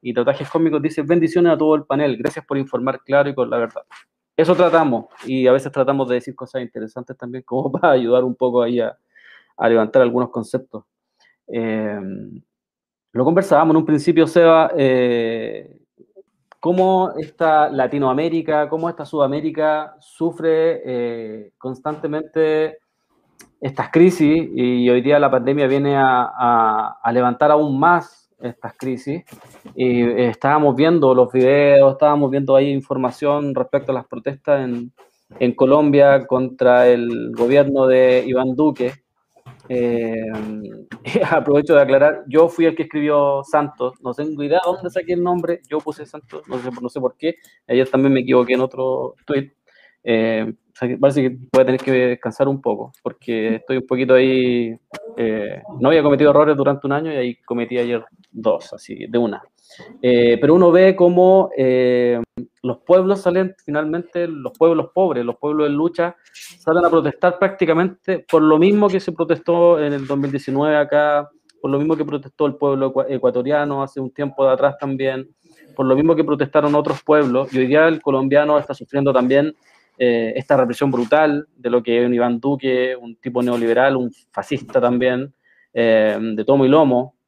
[0.00, 2.16] Y Tatuajes Cómicos dice, bendiciones a todo el panel.
[2.16, 3.82] Gracias por informar claro y con la verdad
[4.38, 8.36] eso tratamos y a veces tratamos de decir cosas interesantes también como para ayudar un
[8.36, 8.96] poco ahí a,
[9.68, 10.84] levantar algunos conceptos.
[11.48, 11.98] Eh,
[13.12, 15.80] lo conversábamos en un principio, Seba, eh,
[16.60, 22.78] cómo esta Latinoamérica, cómo esta Sudamérica sufre eh, constantemente
[23.60, 29.24] estas crisis y hoy día la pandemia viene a levantar aún más estas crisis.
[29.74, 34.92] Y eh, estábamos viendo los videos, estábamos viendo ahí información respecto a las protestas en,
[35.38, 38.92] en Colombia contra el gobierno de Iván Duque.
[39.68, 40.30] Eh,
[41.30, 45.12] aprovecho de aclarar, yo fui el que escribió Santos, no tengo idea de dónde saqué
[45.14, 49.14] el nombre, yo puse Santos, no sé, por qué, ayer también me equivoqué en otro
[49.24, 49.52] tweet.
[51.00, 54.76] Parece que voy a tener que descansar un poco, porque estoy un poquito ahí,
[55.16, 59.18] eh, no había cometido errores durante un año y ahí cometí ayer dos, así, de
[59.18, 59.42] una.
[60.00, 62.20] Eh, pero uno ve cómo eh,
[62.62, 68.24] los pueblos salen finalmente, los pueblos pobres, los pueblos en lucha, salen a protestar prácticamente
[68.30, 71.28] por lo mismo que se protestó en el 2019 acá,
[71.60, 75.28] por lo mismo que protestó el pueblo ecuatoriano hace un tiempo de atrás también,
[75.74, 79.54] por lo mismo que protestaron otros pueblos, y hoy día el colombiano está sufriendo también
[79.98, 84.12] eh, esta represión brutal de lo que es un Iván Duque, un tipo neoliberal, un
[84.32, 85.32] fascista también,
[85.74, 87.18] de tomo y lomo,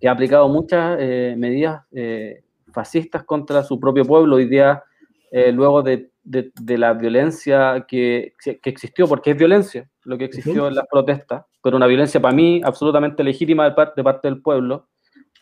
[0.00, 2.42] que ha aplicado muchas eh, medidas eh,
[2.72, 4.82] fascistas contra su propio pueblo hoy día,
[5.30, 10.68] eh, luego de, de, la violencia que, que, existió, porque es violencia lo que existió
[10.68, 14.42] en las protestas, pero una violencia para mí absolutamente legítima de, parte, de parte del
[14.42, 14.88] pueblo,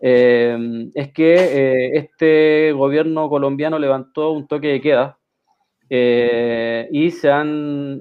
[0.00, 5.18] es que este gobierno colombiano levantó un toque de queda
[5.88, 8.00] y se han,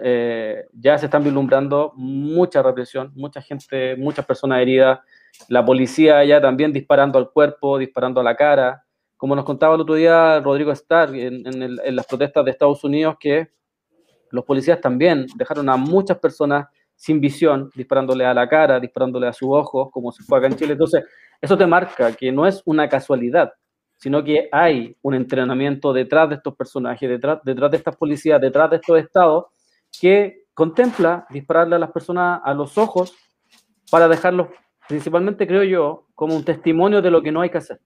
[0.74, 5.00] ya se están vislumbrando mucha represión, mucha gente, muchas personas heridas,
[5.48, 8.84] la policía ya también disparando al cuerpo, disparando a la cara,
[9.24, 13.48] como nos contaba el otro día Rodrigo Starr en, las protestas de Estados Unidos, que
[14.32, 19.34] los policías también dejaron a muchas personas sin visión, disparándole a la cara, disparándole a
[19.34, 20.74] sus ojos, como se fue en Chile.
[20.74, 21.06] Entonces,
[21.40, 23.54] eso te marca que no es una casualidad,
[24.04, 28.70] sino que hay un entrenamiento detrás de estos personajes, detrás, detrás de estas policías, detrás
[28.70, 29.46] de estos estados,
[29.98, 33.16] que contempla dispararle a las personas a los ojos
[33.90, 34.48] para dejarlos
[34.90, 37.80] principalmente creo yo, como un testimonio de lo que no hay que hacer,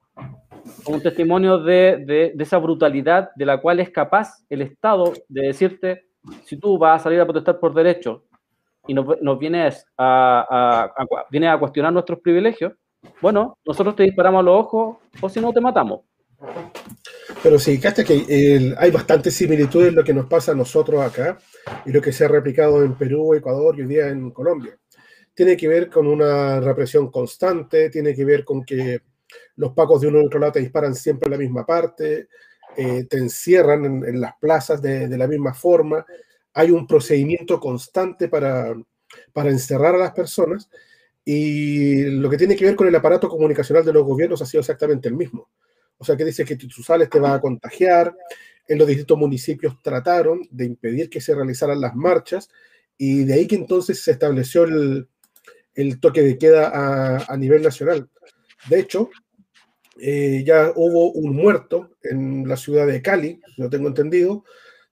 [0.84, 5.42] como un testimonio de, de, esa brutalidad de la cual es capaz el Estado de
[5.46, 6.08] decirte,
[6.46, 8.24] si tú vas a salir a protestar por derecho
[8.88, 12.74] y nos, vienes, a, a, a cuestionar nuestros privilegios,
[13.22, 16.02] bueno, nosotros te disparamos a los ojos o si no te matamos.
[17.42, 21.38] Pero sí, hasta que hay bastantes similitudes en lo que nos pasa a nosotros acá
[21.86, 24.78] y lo que se ha replicado en Perú, Ecuador y hoy día en Colombia
[25.38, 29.02] tiene que ver con una represión constante, tiene que ver con que
[29.58, 32.28] los pacos de uno y otro lado te disparan siempre en la misma parte,
[32.76, 36.04] eh, te encierran en, las plazas de, la misma forma,
[36.56, 38.74] hay un procedimiento constante para,
[39.32, 40.72] para encerrar a las personas
[41.30, 44.62] y lo que tiene que ver con el aparato comunicacional de los gobiernos ha sido
[44.62, 45.50] exactamente el mismo.
[45.98, 48.16] O sea, que dice que tú sales te va a contagiar,
[48.66, 52.48] en los distintos municipios trataron de impedir que se realizaran las marchas
[52.98, 55.10] y de ahí que entonces se estableció el,
[55.76, 58.08] el toque de queda a, nivel nacional.
[58.70, 59.10] De hecho,
[60.00, 64.46] eh, ya hubo un muerto en la ciudad de Cali, lo tengo entendido,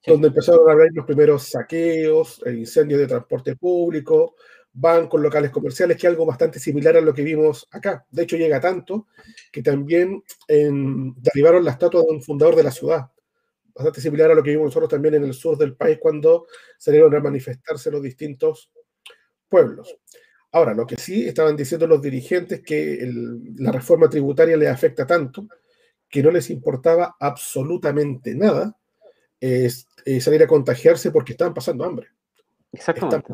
[0.05, 4.35] donde empezaron a haber los primeros saqueos, incendios de transporte público,
[4.75, 8.05] bancos, locales comerciales, que es algo bastante similar a lo que vimos acá.
[8.11, 9.07] De hecho, llega tanto
[9.51, 13.09] que también derribaron la estatua de un fundador de la ciudad,
[13.73, 16.47] bastante similar a lo que vimos nosotros también en el sur del país cuando
[16.77, 18.69] salieron a manifestarse los distintos
[19.47, 19.97] pueblos.
[20.51, 23.09] Ahora, lo que sí estaban diciendo los dirigentes que
[23.57, 25.47] la reforma tributaria les afecta tanto
[26.09, 28.77] que no les importaba absolutamente nada
[29.41, 29.69] eh,
[30.21, 32.07] salir a contagiarse porque estaban pasando hambre.
[32.75, 33.33] Exactamente.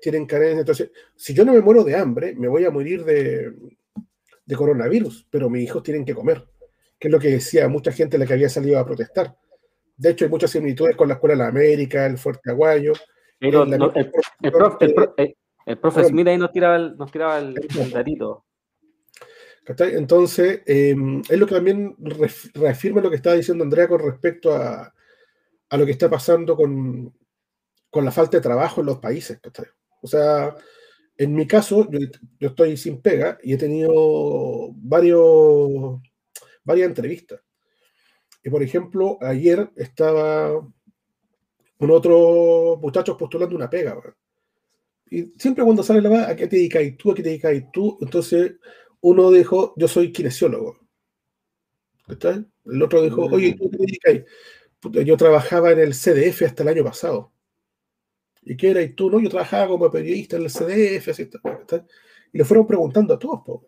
[0.00, 0.60] tienen carencia.
[0.60, 3.52] Entonces, si yo no me muero de hambre, me voy a morir de,
[4.56, 6.44] coronavirus, pero mis hijos tienen que comer,
[6.98, 9.34] que es lo que decía mucha gente la que había salido a protestar.
[9.96, 12.92] De hecho, hay muchas similitudes con la Escuela de la América, el Fuerte Aguayo.
[13.38, 15.34] Pero el, el,
[15.64, 17.54] el profe Smith ahí nos tiraba el, nos tiraba el,
[17.92, 18.44] datito.
[19.66, 21.96] Entonces, em, es lo que también
[22.54, 24.92] reafirma lo que estaba diciendo Andrea con respecto a,
[25.68, 27.12] a lo que está pasando con,
[27.92, 29.38] con, la falta de trabajo en los países.
[30.00, 30.56] O sea,
[31.16, 36.00] en mi caso, yo, estoy sin pega y he tenido varios,
[36.64, 37.40] varias entrevistas.
[38.42, 40.50] Y por ejemplo, ayer estaba
[41.78, 44.00] con otros muchachos postulando una pega.
[45.10, 47.12] Y siempre cuando sale la va, ¿a qué te dedicas tú?
[47.12, 47.98] ¿A qué te dedicas tú?
[48.00, 48.54] Entonces
[49.00, 50.78] uno dijo, yo soy kinesiólogo.
[52.08, 52.44] ¿Está?
[52.64, 54.32] El otro dijo, oye, ¿tú qué te dedicas?
[55.04, 57.31] Yo trabajaba en el CDF hasta el año pasado.
[58.42, 58.82] ¿Y qué era?
[58.82, 59.10] ¿Y tú?
[59.10, 61.08] No, yo trabajaba como periodista en el CDF.
[61.08, 61.28] Así,
[62.32, 63.62] Y le fueron preguntando a todos.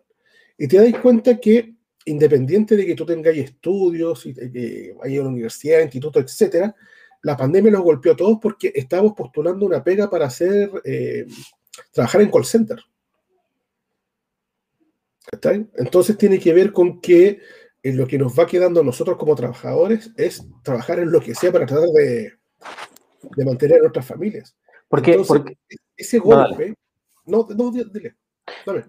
[0.57, 1.75] Y te das cuenta que
[2.05, 6.75] independiente de que tú tengas estudios, y que vayas a universidad, instituto, etcétera,
[7.23, 11.25] la pandemia los golpeó a todos porque estábamos postulando una pega para hacer, eh,
[11.91, 12.79] trabajar en call center.
[15.77, 17.39] Entonces tiene que ver con que
[17.81, 21.33] en lo que nos va quedando a nosotros como trabajadores es trabajar en lo que
[21.33, 22.33] sea para tratar de,
[23.43, 24.55] mantener a nuestras familias.
[24.87, 25.21] Porque,
[25.97, 26.75] ese golpe,
[27.25, 28.15] no, no, dile.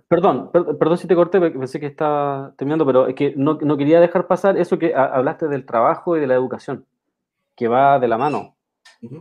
[0.08, 4.00] Perdón, perdón si te corté, pensé que estaba terminando, pero es que no, no quería
[4.00, 6.84] dejar pasar eso que hablaste del trabajo y de la educación
[7.56, 8.54] que va de la mano.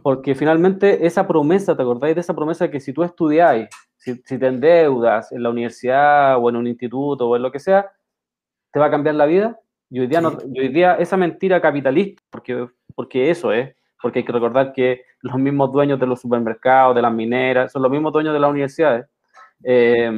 [0.04, 4.48] Porque finalmente esa promesa, ¿te acordáis de esa promesa que si tú estudiáis, si, te
[4.48, 7.92] endeudas en la universidad o en un instituto o en lo que sea,
[8.72, 9.60] te va a cambiar la vida?
[9.90, 14.26] Y hoy día, no, hoy día esa mentira capitalista, porque, porque eso es, porque hay
[14.26, 18.14] que recordar que los mismos dueños de los supermercados, de las mineras, son los mismos
[18.14, 19.06] dueños de las universidades.
[19.64, 20.12] Eh,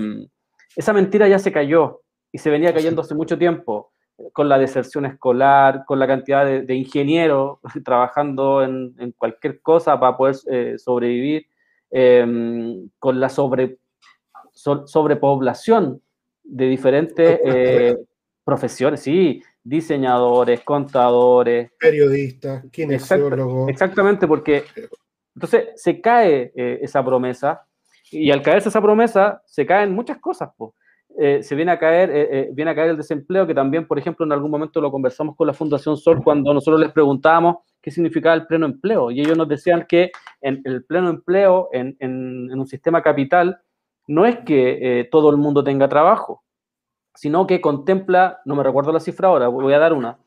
[0.75, 2.01] esa mentira ya se cayó
[2.31, 3.91] y se venía cayendo hace mucho tiempo
[4.33, 10.35] con la deserción escolar, con la cantidad de, ingenieros trabajando en, cualquier cosa para poder
[10.51, 11.47] eh, sobrevivir,
[11.91, 13.77] em, con la sobre,
[14.53, 16.01] sobrepoblación
[16.43, 17.97] de diferentes eh,
[18.43, 21.71] profesiones, sí, diseñadores, contadores.
[21.79, 23.69] Periodistas, kinesiólogos.
[23.69, 24.63] exactamente, porque
[25.35, 27.61] entonces se cae eh, esa promesa
[28.11, 30.49] y al caerse esa promesa se caen muchas cosas.
[31.19, 33.97] Eh, se viene a caer, eh, eh, viene a caer el desempleo, que también, por
[33.97, 37.89] ejemplo, en algún momento lo conversamos con la Fundación Sol cuando nosotros les preguntábamos qué
[37.89, 39.09] significaba el pleno empleo.
[39.09, 40.11] Y ellos nos decían que
[40.41, 43.59] en el pleno empleo, en, un sistema capital,
[44.07, 46.43] no es que todo el mundo tenga trabajo,
[47.17, 50.17] sino que contempla, no me recuerdo la cifra ahora, voy a dar una,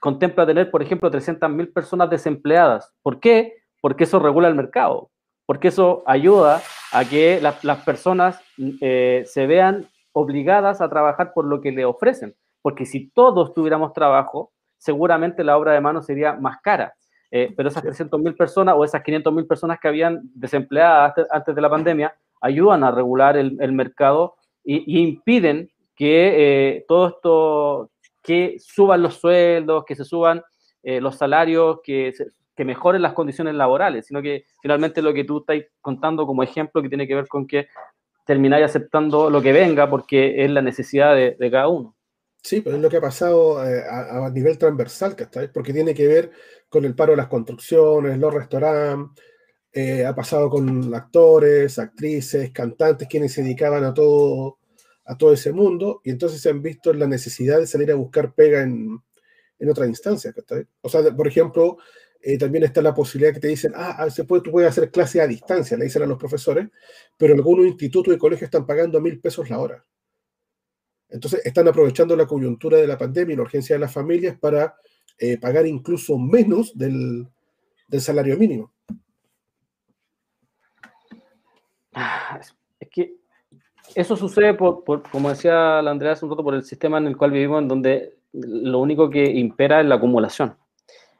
[0.00, 2.92] contempla tener, por ejemplo, 300.000 personas desempleadas.
[3.02, 3.54] ¿Por qué?
[3.80, 5.10] Porque eso regula el mercado,
[5.46, 6.60] porque eso ayuda
[6.92, 12.84] a que las personas se vean obligadas a trabajar por lo que le ofrecen, porque
[12.84, 16.94] si todos tuviéramos trabajo, seguramente la obra de mano sería más cara.
[17.30, 21.68] Eh, pero esas 300.000 personas o esas 500.000 personas que habían desempleadas antes, de la
[21.68, 27.90] pandemia ayudan a regular el, mercado y, impiden que eh, todo esto,
[28.22, 30.40] que suban los sueldos, que se suban
[30.80, 32.14] eh, los salarios, que,
[32.54, 36.80] que mejoren las condiciones laborales, sino que finalmente lo que tú estás contando como ejemplo
[36.80, 37.66] que tiene que ver con que
[38.24, 41.96] termináis aceptando lo que venga porque es la necesidad de, cada uno.
[42.44, 45.52] Sí, pero es lo que ha pasado eh, a, nivel transversal, ¿cachai?
[45.52, 46.30] Porque tiene que ver
[46.68, 49.24] con el paro de las construcciones, los restaurantes,
[50.06, 54.58] ha pasado con actores, actrices, cantantes, quienes se dedicaban a todo,
[55.08, 58.34] a todo ese mundo, y entonces se han visto la necesidad de salir a buscar
[58.34, 59.00] pega en,
[59.58, 60.66] en otra instancia, ¿cachai?
[60.82, 61.78] O sea, por ejemplo,
[62.20, 65.26] eh, también está la posibilidad que te dicen, ah, ah, tú puedes hacer clase a
[65.26, 66.68] distancia, le dicen a los profesores,
[67.16, 69.84] pero algunos institutos y colegios están pagando mil pesos la hora.
[71.08, 74.76] Entonces están aprovechando la coyuntura de la pandemia y la urgencia de las familias para
[75.18, 77.26] eh, pagar incluso menos del,
[77.98, 78.72] salario mínimo.
[81.94, 82.40] Ah,
[82.78, 83.17] es que
[83.94, 87.16] eso sucede, por, como decía la Andrea hace un rato, por el sistema en el
[87.16, 90.56] cual vivimos, en donde lo único que impera es la acumulación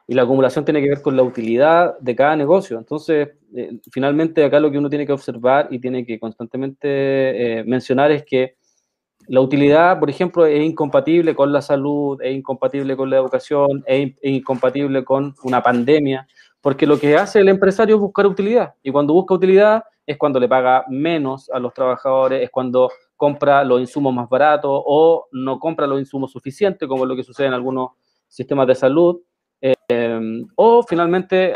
[0.08, 2.78] y la acumulación tiene que ver con la utilidad de cada negocio.
[2.78, 7.64] Entonces, eh, finalmente acá lo que uno tiene que observar y tiene que constantemente eh,
[7.64, 8.56] mencionar es que
[9.26, 14.14] la utilidad, por ejemplo, es incompatible con la salud, es incompatible con la educación, es,
[14.22, 16.26] incompatible con una pandemia,
[16.60, 18.74] porque lo que hace el empresario es buscar utilidad.
[18.82, 23.62] Y cuando busca utilidad es cuando le paga menos a los trabajadores, es cuando compra
[23.64, 27.48] los insumos más baratos o no compra los insumos suficientes, como es lo que sucede
[27.48, 27.90] en algunos
[28.26, 29.20] sistemas de salud.
[29.60, 31.52] Em, o finalmente,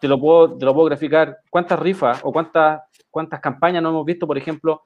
[0.00, 4.04] te lo, puedo, te lo puedo graficar, cuántas rifas o cuántas, cuántas campañas no hemos
[4.04, 4.82] visto, por ejemplo,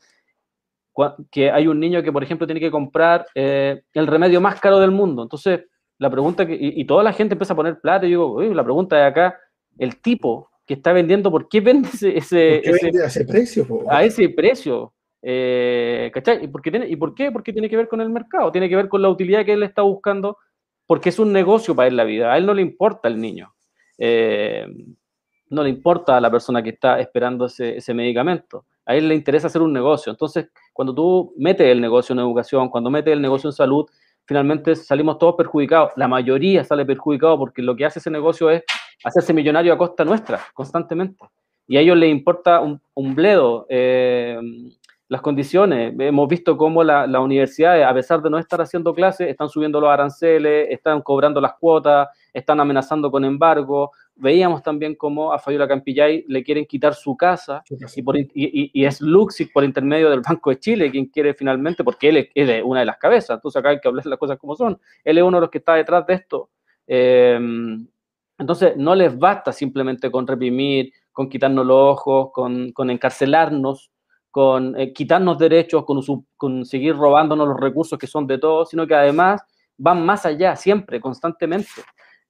[1.31, 4.79] que hay un niño que, por ejemplo, tiene que comprar eh, el remedio más caro
[4.79, 5.23] del mundo.
[5.23, 5.63] Entonces,
[6.01, 8.97] la pregunta que, y, toda la gente empieza a poner plata, y digo, la pregunta
[8.97, 9.39] de acá,
[9.79, 12.63] el tipo que está vendiendo, ¿por qué vende ese, ese,
[13.03, 13.67] a ese precio?
[13.89, 14.95] A ese precio.
[15.21, 16.11] Eh,
[16.41, 17.31] ¿Y por, qué tiene, ¿Y por qué?
[17.31, 19.63] Porque tiene que ver con el mercado, tiene que ver con la utilidad que él
[19.63, 20.39] está buscando
[20.87, 22.33] porque es un negocio para él la vida.
[22.33, 23.55] A él no le importa el niño.
[23.99, 24.67] Eh,
[25.51, 28.65] no le importa a la persona que está esperando ese, medicamento.
[28.87, 30.11] A él le interesa hacer un negocio.
[30.11, 33.85] Entonces, cuando tú metes el negocio en educación, cuando metes el negocio en salud,
[34.27, 35.91] finalmente salimos todos perjudicados.
[35.97, 38.63] La mayoría sale perjudicado porque lo que hace ese negocio es
[39.05, 41.25] hacerse millonario a costa nuestra, constantemente.
[41.67, 43.67] Y a ellos les importa un, bledo.
[43.69, 44.39] Eh,
[45.11, 45.93] las condiciones.
[45.99, 49.81] Hemos visto cómo las la universidades, a pesar de no estar haciendo clases, están subiendo
[49.81, 53.91] los aranceles, están cobrando las cuotas, están amenazando con embargo.
[54.21, 57.63] Veíamos también cómo a Fabiola Campillay le quieren quitar su casa
[58.35, 62.63] y, es Luxig por intermedio del Banco de Chile quien quiere finalmente, porque él es,
[62.65, 64.79] una de las cabezas, entonces acá hay que hablar las cosas como son.
[65.05, 66.51] Él es uno de los que está detrás de esto.
[66.87, 67.87] Em,
[68.39, 73.91] entonces, no les basta simplemente con reprimir, con quitarnos los ojos, con, con encarcelarnos,
[74.31, 78.95] con eh, quitarnos derechos, con, seguir robándonos los recursos que son de todos, sino que
[78.95, 79.43] además
[79.77, 81.69] van más allá, siempre, constantemente.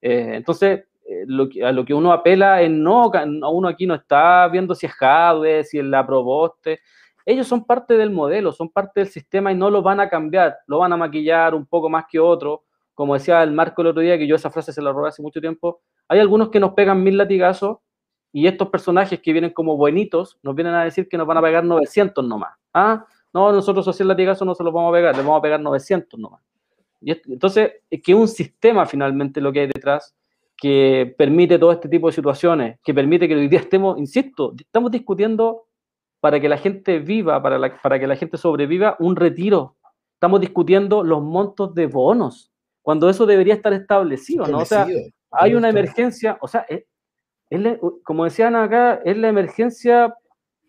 [0.01, 3.11] Eh, entonces, eh, a lo que uno apela es no,
[3.51, 6.81] uno aquí no está viendo si es Jadwe, si es la Proboste.
[7.27, 10.59] Ellos son parte del modelo, son parte del sistema y no lo van a cambiar,
[10.69, 12.65] lo van a maquillar un poco más que otro.
[12.95, 15.21] Como decía el Marco el otro día, que yo esa frase se la robé hace
[15.23, 17.79] mucho tiempo, hay algunos que nos pegan mil latigazos
[18.33, 21.43] y estos personajes que vienen como buenitos nos vienen a decir que nos van a
[21.43, 22.55] pegar 900 nomás.
[22.73, 25.43] Ah, no, nosotros así el latigazo no se los vamos a pegar, le vamos a
[25.43, 26.41] pegar 900 nomás.
[27.01, 30.15] Y entonces, es que un sistema finalmente lo que hay detrás
[30.61, 34.91] que permite todo este tipo de situaciones, que permite que hoy día estemos, insisto, estamos
[34.91, 35.65] discutiendo
[36.21, 39.77] para que la gente viva, para, para que la gente sobreviva, un retiro.
[40.13, 44.59] Estamos discutiendo los montos de bonos, cuando eso debería estar establecido, ¿no?
[44.59, 44.87] O sea,
[45.31, 46.85] hay una emergencia, o sea, es,
[48.05, 50.15] como decían acá, es la emergencia,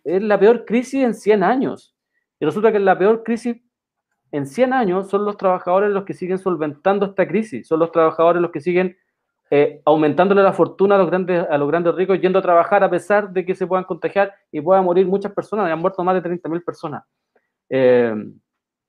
[0.05, 1.95] es la peor crisis en 100 años.
[2.39, 3.57] Y resulta que la peor crisis
[4.31, 8.41] en 100 años son los trabajadores los que siguen solventando esta crisis, son los trabajadores
[8.41, 8.97] los que siguen
[9.53, 12.89] eh, aumentándole la fortuna a los, grandes, a los grandes ricos, yendo a trabajar a
[12.89, 16.29] pesar de que se puedan contagiar y puedan morir muchas personas, han muerto más de
[16.29, 17.03] 30.000 personas.
[17.69, 18.15] Eh,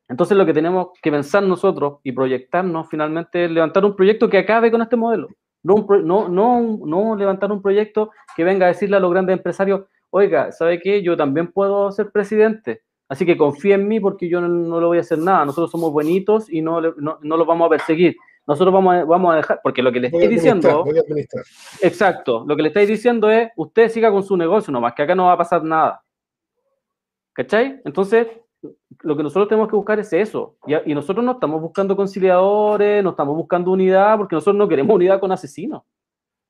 [0.08, 4.38] entonces lo que tenemos que pensar nosotros y proyectarnos finalmente es levantar un proyecto que
[4.38, 5.26] acabe con este modelo.
[5.64, 5.84] No,
[6.28, 10.78] no, no, levantar un proyecto que venga a decirle a los grandes empresarios, oiga, ¿sabe
[10.78, 11.02] qué?
[11.02, 12.82] Yo también puedo ser presidente.
[13.08, 15.44] Así que confía en mí porque yo no, le voy a hacer nada.
[15.44, 18.16] Nosotros somos buenitos y no, no, no los vamos a perseguir.
[18.46, 20.84] Nosotros vamos a, vamos a dejar, porque lo que le estoy diciendo.
[21.80, 25.14] Exacto, lo que le estáis diciendo es: usted siga con su negocio nomás, que acá
[25.14, 26.02] no va a pasar nada.
[27.32, 27.80] ¿Cachai?
[27.84, 28.26] Entonces,
[29.00, 30.56] lo que nosotros tenemos que buscar es eso.
[30.66, 34.94] Y, y, nosotros no estamos buscando conciliadores, no estamos buscando unidad, porque nosotros no queremos
[34.94, 35.82] unidad con asesinos.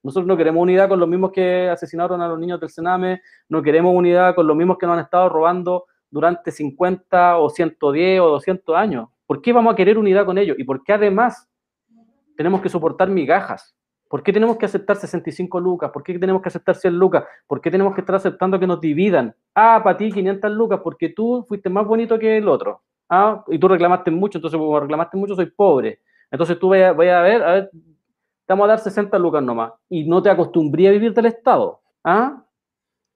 [0.02, 3.62] Nosotros no queremos unidad con los mismos que asesinaron a los niños del Sename, no
[3.62, 8.28] queremos unidad con los mismos que nos han estado robando durante 50 o 110 o
[8.30, 9.08] 200 años.
[9.26, 10.58] ¿Por qué vamos a querer unidad con ellos?
[10.58, 11.48] ¿Y por qué además
[12.36, 13.74] tenemos que soportar migajas?
[14.08, 15.90] ¿Por qué tenemos que aceptar 65 lucas?
[15.90, 17.24] ¿Por qué tenemos que aceptar 100 lucas?
[17.46, 19.34] ¿Por qué tenemos que estar aceptando que nos dividan?
[19.54, 22.82] Ah, para ti 500 lucas porque tú fuiste más bonito que el otro.
[23.08, 26.00] Ah, y tú reclamaste mucho, entonces como reclamaste mucho soy pobre.
[26.30, 29.72] Entonces tú vayas a, a ver, a ver, te vamos a dar 60 lucas nomás.
[29.88, 31.80] Y no te acostumbré a vivir del Estado.
[32.04, 32.44] ¿Ah?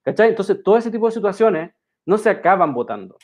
[0.01, 0.29] ¿Cachai?
[0.29, 1.71] Entonces todo ese tipo de situaciones
[2.07, 3.17] no se acaban votando.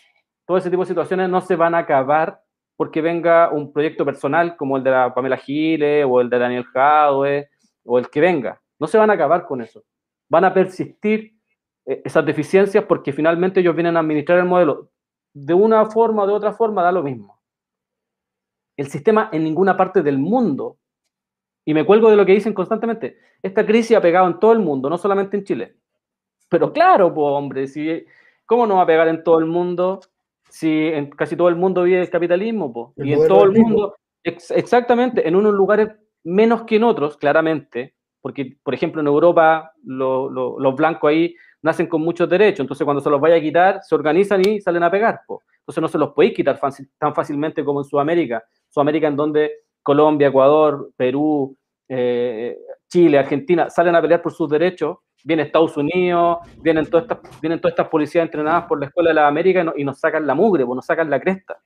[0.46, 2.43] Todo ese tipo de situaciones no se van a acabar
[2.84, 6.66] porque venga un proyecto personal como el de la Pamela Giles o el de Daniel
[6.66, 7.48] Jadwe
[7.86, 8.62] o el que venga.
[8.78, 9.86] No se van a acabar con eso.
[10.28, 11.34] Van a persistir
[11.86, 14.90] eh, esas deficiencias porque finalmente ellos vienen a administrar el modelo.
[15.34, 17.40] De una forma o de otra forma da lo mismo.
[18.76, 20.78] El sistema en ninguna parte del mundo,
[21.64, 24.60] y me cuelgo de lo que dicen constantemente, esta crisis ha pegado en todo el
[24.60, 25.78] mundo, no solamente en Chile.
[26.50, 28.06] Pero claro, pues hombre, si,
[28.46, 30.02] ¿cómo no va a pegar en todo el mundo
[30.54, 35.28] si en casi todo el mundo vive el capitalismo, y en todo el mundo, exactamente,
[35.28, 35.90] en unos lugares
[36.24, 42.04] menos que en otros, claramente, porque, por ejemplo, en Europa los blancos ahí nacen con
[42.04, 45.22] muchos derechos, entonces cuando se los vaya a quitar, se organizan y salen a pegar,
[45.28, 46.60] entonces no se los podéis quitar
[47.00, 49.52] tan fácilmente como en Sudamérica, Sudamérica en donde
[49.82, 51.58] Colombia, Ecuador, Perú,
[51.90, 57.42] eh, Chile, Argentina salen a pelear por sus derechos, viene Estados Unidos, vienen todas estas,
[57.42, 60.36] vienen todas estas policías entrenadas por la Escuela de la América y, nos sacan la
[60.36, 61.58] mugre, pues nos sacan la cresta.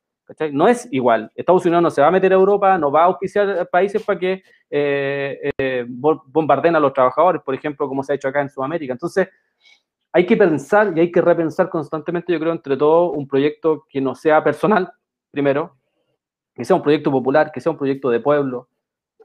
[0.51, 1.31] No es igual.
[1.35, 4.19] Estados Unidos no se va a meter a Europa, no va a auspiciar países para
[4.19, 8.49] que eh, eh, bombarden a los trabajadores, por ejemplo, como se ha hecho acá en
[8.49, 8.91] Sudamérica.
[8.91, 9.29] Entonces,
[10.11, 14.01] hay que pensar y hay que repensar constantemente, yo creo, entre todo, un proyecto que
[14.01, 14.91] no sea personal,
[15.31, 15.77] primero,
[16.53, 18.67] que sea un proyecto popular, que sea un proyecto de pueblo,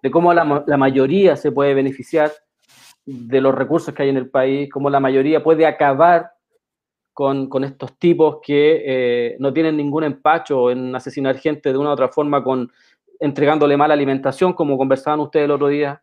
[0.02, 2.30] de cómo la, la mayoría se puede beneficiar
[3.04, 6.32] de los recursos que hay en el país, cómo la mayoría puede acabar
[7.12, 11.90] con, con estos tipos que eh, no tienen ningún empacho en asesinar gente de una
[11.90, 12.70] u otra forma, con
[13.20, 16.02] entregándole mala alimentación, como conversaban ustedes el otro día,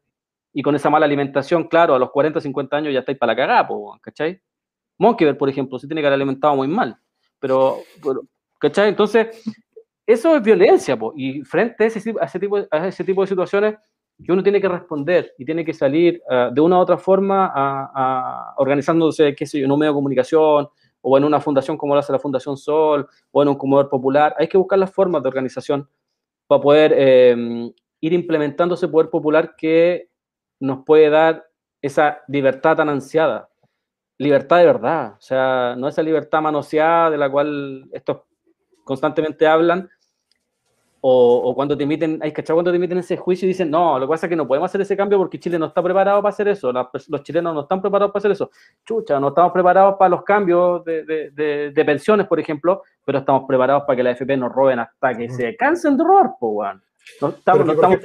[0.53, 3.37] y con esa mala alimentación, claro, a los 40, 50 años ya estáis para la
[3.37, 3.67] cagada,
[4.01, 4.41] ¿cachai?
[4.97, 6.97] Monkeyberg, por ejemplo, sí tiene que haber alimentado muy mal,
[7.39, 7.77] pero,
[8.59, 8.89] ¿cachai?
[8.89, 9.43] Entonces,
[10.05, 13.75] eso es violencia, y frente a ese, a ese, tipo, a ese tipo de situaciones,
[14.23, 17.51] que uno tiene que responder y tiene que salir uh, de una u otra forma
[17.53, 20.67] a, organizándose, qué sé yo, en un medio de comunicación
[21.01, 24.35] o en una fundación como lo hace la Fundación Sol o en un comedor popular.
[24.37, 25.89] Hay que buscar las formas de organización
[26.47, 27.71] para poder eh,
[28.01, 30.09] ir implementando ese poder popular que
[30.59, 31.45] nos puede dar
[31.81, 33.49] esa libertad tan ansiada.
[34.17, 38.23] Libertad de verdad, o sea, no esa libertad manoseada de la cual estos
[38.83, 39.89] constantemente hablan,
[41.01, 44.05] o, cuando te emiten, hay cachado cuando te emiten ese juicio y dicen, no, lo
[44.05, 46.33] que pasa es que no podemos hacer ese cambio porque Chile no está preparado para
[46.33, 48.51] hacer eso, los chilenos no están preparados para hacer eso.
[48.85, 53.83] Chucha, no estamos preparados para los cambios de, de, pensiones, por ejemplo, pero estamos preparados
[53.83, 56.75] para que la FP nos roben hasta que se cansen de robar, pues,
[57.21, 57.99] no estamos, no estamos...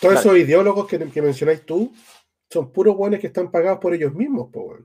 [0.00, 1.92] todos esos ideólogos que, que, mencionáis tú
[2.48, 4.80] son puros buenos que están pagados por ellos mismos, pues,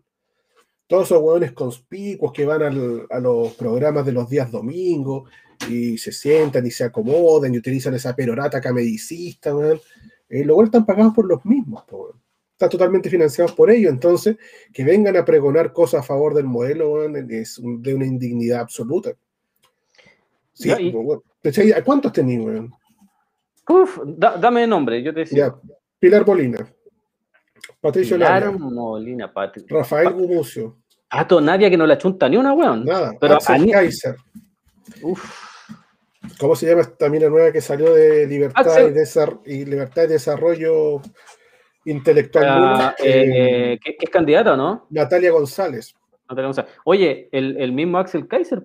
[0.85, 5.29] Todos esos hueones conspicuos que van al, a los programas de los días domingos
[5.69, 9.51] y se sientan y se acomodan y utilizan esa perorata camedicista,
[10.29, 11.83] eh, luego están pagados por los mismos,
[12.51, 13.91] están totalmente financiados por ellos.
[13.91, 14.37] Entonces,
[14.73, 19.11] que vengan a pregonar cosas a favor del modelo weón, es de una indignidad absoluta.
[20.53, 21.21] Sí, y- weón.
[21.75, 22.71] ¿A ¿Cuántos tenéis, weón?
[23.67, 25.47] Uf, da- dame nombre, yo te decía.
[25.47, 25.55] Ya,
[25.99, 26.67] Pilar Molina,
[27.81, 29.63] Patricio Pilar Lara, Molina, Patri.
[29.67, 30.77] Rafael Gumucio,
[31.09, 32.83] Pato Nadia que no la chunta ni una, weón.
[32.85, 34.15] nada, Pero Axel Ani- Kaiser.
[35.01, 35.23] Uf,
[36.39, 38.91] ¿Cómo se llama esta mina nueva que salió de Libertad, Axel.
[38.91, 41.01] y, Desar- y Libertad y Desarrollo
[41.85, 42.45] Intelectual?
[42.47, 42.95] ah?
[42.99, 43.31] Eh,
[43.73, 44.87] eh, ¿qué, qué es candidata, no?
[44.89, 45.93] Natalia González.
[46.29, 48.63] No tenemos a- Oye, el, el mismo Axel Kaiser.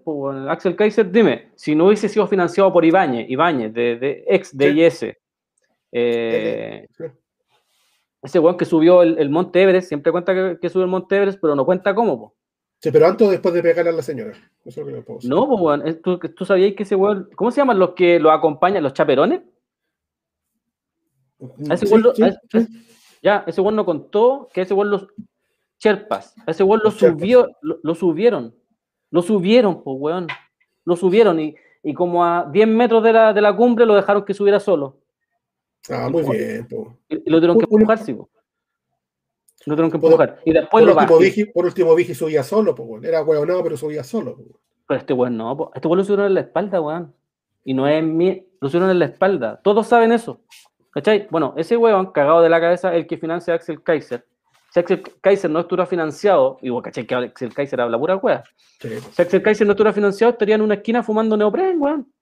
[0.49, 4.73] Axel Kaiser, dime, si no hubiese sido financiado por Ibáñez, Ibáñez, de, de ex de
[4.73, 4.81] Sí.
[5.07, 5.17] IS,
[5.93, 7.05] eh, Sí.
[8.23, 11.17] ese weón que subió el, el Monte Everest, siempre cuenta que, que subió el Monte
[11.17, 12.35] Everest, pero no cuenta cómo, po.
[12.83, 14.33] Sí, pero antes o después de pegarle a la señora.
[14.65, 15.21] Eso es lo que puedo.
[15.25, 18.31] No, pues, weón, ¿tú, tú sabías que ese weón, ¿cómo se llaman los que lo
[18.31, 19.43] acompañan, los chaperones?
[21.69, 22.67] A ese weón sí, sí.
[23.23, 25.07] ya, ese weón no contó que ese weón los
[25.79, 28.55] Cherpas, a ese weón lo subió, lo, lo subieron,
[29.11, 30.27] lo subieron, pues weón,
[30.85, 34.25] lo subieron y, y como a 10 metros de la, de la cumbre lo dejaron
[34.25, 34.99] que subiera solo
[35.89, 36.69] Ah, muy bien.
[36.69, 36.99] po.
[37.09, 38.29] y, y lo tuvieron que empujar, sí, po.
[39.67, 41.19] Lo tuvieron que Por- empujar y después Por lo último.
[41.19, 42.75] Vigi, por último, Vigi subía solo.
[42.75, 43.05] po, weón.
[43.05, 44.37] Era hueonado, pero subía solo.
[44.37, 44.45] po.
[44.87, 45.71] Pero este weón no, po.
[45.75, 47.15] este weón lo subieron en la espalda, weón.
[47.65, 49.61] Y no es mi, lo subieron en la espalda.
[49.63, 50.41] Todos saben eso.
[50.93, 51.29] ¿Cachai?
[51.31, 54.27] Bueno, ese weón cagado de la cabeza, el que financia a Axel Kaiser.
[54.73, 57.07] Si Axel Kaiser no estuviera financiado, y vos, ¿cachai?
[57.07, 58.43] Que Axel Kaiser habla pura.
[58.81, 58.89] Sí.
[59.13, 62.13] Si Axel Kaiser no estuviera financiado, estaría en una esquina fumando neopren, weón.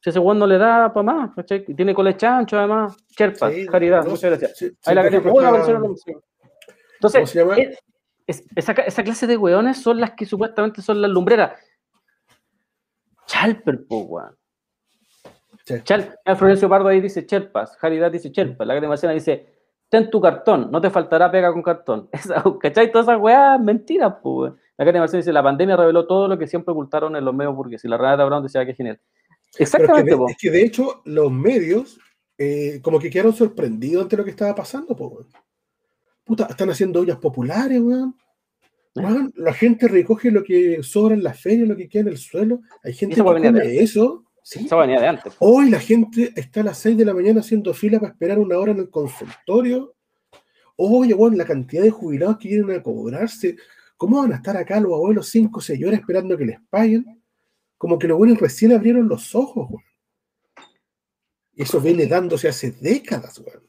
[0.00, 1.64] Si ese weón no le da para más, ¿cachai?
[1.66, 2.94] Y tiene cole chancho, además.
[3.16, 4.58] Cherpa, Sí, caridad, no, muchas gracias.
[4.58, 5.10] sí, Ahí la por
[5.42, 6.14] calle.
[7.06, 7.24] Ejemplo, Uy, me está- apareció el nombre, sí.
[7.24, 7.56] ¿Cómo Entonces, se llama?
[7.56, 7.78] es-
[8.26, 11.52] es- esa, esa clase de weones son las que supuestamente son las lumbreras.
[13.26, 14.36] Chalper, po, weón.
[15.64, 15.74] Sí.
[15.82, 19.46] Chal, mira, Florencio Pardo ahí dice Cherpas, Caridad dice Cherpas, la Marciana dice,
[19.88, 22.08] ten tu cartón, no te faltará pega con cartón.
[22.12, 22.92] Esa, ¿Cachai?
[22.92, 24.58] Todas esas weas mentiras, po, weón.
[24.76, 27.84] La Marciana dice, la pandemia reveló todo lo que siempre ocultaron en los medios burgueses.
[27.84, 29.00] Y la Renata Brown decía que genial.
[29.00, 31.98] Pero es, que Exactamente, de, es que de hecho los medios
[32.36, 35.28] eh, como que quedaron sorprendidos ante lo que estaba pasando, po, weón.
[36.24, 38.16] Puta, están haciendo ollas populares, weón.
[38.94, 39.00] Eh.
[39.00, 42.18] Weón, la gente recoge lo que sobra en la feria, lo que queda en el
[42.18, 42.60] suelo.
[42.82, 44.24] Hay gente Eso que venía de come eso.
[44.42, 44.66] Sí.
[44.66, 45.34] Esa venía de antes.
[45.38, 48.58] Hoy la gente está a las 6 de la mañana haciendo fila para esperar una
[48.58, 49.94] hora en el consultorio.
[50.76, 53.56] Oye, weón, la cantidad de jubilados que vienen a cobrarse.
[53.96, 57.22] ¿Cómo van a estar acá los abuelos 5 o 6 horas esperando que les paguen?
[57.78, 59.84] Como que los buenos recién abrieron los ojos, weón.
[61.54, 63.62] Y eso viene dándose hace décadas, weón.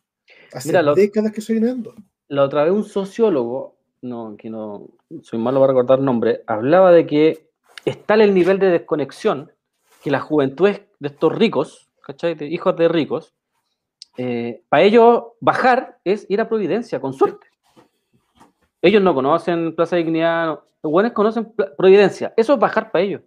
[0.52, 1.96] Hace Mira, lo- décadas que viene dando.
[2.28, 4.88] La otra vez un sociólogo, no, que no
[5.22, 7.50] soy malo para recordar nombre, hablaba de que
[7.86, 9.52] es tal el nivel de desconexión
[10.04, 12.36] que la juventud de estos ricos, ¿cachai?
[12.36, 13.34] De hijos de ricos,
[14.70, 17.48] para ellos bajar es ir a Providencia, con suerte.
[18.82, 23.22] Ellos no conocen Plaza Dignidad, los buenos conocen Providencia, eso es bajar para ellos.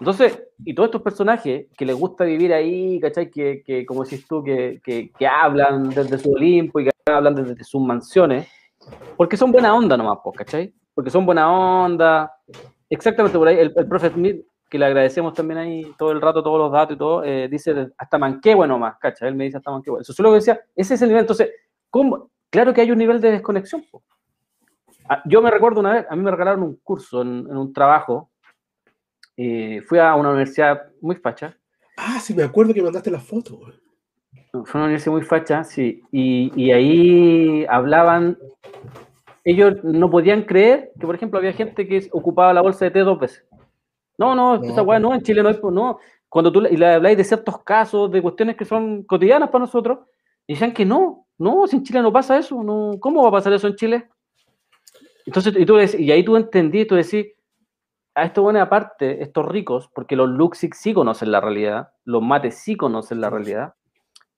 [0.00, 3.30] Entonces, y todos estos personajes que les gusta vivir ahí, ¿cachai?
[3.30, 7.34] Que, que como decís tú, que, que, que hablan desde su Olimpo y que hablan
[7.34, 8.48] desde sus mansiones,
[9.16, 10.72] porque son buena onda nomás, ¿cachai?
[10.94, 12.32] Porque son buena onda.
[12.88, 16.42] Exactamente por ahí, el, el profe Smith, que le agradecemos también ahí todo el rato,
[16.42, 19.28] todos los datos y todo, eh, dice hasta Manquehue nomás, ¿cachai?
[19.28, 19.98] Él me dice hasta Manquehue.
[19.98, 21.22] El sociólogo decía, ese es el nivel.
[21.24, 21.50] Entonces,
[21.90, 22.30] ¿cómo?
[22.48, 23.84] Claro que hay un nivel de desconexión.
[23.90, 24.02] po.
[25.10, 27.72] Ah, Yo me recuerdo una vez, a mí me regalaron un curso en, en un
[27.72, 28.29] trabajo.
[29.42, 31.56] Eh, fui a una universidad muy facha,
[32.02, 33.60] Ah, sí, me acuerdo que mandaste la foto.
[34.52, 36.02] Fue una universidad muy facha, sí.
[36.10, 38.38] Y, y ahí hablaban.
[39.44, 43.00] Ellos no podían creer que, por ejemplo, había gente que ocupaba la bolsa de té
[43.00, 43.44] dos veces.
[44.16, 45.56] No, no, No, esa weá no, en Chile no hay.
[45.56, 45.98] pues, No.
[46.28, 49.98] Cuando tú le, habláis de ciertos casos, de cuestiones que son cotidianas para nosotros,
[50.48, 53.52] decían que no, no, si en Chile no pasa eso, no, ¿cómo va a pasar
[53.52, 54.08] eso en Chile?
[55.26, 57.26] Entonces, y, tú, y ahí tú entendí, tú decís,
[58.14, 62.56] a estos buenos aparte, estos ricos, porque los Luxic sí conocen la realidad, los mates
[62.56, 63.74] sí conocen la realidad,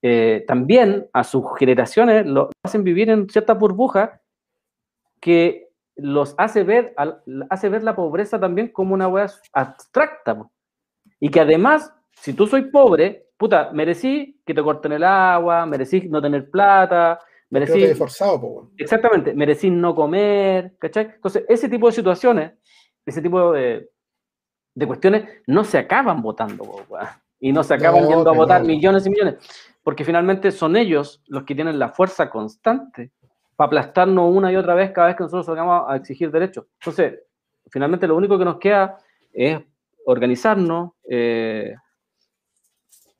[0.05, 4.21] eh, también a sus generaciones lo hacen vivir en cierta burbuja
[5.21, 6.93] que los hace ver,
[7.49, 10.45] hace ver la pobreza también como una wea abstracta.
[11.21, 16.01] Y que además, si tú soy pobre, puta, merecí que te corten el agua, merecí
[16.09, 17.83] no tener plata, te merecí...
[17.83, 18.71] he forzado, po.
[18.77, 21.11] Exactamente, merecí no comer, ¿cachai?
[21.15, 22.51] Entonces, ese tipo de situaciones,
[23.05, 23.89] ese tipo de,
[24.75, 26.85] de cuestiones, no se acaban votando,
[27.39, 28.67] y no se acaban No, yendo a votar no.
[28.67, 29.35] millones y millones,
[29.83, 33.11] porque finalmente son ellos los que tienen la fuerza constante
[33.55, 36.65] para aplastarnos una y otra vez cada vez que nosotros salgamos a exigir derechos.
[36.79, 37.19] Entonces,
[37.69, 38.97] finalmente lo único que nos queda
[39.33, 39.59] es
[40.05, 41.75] organizarnos eh,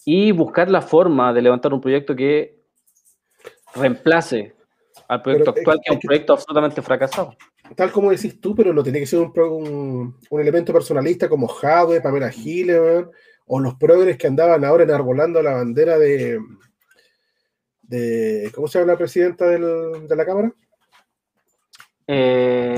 [0.05, 2.61] y buscar la forma de levantar un proyecto que
[3.75, 4.55] reemplace
[5.07, 7.35] al proyecto Pero es- actual, que es un proyecto absolutamente fracasado.
[7.75, 11.47] Tal como decís tú, pero no tiene que ser un, un, un elemento personalista como
[11.47, 13.05] Jadwe, Pamela Giles,
[13.45, 16.39] o los progres que andaban ahora enarbolando la bandera de,
[17.81, 20.53] de ¿cómo se llama la presidenta del- de la Cámara?
[22.05, 22.75] Eh,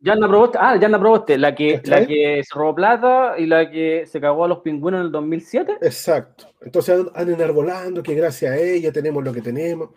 [0.00, 4.04] Yanna Proboste, ah, Yanna Proboste, la que, la que se robó plata y la que
[4.06, 5.78] se cagó a los pingüinos en el 2007.
[5.80, 6.46] Exacto.
[6.60, 9.90] Entonces an- andan enarbolando que gracias a ella tenemos lo que tenemos.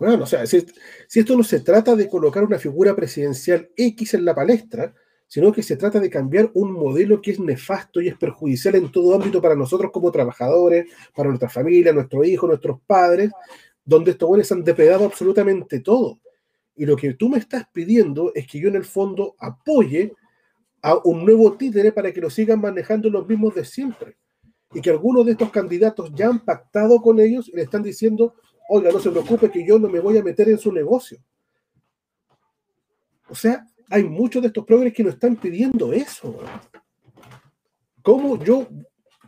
[0.00, 0.66] Bueno, o sea, si,
[1.06, 4.94] si esto no se trata de colocar una figura presidencial X en la palestra,
[5.26, 8.90] sino que se trata de cambiar un modelo que es nefasto y es perjudicial en
[8.90, 13.30] todo ámbito para nosotros como trabajadores, para nuestra familia, nuestros hijos, nuestros padres,
[13.84, 16.18] donde estos buenos han depredado absolutamente todo.
[16.74, 20.14] Y lo que tú me estás pidiendo es que yo en el fondo apoye
[20.80, 24.16] a un nuevo títere para que lo sigan manejando los mismos de siempre
[24.72, 28.34] y que algunos de estos candidatos ya han pactado con ellos y le están diciendo,
[28.72, 31.18] oiga, no se preocupe que yo no me voy a meter en su negocio.
[33.28, 36.38] O sea, hay muchos de estos progres que nos están pidiendo eso.
[38.00, 38.68] ¿Cómo yo,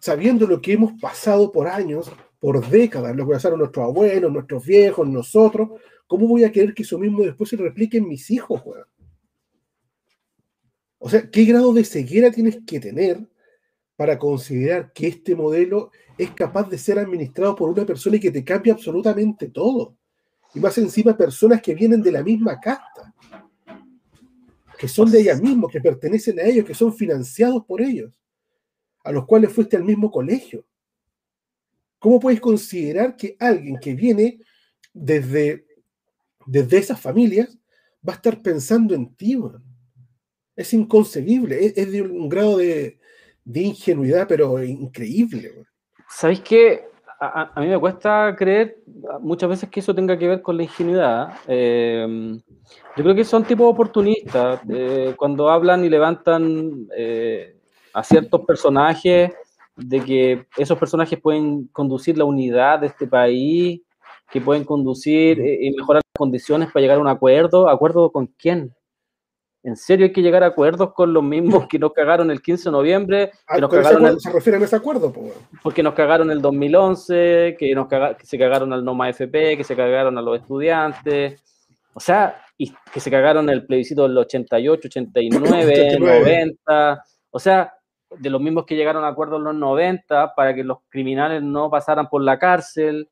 [0.00, 4.64] sabiendo lo que hemos pasado por años, por décadas, lo que pasaron nuestros abuelos, nuestros
[4.64, 5.70] viejos, nosotros,
[6.06, 8.86] cómo voy a querer que eso mismo después se replique en mis hijos, weón?
[10.98, 13.28] O sea, ¿qué grado de ceguera tienes que tener
[13.96, 15.90] para considerar que este modelo
[16.22, 19.96] es capaz de ser administrado por una persona y que te cambia absolutamente todo.
[20.54, 23.14] Y más encima personas que vienen de la misma casta,
[24.78, 28.12] que son de ellas mismos, que pertenecen a ellos, que son financiados por ellos,
[29.04, 30.66] a los cuales fuiste al mismo colegio.
[31.98, 34.40] ¿Cómo puedes considerar que alguien que viene
[34.92, 35.66] desde,
[36.46, 37.56] desde esas familias
[38.06, 39.36] va a estar pensando en ti?
[39.36, 39.64] weón?
[40.54, 42.98] Es inconcebible, es, de un grado de,
[43.44, 45.52] de ingenuidad, pero increíble.
[45.52, 45.71] weón.
[46.14, 46.84] ¿Sabéis qué?
[47.18, 48.78] A, mí me cuesta creer
[49.20, 51.34] muchas veces que eso tenga que ver con la ingenuidad.
[51.46, 52.38] Eh,
[52.96, 54.60] yo creo que son tipos oportunistas.
[54.68, 57.56] eh, cuando hablan y levantan eh,
[57.94, 59.32] a ciertos personajes,
[59.76, 63.80] de que esos personajes pueden conducir la unidad de este país,
[64.30, 67.68] que pueden conducir eh, y mejorar las condiciones para llegar a un acuerdo.
[67.68, 68.74] ¿Acuerdo con quién?
[69.64, 72.64] ¿En serio hay que llegar a acuerdos con los mismos que nos cagaron el 15
[72.64, 73.30] de noviembre?
[73.46, 75.30] Ah, Que nos con ese cagaron el- se refieren a ese acuerdo, po,
[75.62, 79.64] porque nos cagaron el 2011, que, nos caga- que se cagaron al NOMA FP, que
[79.64, 81.40] se cagaron a los estudiantes,
[81.94, 86.20] o sea, y que se cagaron el plebiscito del 88, 89, 89.
[86.24, 87.72] 90, o sea,
[88.18, 91.70] de los mismos que llegaron a acuerdos en los 90 para que los criminales no
[91.70, 93.08] pasaran por la cárcel,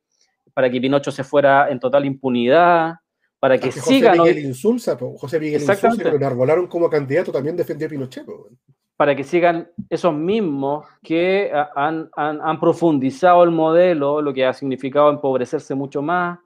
[0.53, 2.95] para que Pinocho se fuera en total impunidad,
[3.41, 6.67] para que Porque José sigan hoy- Miguel Insulza, po, José Miguel Insulza, que lo enarbolaron
[6.69, 8.25] como candidato, también defendió a Pinochet.
[8.25, 8.49] po,
[8.97, 14.45] para que sigan esos mismos que ah, han, han- han profundizado el modelo, lo que
[14.45, 16.39] ha significado empobrecerse mucho más,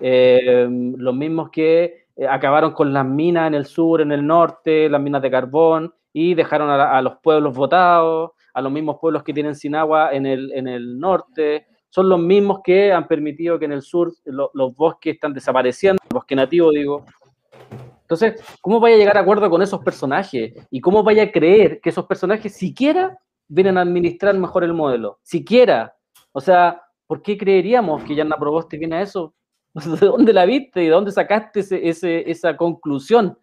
[0.00, 4.88] eh, los mismos que eh, acabaron con las minas en el sur, en el norte,
[4.90, 9.22] las minas de carbón, y dejaron a, a los pueblos votados, a los mismos pueblos
[9.22, 13.58] que tienen sin agua en el, en el norte, son los mismos que han permitido
[13.58, 17.04] que en el sur lo- los bosques están desapareciendo, el bosque nativo digo,
[18.02, 20.54] entonces, ¿cómo vaya a llegar a acuerdo con esos personajes?
[20.70, 25.18] ¿Y cómo vaya a creer que esos personajes siquiera vienen a administrar mejor el modelo?
[25.22, 25.94] Siquiera.
[26.32, 29.34] O sea, ¿por qué creeríamos que Yanna Proboste viene a eso?
[29.74, 33.38] ¿De dónde la viste y de dónde sacaste ese- ese- esa conclusión?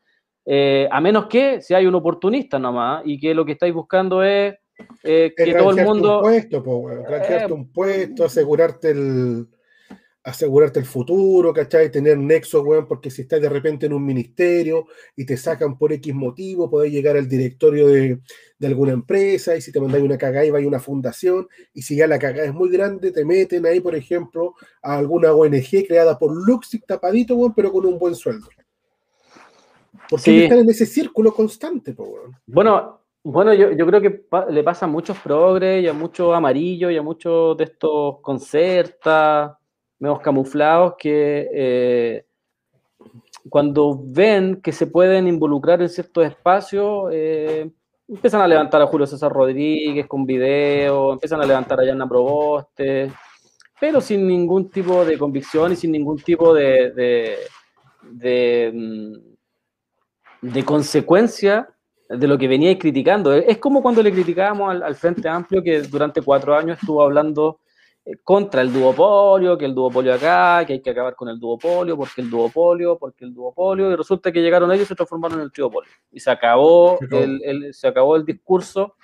[0.45, 4.23] Eh, a menos que si hay un oportunista nomás y que lo que estáis buscando
[4.23, 4.55] es
[5.03, 6.17] eh, que todo el mundo...
[6.17, 9.47] Un puesto, po, Eh, un puesto, asegurarte el,
[10.23, 11.89] asegurarte el futuro, ¿cachai?
[11.91, 14.85] Tener nexo, weón, porque si estás de repente en un ministerio
[15.15, 18.19] y te sacan por X motivo, podés llegar al directorio de,
[18.57, 21.81] de alguna empresa y si te mandáis una cagada y vais a una fundación y
[21.81, 25.87] si ya la cagada es muy grande, te meten ahí, por ejemplo, a alguna ONG
[25.87, 28.47] creada por Luxic tapadito, weón, pero con un buen sueldo.
[30.09, 30.43] Porque Sí.
[30.43, 32.35] están en ese círculo constante, po, weón.
[32.45, 36.97] Bueno, bueno, yo, creo que le pasa a muchos progres y a muchos amarillos y
[36.97, 39.51] a muchos de estos concertas,
[39.99, 42.25] medios camuflados, que eh,
[43.49, 47.69] cuando ven que se pueden involucrar en ciertos espacios, eh,
[48.07, 53.11] empiezan a levantar a Julio César Rodríguez con video, empiezan a levantar a Yanna Proboste,
[53.79, 57.37] pero sin ningún tipo de convicción y sin ningún tipo de, de,
[58.03, 61.67] de, mm, de consecuencia
[62.09, 63.31] de lo que venía criticando.
[63.33, 67.59] Es como cuando le criticábamos al, al Frente Amplio que durante cuatro años estuvo hablando
[68.03, 71.95] eh, contra el duopolio, que el duopolio acá, que hay que acabar con el duopolio,
[71.95, 75.43] porque el duopolio, porque el duopolio, y resulta que llegaron ellos y se transformaron en
[75.45, 75.91] el triopolio.
[76.11, 76.97] Y se acabó.
[77.11, 78.95] El, el- se acabó el discurso.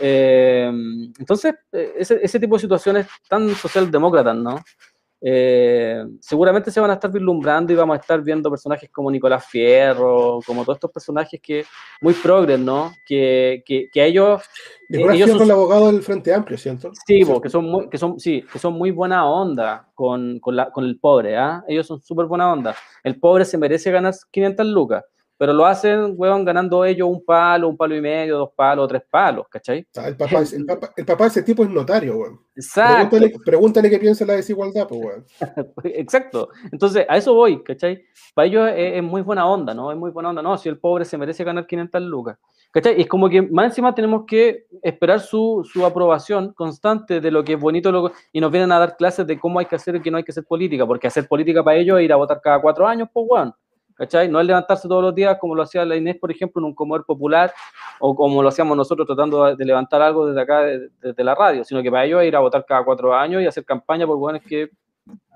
[0.00, 0.70] Eh,
[1.18, 4.60] entonces, eh, ese, ese tipo de situaciones tan socialdemócratas, ¿no?
[5.20, 9.46] Eh, seguramente se van a estar vislumbrando y vamos a estar viendo personajes como Nicolás
[9.46, 11.64] Fierro, como todos estos personajes que
[12.00, 12.92] muy progres, ¿no?
[13.04, 14.42] Que, que, que ellos...
[14.88, 16.92] Nicolás ellos Fierro, son- el abogado del Frente Amplio, ¿cierto?
[17.06, 20.54] Sí, po, que son muy, que son, sí, que son muy buena onda con, con,
[20.56, 21.64] la, con el pobre, ¿ah?
[21.66, 22.74] Ellos son súper buena onda.
[23.02, 25.04] El pobre se merece ganar 500 lucas,
[25.38, 29.02] pero lo hacen, weón, ganando ellos un palo, un palo y medio, dos palos, tres
[29.08, 29.86] palos, ¿cachai?
[29.94, 32.40] El, papá, el, papá, el papá de ese tipo es notario, weón.
[32.56, 35.24] Exacto, Pregúntale, pregúntale qué piensa la desigualdad, pues, weón.
[35.84, 36.48] exacto.
[36.72, 38.04] Entonces, a eso voy, ¿cachai?
[38.34, 39.92] Para ellos es, es muy buena onda, ¿no?
[39.92, 42.36] Es muy buena onda, no, si el pobre se merece ganar 500 lucas.
[42.72, 42.98] ¿Cachai?
[42.98, 47.42] Y es como que más encima tenemos que esperar su, su aprobación constante de lo
[47.42, 49.96] que es bonito lo, y nos vienen a dar clases de cómo hay que hacer
[49.96, 52.16] y que no hay que hacer política, porque hacer política para ellos es ir a
[52.16, 53.54] votar cada cuatro años, pues, weón.
[53.98, 54.28] ¿Cachai?
[54.28, 56.74] No es levantarse todos los días como lo hacía la Inés, por ejemplo, en un
[56.74, 57.52] comedor popular,
[57.98, 61.64] o como lo hacíamos nosotros tratando de levantar algo desde acá, de- desde la radio,
[61.64, 64.16] sino que para ellos es ir a votar cada cuatro años y hacer campaña por
[64.16, 64.70] weones que,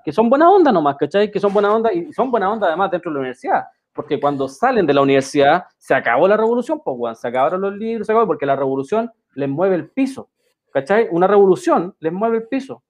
[0.05, 1.29] que son buena onda nomás, ¿cachai?
[1.29, 3.63] Que son buena onda y son buena onda además dentro de la universidad.
[3.91, 7.75] Porque cuando salen de la universidad, se acabó la revolución, pues, weón, se acabaron los
[7.75, 10.29] libros, se acabó, porque la revolución les mueve el piso,
[10.71, 11.09] ¿cachai?
[11.11, 12.81] Una revolución les mueve el piso.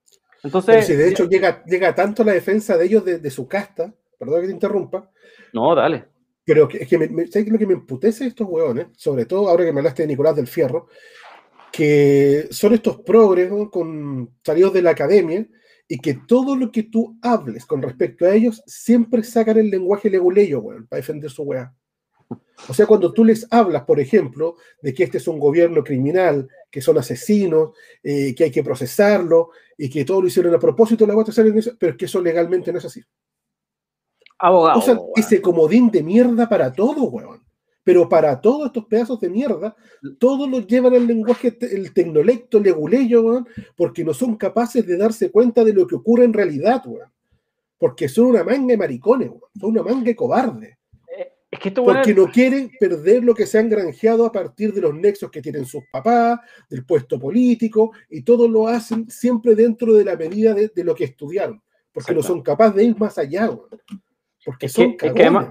[0.44, 3.92] Entonces, si de hecho llega, llega tanto la defensa de ellos de, de su casta,
[4.18, 5.10] perdón que te interrumpa,
[5.54, 6.04] no, dale.
[6.44, 8.88] pero que, es que me, me- ¿sabes lo que me emputece estos hueones?
[8.96, 10.88] Sobre todo ahora que me hablaste de Nicolás del Fierro,
[11.72, 15.46] que son estos progres con salidos de la academia
[15.88, 20.08] y que todo lo que tú hables con respecto a ellos siempre sacan el lenguaje
[20.10, 21.74] leguleyo, weón, para defender su weá.
[22.68, 26.48] O sea, cuando tú les hablas, por ejemplo, de que este es un gobierno criminal,
[26.70, 27.70] que son asesinos,
[28.02, 31.32] eh, que hay que procesarlo y que todo lo hicieron a propósito, la weá te
[31.32, 33.02] salen eso, pero es que eso legalmente no es así.
[34.38, 34.78] Abogado.
[34.78, 35.10] Usan weón.
[35.16, 37.42] ese comodín de mierda para todo, weón.
[37.82, 39.76] Pero para todos estos pedazos de mierda,
[40.18, 43.46] todos los llevan al lenguaje, te- el tecnolecto, leguleyo, weón,
[43.76, 47.10] porque no son capaces de darse cuenta de lo que ocurre en realidad, weón.
[47.78, 49.42] Porque son una manga de maricones, weón.
[49.60, 50.78] Son una manga de cobarde.
[51.50, 54.80] Es que esto, Porque no quieren perder lo que se han granjeado a partir de
[54.80, 59.92] los nexos que tienen sus papás, del puesto político, y todo lo hacen siempre dentro
[59.94, 61.62] de la medida de, de lo que estudiaron.
[61.92, 63.68] Porque no son capaces de ir más allá, weón.
[64.44, 65.48] Porque Es que- es que cagones, además-.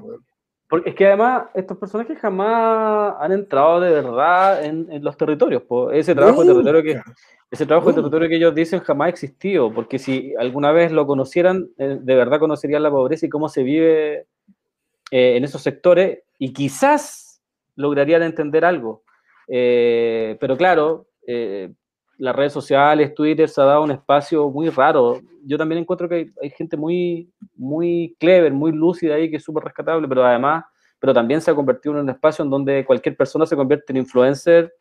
[0.70, 5.61] Porque es que además estos personajes jamás han entrado de verdad en, en los territorios.
[5.64, 5.91] po.
[5.91, 7.02] Ese trabajo de territorio que,
[7.52, 11.06] ese trabajo de territorio que ellos dicen jamás ha existido, porque si alguna vez lo
[11.06, 14.26] conocieran, eh, de verdad conocerían la pobreza y cómo se vive
[15.11, 17.40] eh, en esos sectores y quizás
[17.76, 19.03] lograrían entender algo.
[19.48, 21.72] Eh, pero claro, eh,
[22.24, 25.20] las redes sociales, Twitter se ha dado un espacio muy raro.
[25.45, 29.44] Yo también encuentro que hay, hay gente muy, muy clever, muy lúcida ahí, que es
[29.44, 30.64] súper rescatable, pero además,
[31.00, 33.98] pero también se ha convertido en un espacio en donde cualquier persona se convierte en
[33.98, 34.74] influencer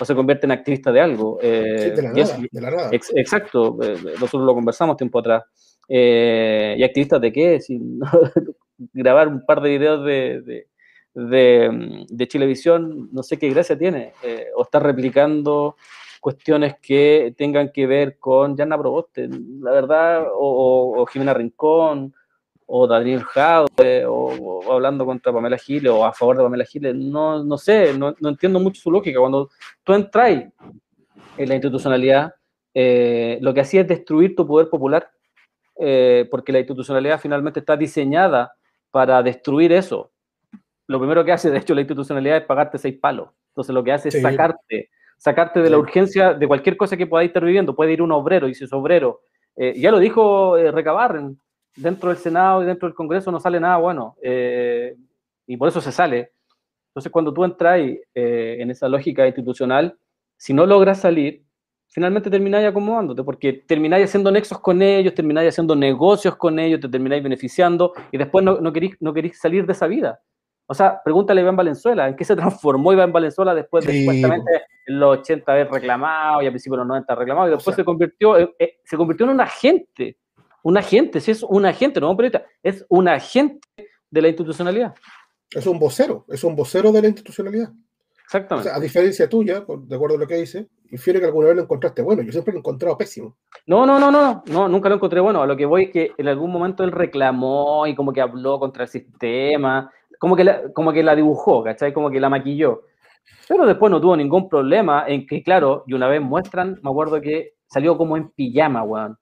[0.00, 1.38] o se convierte en activista de algo.
[1.40, 2.88] Eh, Sí, de la es- de la nada.
[2.90, 5.44] Ex- exacto, eh, nosotros lo conversamos tiempo atrás.
[5.88, 7.60] Eh, ¿Y activistas de qué?
[7.60, 8.00] Si no-
[8.92, 10.66] grabar un par de videos de, de,
[11.14, 14.12] de, mm, de Chilevisión, no sé qué gracia tiene.
[14.24, 15.76] eh, o estar replicando
[16.24, 19.28] cuestiones que tengan que ver con Yana Proboste,
[19.60, 22.14] la verdad, o, Jimena Rincón,
[22.64, 26.94] o Daniel Jadwe, o, o hablando contra Pamela Giles, o a favor de Pamela Giles,
[26.94, 29.20] no, no sé, no, no entiendo mucho su lógica.
[29.20, 29.50] Cuando
[29.82, 30.30] tú entras
[31.36, 32.34] en la institucionalidad,
[32.72, 35.10] eh, lo que hacía es destruir tu poder popular,
[35.78, 38.54] eh, porque la institucionalidad finalmente está diseñada
[38.90, 40.10] para destruir eso.
[40.86, 43.28] Lo primero que hace, de hecho, la institucionalidad es pagarte seis palos.
[43.48, 47.28] Entonces, lo que hace es sacarte, sacarte de la urgencia de cualquier cosa que podáis
[47.28, 47.74] estar viviendo.
[47.74, 49.20] Puede ir un obrero, y si es obrero,
[49.56, 51.38] eh, ya lo dijo eh, Recabarren,
[51.76, 54.96] dentro del Senado y dentro del Congreso no sale nada bueno, eh,
[55.46, 56.32] y por eso se sale.
[56.90, 59.96] Entonces, cuando tú entras eh, en esa lógica institucional,
[60.36, 61.42] si no logras salir,
[61.88, 66.88] finalmente termináis acomodándote, porque termináis haciendo nexos con ellos, termináis haciendo negocios con ellos, te
[66.88, 70.20] termináis beneficiando, y después no, no, querís, no querís salir de esa vida.
[70.66, 74.00] O sea, pregúntale a Iván Valenzuela, ¿en qué se transformó Iván Valenzuela después de Sí,
[74.04, 74.50] supuestamente
[74.86, 77.74] en los 80 haber reclamado y a principios de los 90 reclamado, y O después
[77.74, 80.18] sea- se, convirtió, en- eh, se convirtió en un agente,
[80.62, 83.60] un agente, si es un agente, no un periodista, es un agente
[84.10, 84.94] de la institucionalidad.
[85.50, 87.68] Es un vocero, es un vocero de la institucionalidad.
[87.70, 88.68] O Exactamente.
[88.70, 91.62] sea, a diferencia tuya, de acuerdo a lo que dice, infiere que alguna vez lo
[91.62, 92.22] encontraste bueno.
[92.22, 93.36] Yo siempre lo he encontrado pésimo.
[93.66, 95.42] No, no, no, no, no, nunca lo encontré bueno.
[95.42, 98.58] A lo que voy es que en algún momento él reclamó y como que habló
[98.58, 99.90] contra el sistema,
[100.24, 101.92] como que la, como que la dibujó, ¿cachai?
[101.92, 102.84] Como que la maquilló.
[103.46, 107.20] Pero después no tuvo ningún problema en que, claro, y una vez muestran, me acuerdo
[107.20, 109.18] que salió como en pijama, weón.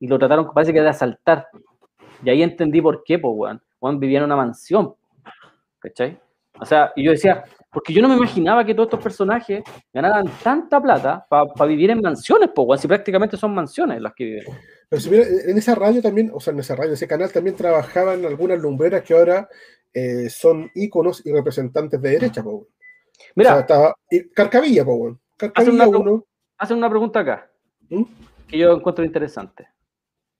[0.00, 1.48] Y lo trataron, parece que de asaltar.
[2.24, 3.62] Y ahí entendí por qué, pues, weón.
[3.78, 4.94] Weón vivía en una mansión,
[5.78, 6.18] ¿cachai?
[6.58, 9.62] O sea, y yo decía, porque yo no me imaginaba que todos estos personajes
[9.92, 14.24] ganaran tanta plata para vivir en mansiones, pues, weón, si prácticamente son mansiones las que
[14.24, 14.44] viven.
[14.88, 17.56] Pero si mira, en esa radio también, o sea, en esa radio, ese canal también
[17.56, 19.48] trabajaban algunas lumbreras que ahora
[19.98, 22.66] eh, son íconos y representantes de derecha, po.
[23.34, 25.18] Mira, o sea, estaba, y Carcavilla, po.
[25.38, 26.26] Carcavilla hacen una, uno.
[26.58, 27.50] Hacen una pregunta acá,
[27.88, 28.02] ¿Mm?
[28.46, 29.68] que yo encuentro interesante.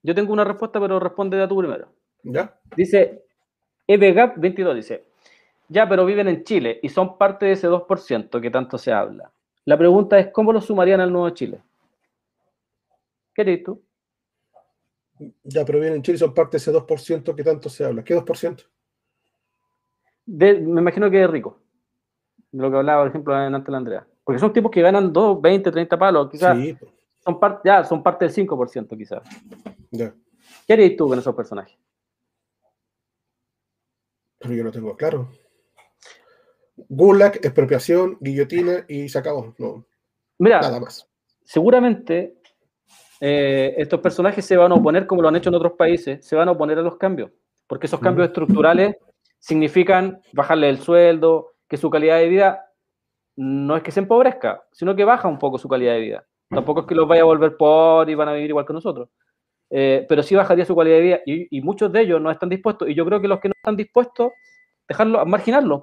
[0.02, 1.88] Yo tengo una respuesta, pero responde a tú primero.
[2.22, 2.54] ¿Ya?
[2.76, 3.24] Dice,
[3.88, 5.04] EBGAP22 dice,
[5.70, 9.32] ya, pero viven en Chile y son parte de ese 2% que tanto se habla.
[9.64, 11.62] La pregunta es, ¿cómo lo sumarían al Nuevo Chile?
[13.34, 13.82] ¿Qué eres tú?
[15.44, 18.04] Ya, pero viven en Chile y son parte de ese 2% que tanto se habla.
[18.04, 18.66] ¿Qué 2%?
[20.26, 21.60] De, me imagino que es rico.
[22.50, 24.06] De lo que hablaba, por ejemplo, en antes la Andrea.
[24.24, 26.58] Porque son tipos que ganan 2, 20, 30 palos, quizás.
[26.58, 26.76] Sí.
[27.24, 29.22] Son ya, son parte del 5%, quizás.
[29.90, 30.12] Ya.
[30.66, 31.78] ¿Qué harías tú con esos personajes?
[34.38, 35.28] Pero yo no tengo claro.
[36.88, 39.54] Gulag, expropiación, guillotina y se acabó.
[39.58, 39.86] No,
[40.38, 41.08] Mira, nada más.
[41.42, 42.36] Seguramente
[43.20, 46.36] eh, estos personajes se van a oponer, como lo han hecho en otros países, se
[46.36, 47.30] van a oponer a los cambios,
[47.66, 48.96] porque esos cambios estructurales
[49.38, 52.66] significan bajarle el sueldo, que su calidad de vida
[53.36, 56.26] no es que se empobrezca, sino que baja un poco su calidad de vida.
[56.48, 59.08] Tampoco es que los vaya a volver por y van a vivir igual que nosotros.
[59.68, 62.88] Eh, pero sí bajaría su calidad de vida y, muchos de ellos no están dispuestos.
[62.88, 64.32] Y yo creo que los que no están dispuestos,
[64.88, 65.82] dejarlos, marginarlos.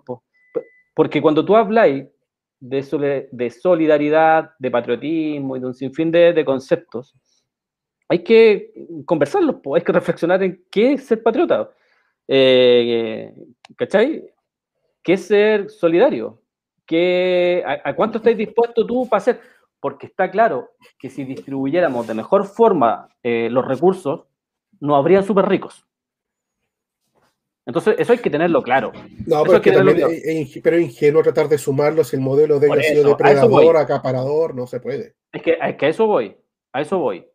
[0.95, 2.05] Porque cuando tú habláis
[2.59, 7.13] de, de, solidaridad, de patriotismo y de un sinfín de, conceptos,
[8.07, 8.71] hay que
[9.05, 11.69] conversarlos, hay que reflexionar en qué es ser patriota.
[12.27, 13.33] Eh,
[13.75, 14.23] ¿Cachai?
[15.01, 16.41] ¿Qué es ser solidario?
[16.85, 19.41] ¿Qué, a, cuánto estáis dispuesto tú para hacer?
[19.79, 24.25] Porque está claro que si distribuyéramos de mejor forma eh, los recursos,
[24.79, 25.85] no habrían súper ricos.
[27.65, 28.91] Entonces, eso hay que tenerlo claro.
[29.25, 34.53] No, pero, que Es, pero ingenuo tratar de sumarlos el modelo de sido depredador, acaparador,
[34.53, 35.15] no se puede.
[35.31, 36.35] Es que, es que a eso voy,
[36.73, 37.25] a eso voy.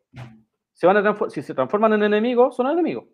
[0.73, 3.05] Se van a si se transforman en enemigos, son enemigos.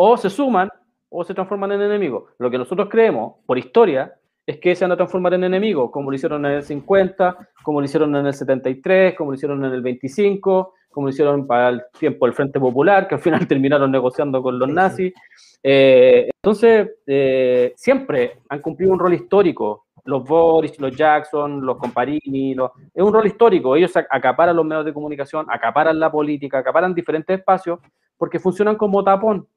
[0.00, 0.70] O se suman
[1.08, 2.30] o se transforman en enemigos.
[2.38, 4.14] Lo que nosotros creemos, por historia,
[4.46, 7.80] es que se van a transformar en enemigos, como lo hicieron en el 50, como
[7.80, 11.70] lo hicieron en el 73, como lo hicieron en el 25, como lo hicieron para
[11.70, 15.12] el tiempo del Frente Popular, que al final terminaron negociando con los nazis.
[15.64, 19.86] Eh, entonces, eh, siempre han cumplido un rol histórico.
[20.04, 23.74] Los Boris, los Jackson, los Comparini, es un rol histórico.
[23.74, 27.80] Ellos acaparan los medios de comunicación, acaparan la política, acaparan diferentes espacios,
[28.16, 29.48] porque funcionan como tapón.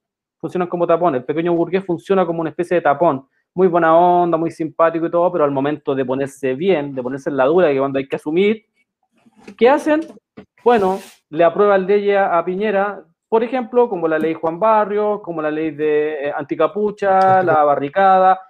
[0.42, 1.16] Funcionan como tapón.
[1.16, 3.26] El pequeño burgués funciona como una especie de tapón.
[3.54, 7.30] Muy buena onda, muy simpático y todo, pero al momento de ponerse bien, de ponerse
[7.30, 8.66] en la dura, que cuando hay que asumir,
[9.58, 10.02] ¿qué hacen?
[10.64, 11.00] Bueno,
[11.30, 15.72] le aprueban leyes a Piñera por ejemplo, como la ley Juan Barrios, como la ley
[15.72, 18.42] de eh, anticapucha, la barricada,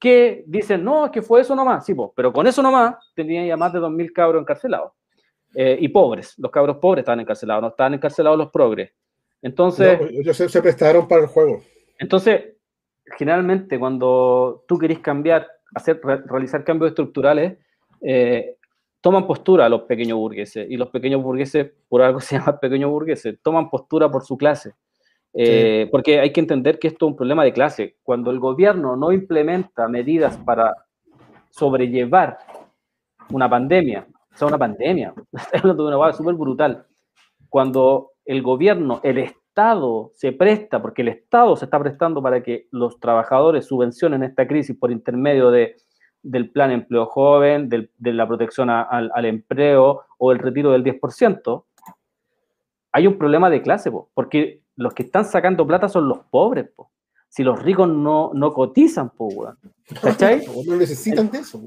[0.00, 3.56] que dicen, no, es que fue eso nomás, sí, pero con eso nomás tenía ya
[3.56, 4.90] más de 2.000 cabros encarcelados.
[5.54, 8.90] Eh, y pobres, los cabros pobres estaban encarcelados, no estaban encarcelados los progres.
[9.42, 9.98] Entonces...
[10.10, 11.62] ellos se, prestaron para el juego.
[11.98, 12.56] Entonces,
[13.16, 17.58] generalmente cuando tú querés cambiar, hacer, realizar cambios estructurales,
[18.00, 18.56] eh,
[19.00, 23.38] toman postura los pequeños burgueses, y los pequeños burgueses, por algo se llaman pequeños burgueses,
[23.42, 24.74] toman postura por su clase.
[25.38, 27.96] Eh, porque hay que entender que esto es un problema de clase.
[28.02, 30.74] Cuando el gobierno no implementa medidas para
[31.50, 32.38] sobrellevar
[33.30, 35.14] una pandemia, o sea, una pandemia,
[35.62, 36.86] de una súper brutal.
[37.48, 42.68] Cuando el gobierno, el Estado se presta, porque el Estado se está prestando para que
[42.70, 45.76] los trabajadores subvencionen esta crisis por intermedio de
[46.26, 51.64] del plan empleo joven, de la protección al, empleo o el retiro del 10%,
[52.92, 56.70] hay un problema de clase, porque los que están sacando plata son los pobres.
[57.28, 59.12] Si los ricos no, no cotizan,
[60.02, 60.44] ¿cachai?
[60.66, 61.60] No necesitan de eso.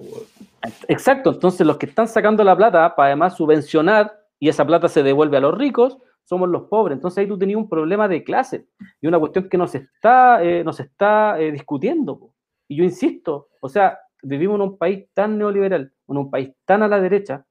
[0.87, 5.03] Exacto, entonces los que están sacando la plata para además subvencionar y esa plata se
[5.03, 5.99] devuelve a los ricos,
[6.29, 6.95] somos los pobres.
[6.95, 8.67] Entonces ahí tú tenías un problema de clase
[9.01, 12.29] y una cuestión que nos está, eh, nos está eh, discutiendo.
[12.67, 16.83] Y yo insisto, o sea, vivimos en un país tan neoliberal, en un país tan
[16.83, 17.45] a la derecha,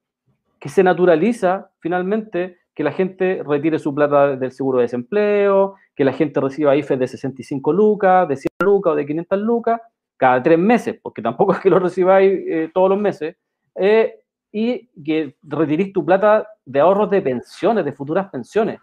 [0.59, 6.05] que se naturaliza finalmente que la gente retire su plata del seguro de desempleo, que
[6.05, 9.81] la gente reciba IFES de 65 lucas, de 100 lucas o de 500 lucas
[10.15, 13.35] cada tres meses, porque tampoco es que lo recibáis eh, todos los meses,
[13.75, 14.18] eh,
[14.51, 18.79] y que retirís tu plata de ahorros de pensiones, de futuras pensiones.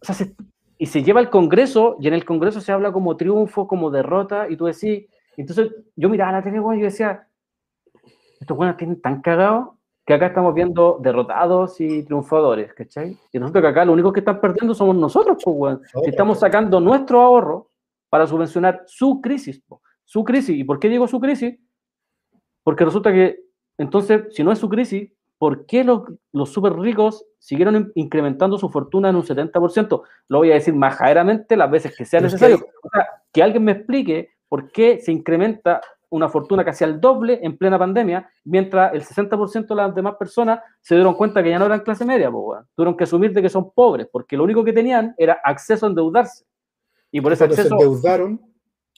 [0.00, 0.26] O sea,
[0.78, 4.48] y se lleva al Congreso, y en el Congreso se habla como triunfo, como derrota,
[4.48, 7.28] y tú decís, entonces yo miraba la tele, y yo decía,
[8.40, 13.16] estos buenos tienen tan cagado que acá estamos viendo derrotados y triunfadores, ¿cachai?
[13.32, 17.20] Y nosotros que acá lo único que están perdiendo somos nosotros, pues, estamos sacando nuestro
[17.22, 17.70] ahorro
[18.10, 19.62] para subvencionar su crisis,
[20.04, 20.58] su crisis.
[20.58, 21.58] ¿Y por qué digo su crisis?
[22.62, 23.43] Porque resulta que,
[23.78, 26.02] entonces, si no es su crisis, ¿por qué los,
[26.32, 30.02] los súper ricos siguieron incrementando su fortuna en un 70%?
[30.28, 32.64] Lo voy a decir majaderamente las veces que sea necesario.
[33.32, 35.80] que alguien me explique por qué se incrementa
[36.10, 40.60] una fortuna casi al doble en plena pandemia, mientras el 60% de las demás personas
[40.80, 42.30] se dieron cuenta que ya no eran clase media,
[42.74, 45.88] tuvieron que asumir de que son pobres, porque lo único que tenían era acceso a
[45.88, 46.44] endeudarse.
[47.10, 47.68] Y por ese acceso...
[47.68, 48.40] se endeudaron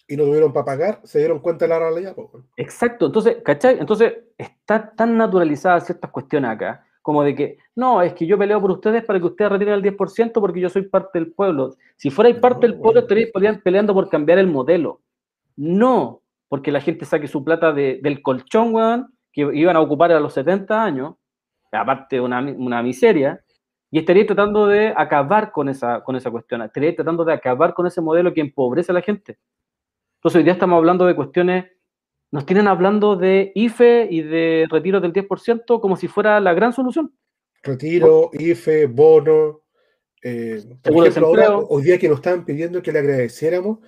[0.09, 2.15] y no tuvieron para pagar, se dieron cuenta de la realidad.
[2.57, 3.79] Exacto, entonces, ¿cachai?
[3.79, 8.61] Entonces, está tan naturalizadas ciertas cuestiones acá, como de que, no, es que yo peleo
[8.61, 11.77] por ustedes para que ustedes retiren el 10% porque yo soy parte del pueblo.
[11.97, 15.01] Si fuerais parte del pueblo, estaríais peleando por cambiar el modelo.
[15.57, 20.21] No, porque la gente saque su plata del colchón, weón, que iban a ocupar a
[20.21, 21.15] los 70 años,
[21.71, 23.41] aparte de una, una miseria,
[23.91, 27.87] y estaría tratando de acabar con esa, con esa cuestión, estaría tratando de acabar con
[27.87, 29.39] ese modelo que empobrece a la gente.
[30.17, 31.67] Entonces hoy día estamos hablando de cuestiones,
[32.31, 36.73] nos tienen hablando de IFE y de retiro del 10% como si fuera la gran
[36.73, 37.15] solución.
[37.63, 39.63] Retiro, IFE, bono.
[40.23, 43.79] Eh, por ejemplo, hoy día que nos estaban pidiendo que le agradeciéramos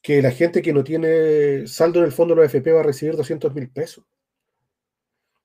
[0.00, 2.84] que la gente que no tiene saldo en el fondo de los FP va a
[2.84, 4.04] recibir 200 mil pesos.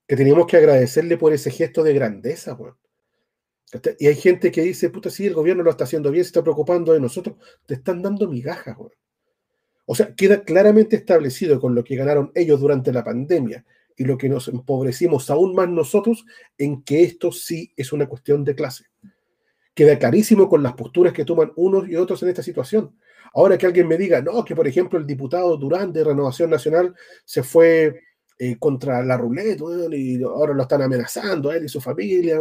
[0.07, 2.57] Que teníamos que agradecerle por ese gesto de grandeza,
[3.99, 6.43] Y hay gente que dice, puta, sí, el gobierno lo está haciendo bien, se está
[6.43, 7.37] preocupando de nosotros.
[7.65, 8.77] Te están dando migajas,
[9.85, 13.65] O sea, queda claramente establecido con lo que ganaron ellos durante la pandemia
[13.97, 16.25] y lo que nos empobrecimos aún más nosotros
[16.57, 18.85] en que esto sí es una cuestión de clase.
[19.73, 22.95] Queda clarísimo con las posturas que toman unos y otros en esta situación.
[23.33, 26.93] Ahora que alguien me diga, no, que por ejemplo el diputado Durán de Renovación Nacional
[27.25, 27.99] se fue
[28.37, 32.39] eh, contra la ruleta y ahora lo están amenazando a él y su familia,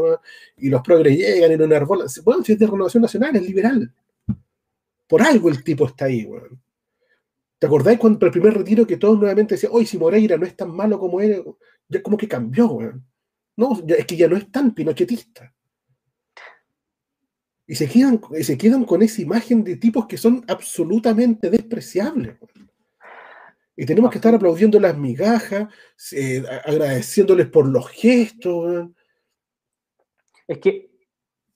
[0.58, 2.06] y los progres llegan y lo enarbolan.
[2.24, 3.92] Bueno, si es de Renovación Nacional, es liberal.
[5.06, 6.26] Por algo el tipo está ahí,
[7.62, 10.56] ¿Te acordáis cuando el primer retiro que todos nuevamente decían, hoy si Moreira no es
[10.56, 11.44] tan malo como él?
[11.88, 13.06] Ya como que cambió, weón.
[13.56, 15.54] No, es que ya no es tan pinochetista.
[17.64, 22.36] Y se quedan, se quedan con esa imagen de tipos que son absolutamente despreciables.
[23.76, 25.68] Y tenemos que estar aplaudiendo las migajas,
[26.10, 28.88] eh, agradeciéndoles por los gestos.
[30.48, 30.90] Es que,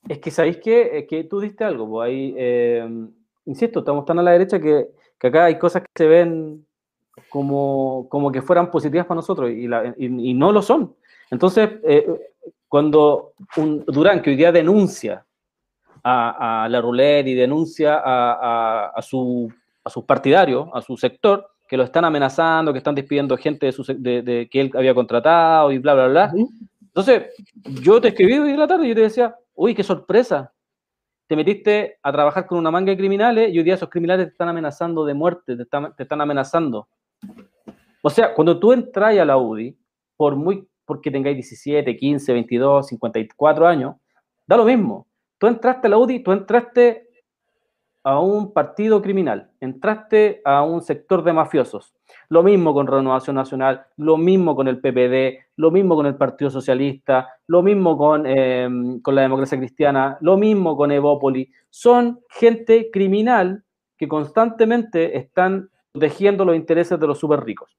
[0.08, 3.08] es que sabéis que, que tú diste algo, pues ahí, eh,
[3.46, 4.88] insisto, estamos tan a la derecha que,
[5.22, 6.66] acá hay cosas que se ven
[7.30, 9.66] como, como que fueran positivas para nosotros y,
[9.96, 10.94] y, no lo son.
[11.30, 12.06] Entonces, eh,
[12.68, 15.24] cuando un Durán, que hoy día denuncia
[16.04, 19.52] a, la ruleta y denuncia a, a, su,
[19.82, 23.72] a sus partidarios, a su sector, que lo están amenazando, que están despidiendo gente de,
[23.72, 26.32] su, de, que él había contratado y bla, bla, bla.
[26.80, 27.24] Entonces,
[27.82, 30.52] yo te escribí hoy en la tarde y yo te decía, uy, qué sorpresa.
[31.26, 34.32] Te metiste a trabajar con una manga de criminales y hoy día esos criminales te
[34.32, 36.88] están amenazando de muerte, te están, te están amenazando.
[38.02, 39.76] O sea, cuando tú entras a la UDI,
[40.16, 43.96] por muy porque tengáis 17, 15, 22, 54 años,
[44.46, 45.08] da lo mismo.
[45.38, 47.05] Tú entraste a la UDI, tú entraste
[48.06, 51.92] a un partido criminal, entraste a un sector de mafiosos.
[52.28, 56.48] Lo mismo con Renovación Nacional, lo mismo con el PPD, lo mismo con el Partido
[56.48, 61.50] Socialista, lo mismo con, em, con la democracia cristiana, lo mismo con Evópoli.
[61.68, 63.64] Son gente criminal
[63.98, 67.76] que constantemente están protegiendo los intereses de los súper ricos,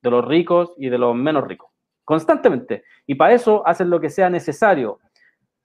[0.00, 1.70] de los ricos y de los menos ricos,
[2.06, 2.84] constantemente.
[3.06, 4.98] Y para eso hacen lo que sea necesario,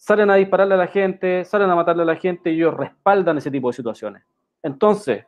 [0.03, 3.37] salen a dispararle a la gente, salen a matarle a la gente y ellos respaldan
[3.37, 4.23] ese tipo de situaciones.
[4.61, 5.23] Entonces,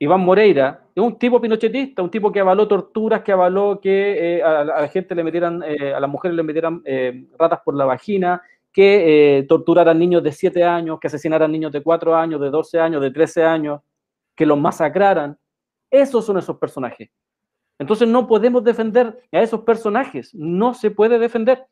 [0.00, 4.42] Iván Moreira es un tipo pinochetista, un tipo que avaló torturas, que avaló que eh,
[4.42, 7.84] a, la gente le metieran, eh, a las mujeres le metieran eh, ratas por la
[7.84, 8.42] vagina,
[8.72, 13.00] que torturaran niños de 7 años, que asesinaran niños de 4 años, de 12 años,
[13.00, 13.82] de 13 años,
[14.34, 15.38] que los masacraran.
[15.88, 17.08] Esos son esos personajes.
[17.78, 21.66] Entonces no podemos defender a esos personajes, no se puede defender.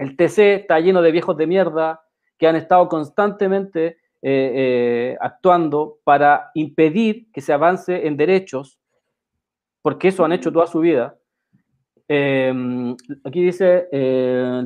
[0.00, 2.00] El TC está lleno de viejos de mierda
[2.38, 8.80] que han estado constantemente eh, eh, actuando para impedir que se avance en derechos,
[9.82, 11.18] porque eso han hecho toda su vida.
[12.08, 12.50] Eh,
[13.24, 13.88] aquí dice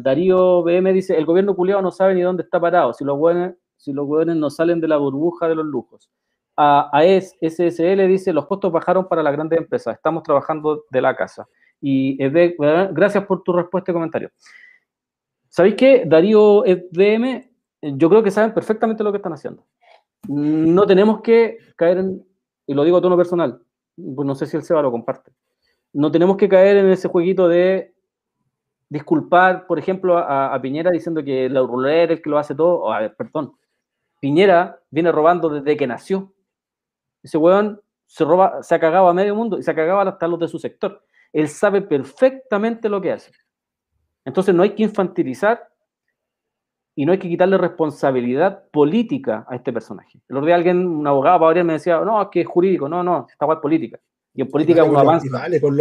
[0.02, 3.54] Darío BM, dice, el gobierno culiado no sabe ni dónde está parado, si los buenos
[3.76, 6.12] si los no salen de la burbuja de los lujos.
[6.56, 11.16] A, a SSL dice, los costos bajaron para las grandes empresas, estamos trabajando de la
[11.16, 11.48] casa.
[11.80, 12.16] Y
[12.92, 14.30] gracias por tu respuesta y comentario.
[15.54, 16.02] ¿Sabéis qué?
[16.04, 17.48] Darío FDM,
[17.80, 19.64] yo creo que saben perfectamente lo que están haciendo.
[20.26, 22.26] No tenemos que caer en,
[22.66, 23.62] y lo digo a tono personal,
[23.94, 25.30] pues no sé si el Seba lo comparte,
[25.92, 27.94] no tenemos que caer en ese jueguito de
[28.88, 32.92] disculpar, por ejemplo, a, Piñera diciendo que la rulera es el que lo hace todo.
[32.92, 33.52] a ver, perdón.
[34.18, 36.34] Piñera viene robando desde que nació.
[37.22, 40.26] Ese weón se, roba, se ha cagado a medio mundo y se ha cagado hasta
[40.26, 41.04] los de su sector.
[41.32, 43.30] Él sabe perfectamente lo que hace.
[44.24, 45.68] Entonces no hay que infantilizar
[46.96, 50.20] y no hay que quitarle responsabilidad política a este personaje.
[50.28, 53.02] El otro día alguien, un abogado para me decía, no, es que es jurídico, no,
[53.02, 53.98] no, esta es política.
[54.34, 55.26] Y en política uno avanza.
[55.60, 55.76] con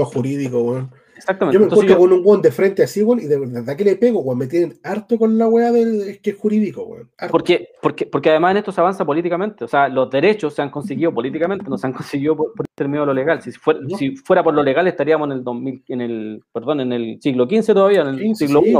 [0.59, 0.91] weón.
[1.15, 1.53] Exactamente.
[1.53, 3.75] Yo me Entonces encuentro yo- con un weón de frente así, weón, y de verdad
[3.77, 4.37] que le pego, weón.
[4.37, 7.09] Me tienen harto con la weá del que es jurídico, weón.
[7.29, 9.63] Porque, porque, porque además en esto se avanza políticamente.
[9.63, 13.01] O sea, los derechos se han conseguido políticamente, no se han conseguido por, por intermedio
[13.01, 13.41] de lo legal.
[13.41, 13.97] Si fuera, No.
[13.97, 17.45] si fuera por lo legal, estaríamos en el 2000, en el, perdón, en el siglo
[17.45, 18.75] XV todavía, en el 15, siglo I.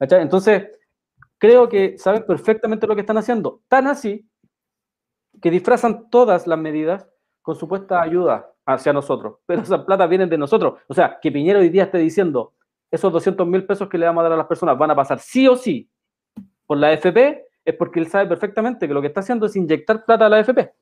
[0.00, 0.64] Entonces,
[1.38, 3.60] creo que saben perfectamente lo que están haciendo.
[3.68, 4.26] Tan así
[5.40, 7.06] que disfrazan todas las medidas
[7.42, 9.38] con supuesta ayuda hacia nosotros.
[9.46, 10.80] Pero esas plata vienen de nosotros.
[10.88, 12.52] O sea, que Piñero hoy día esté diciendo
[12.90, 15.18] esos 200 mil pesos que le vamos a dar a las personas van a pasar
[15.18, 15.90] sí o sí
[16.66, 20.04] por la AFP, es porque él sabe perfectamente que lo que está haciendo es inyectar
[20.04, 20.72] plata a la AFP.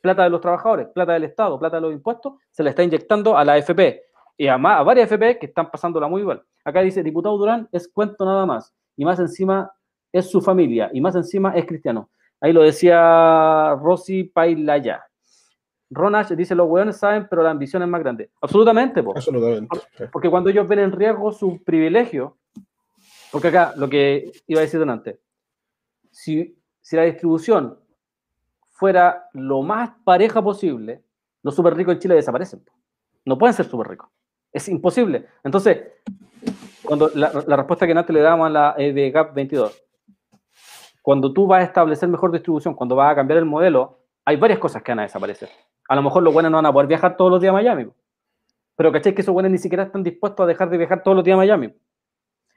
[0.00, 3.36] Plata de los trabajadores, plata del Estado, plata de los impuestos, se le está inyectando
[3.36, 4.02] a la AFP.
[4.36, 6.42] Y además a varias AFP que están pasándola muy mal.
[6.64, 8.72] Acá dice, diputado Durán, es cuento nada más.
[8.96, 9.72] Y más encima
[10.12, 10.90] es su familia.
[10.92, 12.08] Y más encima es cristiano.
[12.40, 15.07] Ahí lo decía Rosy Pailaya.
[15.90, 18.30] Ronash dice, los hueones saben, pero la ambición es más grande.
[18.40, 19.12] Absolutamente, po.
[19.16, 19.78] Absolutamente.
[20.12, 22.36] Porque cuando ellos ven en riesgo su privilegio,
[23.32, 25.20] porque acá lo que iba a decir delante,
[26.10, 27.78] si, si la distribución
[28.70, 31.02] fuera lo más pareja posible,
[31.42, 32.60] los súper ricos en Chile desaparecen.
[32.60, 32.72] po.
[33.24, 34.08] No pueden ser súper ricos.
[34.52, 35.26] Es imposible.
[35.44, 35.82] Entonces,
[36.84, 39.84] cuando la, la respuesta que antes le dábamos a la eh, de GAP 22,
[41.02, 44.58] cuando tú vas a establecer mejor distribución, cuando vas a cambiar el modelo, hay varias
[44.58, 45.48] cosas que van a desaparecer.
[45.88, 47.90] A lo mejor los buenos no van a poder viajar todos los días a Miami.
[48.76, 49.14] Pero ¿cachai?
[49.14, 51.38] Que esos buenos ni siquiera están dispuestos a dejar de viajar todos los días a
[51.38, 51.74] Miami.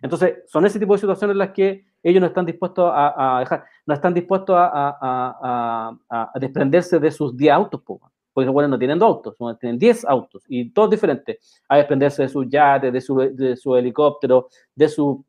[0.01, 3.65] Entonces, son ese tipo de situaciones en las que ellos no están dispuestos a, dejar,
[3.85, 8.01] no están dispuestos a, desprenderse de sus 10 autos, po,
[8.33, 12.23] porque los buenos no tienen dos autos, tienen 10 autos, y todos diferentes, a desprenderse
[12.23, 15.23] de sus yates, de su, de su helicóptero, de su...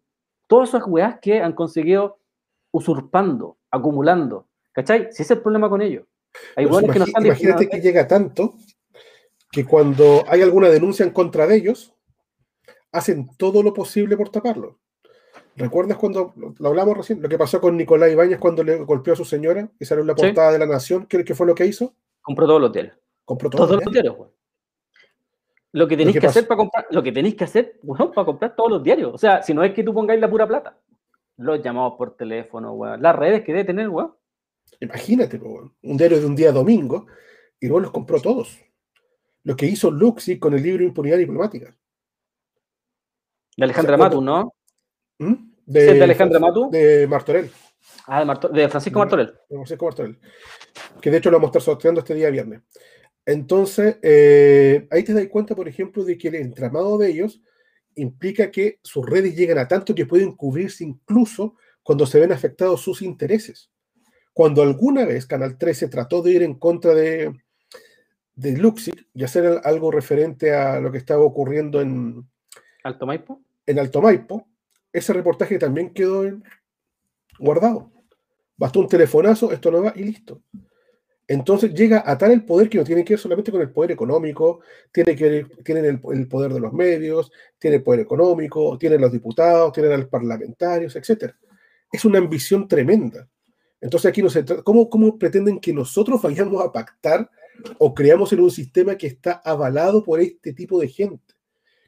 [0.46, 2.18] Todas esas weas que han conseguido
[2.70, 5.04] usurpando, acumulando, ¿cachai?
[5.10, 6.04] Si ese es el problema con ellos.
[6.56, 8.54] Hay buenos que no imagínate que llega tanto
[9.50, 11.94] que cuando hay alguna denuncia en contra de ellos,
[12.90, 14.78] hacen todo lo posible por taparlo.
[15.56, 17.20] ¿Recuerdas cuando lo- hablamos recién?
[17.20, 20.08] Lo que pasó con Nicolás Ibáñez cuando le golpeó a su señora y salió en
[20.08, 20.22] la Sí.
[20.26, 21.06] portada de La Nación?
[21.06, 21.94] ¿Qué, qué fue lo que hizo?
[22.22, 22.96] Compró todos los diarios.
[23.24, 23.66] Compró todo.
[23.66, 24.30] Todos los diarios, weón.
[25.72, 28.54] Lo que tenéis que hacer para comprar, lo que tenéis que hacer, weón, para comprar
[28.56, 29.12] todos los diarios.
[29.14, 30.78] O sea, si no es que tú pongáis la pura plata.
[31.38, 33.00] Los llamados por teléfono, weón.
[33.02, 34.14] Las redes que debe tener, weón.
[34.82, 37.06] Imagínate, un diario de un día domingo
[37.60, 38.58] y luego los compró todos.
[39.44, 41.76] Lo que hizo Luxi con el libro Impunidad Diplomática.
[43.56, 44.54] De Alejandra O sea, Matu, ¿no?
[45.18, 45.34] ¿Mm?
[45.34, 46.68] ¿Sí es de Alejandra Matu?
[46.70, 47.50] De Martorell.
[48.06, 48.98] Ah, de, Marto- de Francisco.
[48.98, 49.32] Martorell.
[49.48, 50.18] de Francisco Martorell,
[51.00, 52.62] que de hecho lo vamos a estar sorteando este día viernes.
[53.24, 57.40] Entonces, eh, ahí te das cuenta, por ejemplo, de que el entramado de ellos
[57.94, 61.54] implica que sus redes llegan a tanto que pueden cubrirse incluso
[61.84, 63.71] cuando se ven afectados sus intereses.
[64.32, 67.32] Cuando alguna vez Canal 13 trató de ir en contra de,
[68.34, 72.26] de Luxic y hacer al- algo referente a lo que estaba ocurriendo en,
[72.84, 73.40] Alto Maipo.
[73.66, 74.48] en Alto Maipo,
[74.92, 76.42] ese reportaje también quedó en-
[77.38, 77.90] guardado.
[78.56, 80.42] Bastó un telefonazo, esto no va y listo.
[81.28, 83.92] Entonces llega a tal el poder que no tiene que ver solamente con el poder
[83.92, 84.60] económico,
[84.92, 89.00] tiene que ver- tienen el, el poder de los medios, tiene el poder económico, tienen
[89.00, 91.32] los diputados, tienen a los parlamentarios, etc.
[91.90, 93.28] Es una ambición tremenda.
[93.82, 97.28] Entonces aquí no se trata, ¿cómo, ¿cómo pretenden que nosotros vayamos a pactar
[97.78, 101.34] o creamos en un sistema que está avalado por este tipo de gente?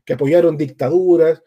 [0.04, 1.40] Que apoyaron dictaduras,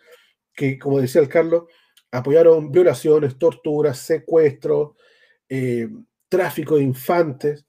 [0.53, 1.65] que, como decía el Carlos,
[2.11, 4.91] apoyaron violaciones, torturas, secuestros,
[5.49, 5.89] eh,
[6.29, 7.65] tráfico de infantes.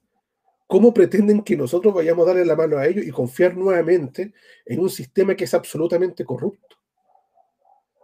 [0.65, 4.33] ¿Cómo pretenden que nosotros vayamos a darle la mano a ellos y confiar nuevamente
[4.65, 6.77] en un sistema que es absolutamente corrupto?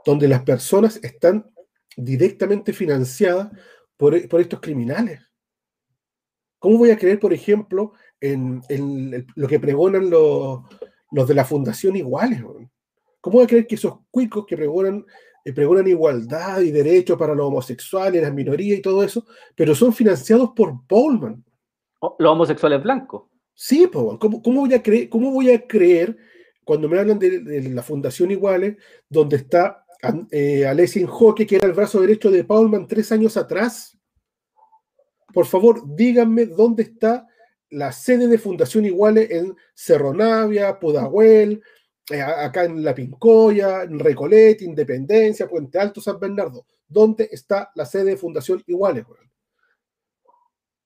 [0.06, 1.50] Donde las personas están
[1.96, 3.52] directamente financiadas
[3.98, 5.22] por, por estos criminales.
[6.60, 10.62] ¿Cómo voy a creer, por ejemplo, en, en lo que pregonan los,
[11.12, 12.42] los de la Fundación Iguales?
[13.22, 15.06] ¿Cómo voy a creer que esos cuicos que pregonan,
[15.44, 19.94] eh, pregonan igualdad y derechos para los homosexuales, las minorías y todo eso, pero son
[19.94, 21.44] financiados por Bowman?
[22.00, 23.24] Oh, los homosexuales blancos.
[23.54, 23.88] Sí.
[23.92, 26.18] ¿Cómo, cómo voy a creer, ¿cómo voy a creer
[26.64, 28.76] cuando me hablan de, de la Fundación Iguales,
[29.08, 29.85] donde está
[30.32, 33.98] eh, Alessia Inhoque, que era el brazo derecho de Paulman tres años atrás?
[35.34, 37.28] Por favor, díganme dónde está
[37.72, 41.62] la sede de Fundación Iguales en Cerro Navia, Pudahuel,
[42.10, 46.66] eh, acá en La Pincoya, en Recoleta, Independencia, Puente Alto, San Bernardo.
[46.88, 49.06] ¿Dónde está la sede de Fundación Iguales?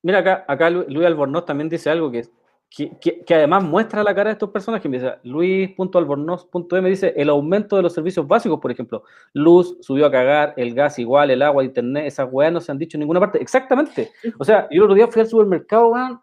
[0.02, 2.26] Mira, acá, acá Lu- Luis Albornoz también dice algo que
[2.70, 4.90] que, que, además muestra la cara de estos personajes.
[4.90, 10.12] Me dice Luis.albornoz.m dice el aumento de los servicios básicos, por ejemplo, luz subió a
[10.12, 13.20] cagar, el gas igual, el agua, internet, esas weas no se han dicho en ninguna
[13.20, 13.42] parte.
[13.42, 14.12] Exactamente.
[14.38, 16.22] O sea, yo el otro día fui al supermercado, weón,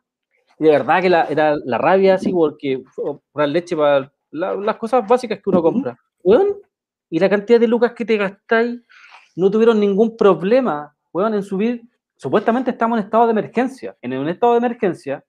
[0.59, 5.07] y de verdad que la, era la rabia así, porque comprar leche para las cosas
[5.07, 5.99] básicas que uno compra.
[6.23, 6.57] Weón,
[7.11, 8.81] y la cantidad de lucas que te gastáis,
[9.35, 11.83] no tuvieron ningún problema, weón, en subir.
[12.17, 13.97] Supuestamente estamos en estado de emergencia.
[14.01, 15.23] En un estado de emergencia,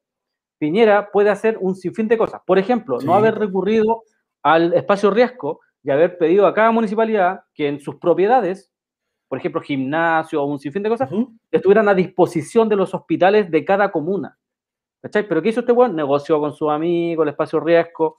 [0.58, 2.42] Piñera puede hacer un sinfín de cosas.
[2.46, 4.04] Por ejemplo, no haber recurrido
[4.42, 8.72] al espacio riesgo y haber pedido a cada municipalidad que en sus propiedades,
[9.28, 11.10] por ejemplo, gimnasio o un sinfín de cosas,
[11.52, 14.38] estuvieran a disposición de los hospitales de cada comuna.
[15.02, 15.28] ¿Cachai?
[15.28, 15.96] Pero ¿qué hizo este weón?
[15.96, 18.18] Negoció con su amigo, el espacio riesgo.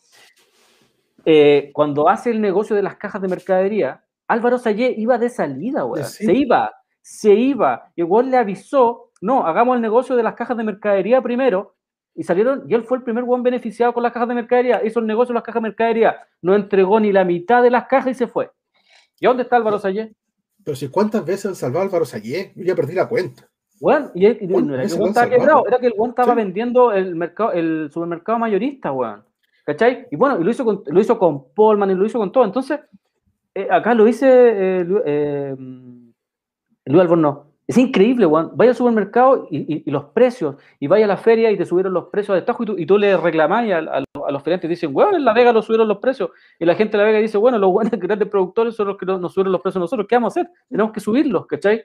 [1.24, 5.84] Eh, cuando hace el negocio de las cajas de mercadería, Álvaro Sayé iba de salida,
[5.84, 6.06] weón.
[6.06, 7.90] Se iba, se iba.
[7.96, 11.77] Y el le avisó, no, hagamos el negocio de las cajas de mercadería primero
[12.18, 14.98] y salieron, y él fue el primer buen beneficiado con las cajas de mercadería, hizo
[14.98, 18.10] el negocio de las cajas de mercadería, no entregó ni la mitad de las cajas
[18.10, 18.50] y se fue.
[19.20, 20.12] ¿Y dónde está Álvaro Sayé?
[20.64, 23.48] Pero si cuántas veces han salvado a Álvaro Sayé, yo ya perdí la cuenta.
[23.80, 27.14] Bueno, y, no era que el estaba quebrado, era que el Juan estaba vendiendo el
[27.14, 29.22] mercado, el supermercado mayorista, weón.
[29.64, 30.08] ¿Cachai?
[30.10, 32.44] Y bueno, y lo hizo con, lo hizo con Polman y lo hizo con todo.
[32.44, 32.80] Entonces,
[33.54, 37.47] eh, acá lo dice eh, eh, Luis Albornoz.
[37.68, 38.50] Es increíble, Juan.
[38.54, 42.06] Vaya al supermercado y, los precios, y vaya a la feria y te subieron los
[42.06, 45.34] precios de tajo y tú, le reclamás a, los feriantes y dicen, bueno, en La
[45.34, 46.30] Vega lo subieron los precios.
[46.58, 49.34] Y la gente de La Vega dice, bueno, los grandes productores son los que nos,
[49.34, 50.08] subieron los precios nosotros.
[50.08, 50.50] ¿Qué vamos a hacer?
[50.66, 51.82] Tenemos que subirlos, ¿cachai?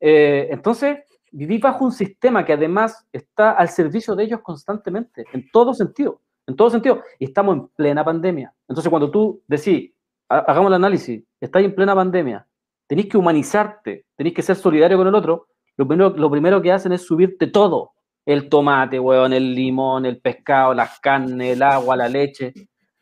[0.00, 0.98] Eh, entonces,
[1.30, 6.20] vivir bajo un sistema que además está al servicio de ellos constantemente, en todo sentido,
[6.48, 7.00] en todo sentido.
[7.20, 8.52] Y estamos en plena pandemia.
[8.66, 9.92] Entonces, cuando tú decís,
[10.28, 12.44] hagamos el análisis, estáis en plena pandemia,
[12.92, 15.46] tenéis que humanizarte, tenéis que ser solidario con el otro,
[15.78, 17.92] lo primero, lo primero que hacen es subirte todo.
[18.26, 22.52] El tomate, weón, el limón, el pescado, las carnes, el agua, la leche.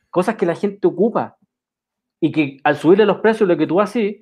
[0.09, 1.37] Cosas que la gente ocupa.
[2.21, 4.19] Y que al subirle los precios, lo que tú haces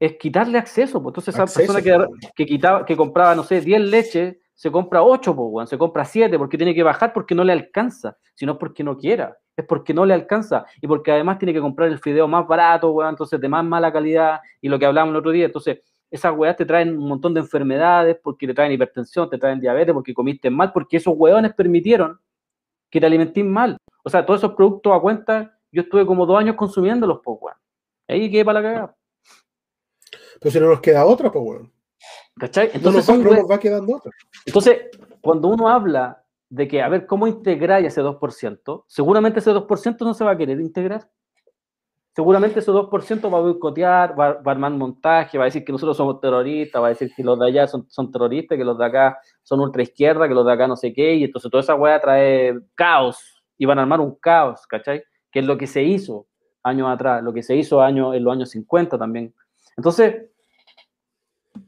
[0.00, 1.00] es quitarle acceso.
[1.00, 1.12] Pues.
[1.12, 5.34] Entonces, esa persona que, que, quitaba, que compraba, no sé, 10 leches, se compra 8,
[5.34, 8.96] pues, se compra 7 porque tiene que bajar porque no le alcanza, sino porque no
[8.96, 12.46] quiera es porque no le alcanza y porque además tiene que comprar el fideo más
[12.46, 15.46] barato, weón, entonces de más mala calidad y lo que hablábamos el otro día.
[15.46, 19.60] Entonces, esas weas te traen un montón de enfermedades porque te traen hipertensión, te traen
[19.60, 22.18] diabetes, porque comiste mal, porque esos weones permitieron
[22.90, 23.76] que te alimentes mal.
[24.04, 27.56] O sea, todos esos productos a cuenta, yo estuve como dos años consumiéndolos, pues, weón.
[28.06, 28.96] Ahí quedé para la cagada.
[30.40, 31.72] Pero si no nos queda otra, weón.
[32.36, 32.70] ¿Cachai?
[32.74, 34.10] Entonces, no nos va quedando otra.
[34.44, 34.90] Entonces,
[35.20, 38.84] cuando uno habla de que, a ver, ¿cómo integrar ese 2%?
[38.86, 41.08] Seguramente ese 2% no se va a querer integrar.
[42.14, 45.72] Seguramente ese 2% va a boicotear, va, va, a armar montaje, va a decir que
[45.72, 48.78] nosotros somos terroristas, va a decir que los de allá son, son terroristas, que los
[48.78, 51.62] de acá son ultra izquierda, que los de acá no sé qué, y entonces toda
[51.62, 55.02] esa weá trae caos, y van a armar un caos, ¿cachai?
[55.30, 56.26] Que es lo que se hizo
[56.62, 59.34] años atrás, lo que se hizo años, en los años 50 también.
[59.76, 60.26] Entonces,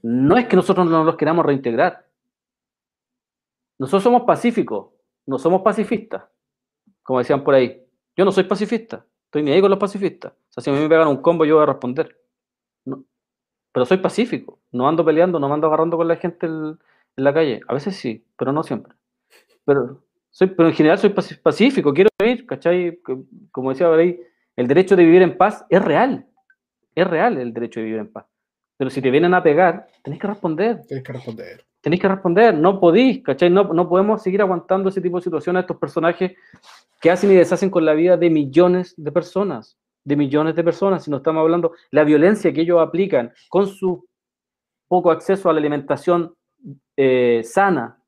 [0.03, 2.07] no es que nosotros no los queramos reintegrar,
[3.79, 4.89] nosotros somos pacíficos,
[5.27, 6.25] no somos pacifistas,
[7.03, 7.83] como decían por ahí.
[8.17, 10.33] Yo no soy pacifista, estoy ni ahí con los pacifistas.
[10.33, 12.19] O sea, si a mí me pegan un combo, yo voy a responder.
[13.73, 16.79] Pero soy pacífico, no ando peleando, no me ando agarrando con la gente en,
[17.17, 17.61] la calle.
[17.69, 18.95] A veces sí, pero no siempre.
[19.65, 23.01] Pero, soy, pero en general soy pacífico, quiero vivir, ¿cachai?
[23.51, 24.21] Como decía por ahí,
[24.55, 26.27] el derecho de vivir en paz es real.
[26.95, 28.27] Es real el derecho de vivir en paz.
[28.77, 30.83] Pero si te vienen a pegar, tenés que responder.
[30.87, 33.49] Tienes que responder tenéis que responder, no podéis, ¿cachai?
[33.49, 36.33] No, no podemos seguir aguantando ese tipo de situaciones, estos personajes
[37.01, 41.05] que hacen y deshacen con la vida de millones de personas, de millones de personas,
[41.05, 44.05] si no estamos hablando, la violencia que ellos aplican con su
[44.89, 46.35] poco acceso a la alimentación
[46.97, 48.03] eh, sana,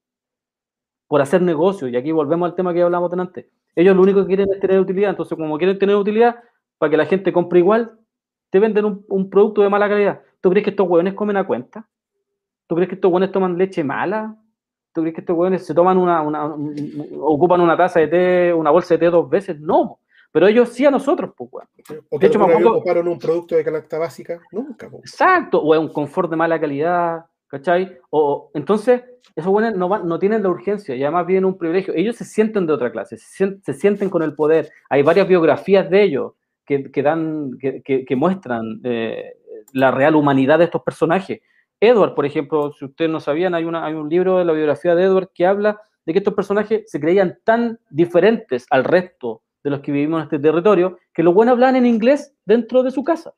[1.06, 3.46] por hacer negocio, y aquí volvemos al tema que hablamos antes,
[3.76, 6.34] ellos lo único que quieren es tener utilidad, entonces como quieren tener utilidad,
[6.78, 7.96] para que la gente compre igual,
[8.50, 10.20] te venden un, un producto de mala calidad.
[10.40, 11.88] ¿Tú crees que estos hueones comen a cuenta?
[12.66, 14.36] ¿Tú crees que estos buenos toman leche mala?
[14.92, 16.22] ¿Tú crees que estos buenos se toman una,
[17.20, 19.58] ocupan una taza de té, una bolsa de té dos veces?
[19.60, 20.00] No,
[20.30, 21.68] pero ellos sí a nosotros, pues, weón.
[22.20, 24.40] de hecho, me ocuparon un producto de calacta básica?
[24.52, 25.04] Nunca, pues.
[25.04, 27.98] Exacto, o es un confort de mala calidad, ¿cachai?
[28.10, 29.02] O, entonces,
[29.34, 31.94] esos buenos no, no tienen la urgencia y además vienen un privilegio.
[31.94, 34.70] Ellos se sienten de otra clase, se, sienten, con el poder.
[34.90, 36.32] Hay varias biografías de ellos
[36.66, 39.37] que, dan, que, muestran eh,
[39.72, 41.40] la real humanidad de estos personajes.
[41.80, 44.94] Edward, por ejemplo, si ustedes no sabían, hay, una, hay un libro de la biografía
[44.94, 49.70] de Edward que habla de que estos personajes se creían tan diferentes al resto de
[49.70, 53.04] los que vivimos en este territorio que los buenos hablaban en inglés dentro de su
[53.04, 53.34] casa.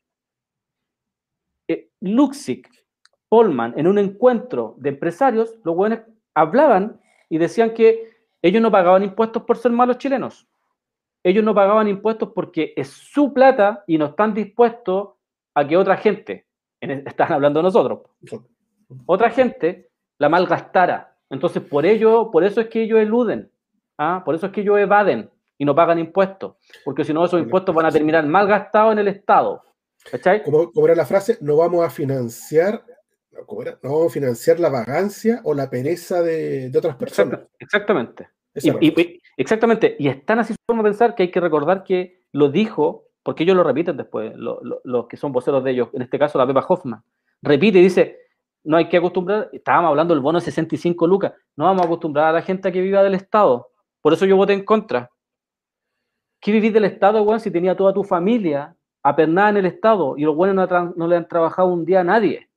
[1.69, 1.91] Eh,
[3.29, 6.01] Polman, en un encuentro de empresarios, los buenos
[6.35, 8.09] hablaban y decían que
[8.43, 10.49] Ellos no pagaban impuestos por ser malos chilenos.
[11.23, 15.11] Ellos no pagaban impuestos porque es su plata y no están dispuestos
[15.55, 16.47] a que otra gente,
[16.81, 18.01] están hablando de nosotros,
[19.07, 21.17] otra gente la malgastara.
[21.31, 23.51] Entonces, por ello, por eso es que ellos eluden,
[23.99, 24.23] ¿ah?
[24.25, 27.75] por eso es que ellos evaden y no pagan impuestos, porque si no, esos impuestos
[27.75, 29.63] van a terminar malgastados en el Estado.
[30.11, 30.43] ¿Cachai?
[30.43, 32.85] Como, era la frase, no vamos a financiar.
[33.83, 37.41] No vamos a financiar la vagancia o la pereza de, otras personas.
[37.59, 38.29] Exactamente.
[38.55, 39.97] Y, exactamente.
[39.99, 43.57] Y es tan así de pensar que hay que recordar que lo dijo, porque ellos
[43.57, 47.03] lo repiten después, los que son voceros de ellos, en este caso la Pepa Hoffman,
[47.43, 48.19] repite y dice,
[48.65, 52.27] no hay que acostumbrar, estábamos hablando del bono de 65 lucas, no vamos a acostumbrar
[52.29, 53.69] a la gente a que viva del Estado.
[54.01, 55.11] Por eso yo voté en contra.
[56.41, 60.23] ¿Qué vivís del Estado, weón, si tenía toda tu familia apernada en el Estado y
[60.23, 62.49] los buenos no, le han trabajado un día a nadie?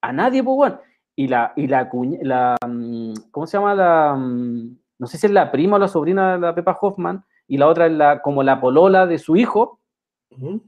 [0.00, 0.80] A nadie, pues, weón.
[1.16, 1.88] Y la, y la,
[2.22, 3.74] la, mm, ¿cómo se llama?
[3.74, 7.24] La, mm, no sé si es la prima o la sobrina de la Pepa Hoffman,
[7.46, 9.78] y la otra es la, como la polola de su hijo,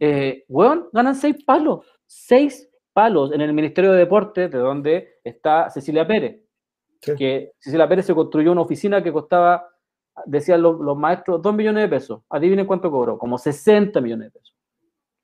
[0.01, 5.71] eh, weón, ganan seis palos, seis palos en el Ministerio de Deportes, de donde está
[5.71, 6.43] Cecilia Pérez.
[7.01, 9.69] Que Cecilia Pérez se construyó una oficina que costaba,
[10.25, 12.23] decían los, maestros, dos millones de pesos.
[12.31, 14.57] Adivinen cuánto cobró, como 60 millones de pesos.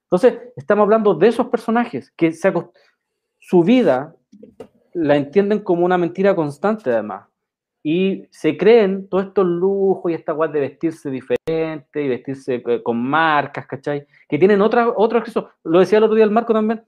[0.05, 2.33] Entonces, estamos hablando de esos personajes que
[3.39, 4.15] su vida
[4.93, 7.32] la entienden como una mentira constante, además.
[7.83, 12.83] Y se creen todos estos lujos y esta guay de vestirse diferente y vestirse eh,
[12.83, 14.07] con marcas, ¿cachai?
[14.29, 15.51] Que tienen otra, otro acceso.
[15.65, 16.85] Lo decía el otro día el Marco también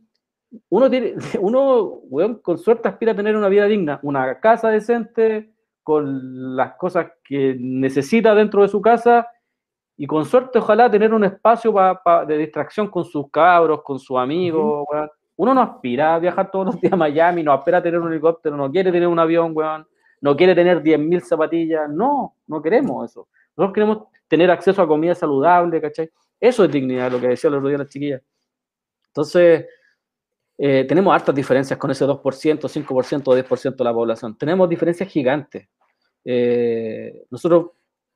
[0.69, 2.01] uno tiene, uno,
[2.43, 5.51] con suerte aspira a tener una vida digna, una casa decente,
[5.83, 9.29] con las cosas que necesita dentro de su casa,
[9.97, 11.75] y con suerte ojalá tener un espacio
[12.27, 14.87] de distracción con sus cabros, con sus amigos,
[15.37, 18.11] Uno no aspira a viajar todos los días a Miami, no aspira a tener un
[18.11, 19.87] helicóptero, no quiere tener un avión, weón,
[20.25, 23.29] no quiere tener 10.000 zapatillas, no, no queremos eso.
[23.55, 26.11] Nosotros queremos tener acceso a comida saludable, ¿cachai?
[26.41, 28.23] Eso es dignidad, lo que decía el otro día la chiquilla.
[29.09, 29.67] Entonces,
[30.57, 34.35] eh, tenemos hartas diferencias con ese 2%, 5% o 10% de la población.
[34.39, 35.69] Tenemos diferencias gigantes.
[36.25, 37.73] Eh, nosotros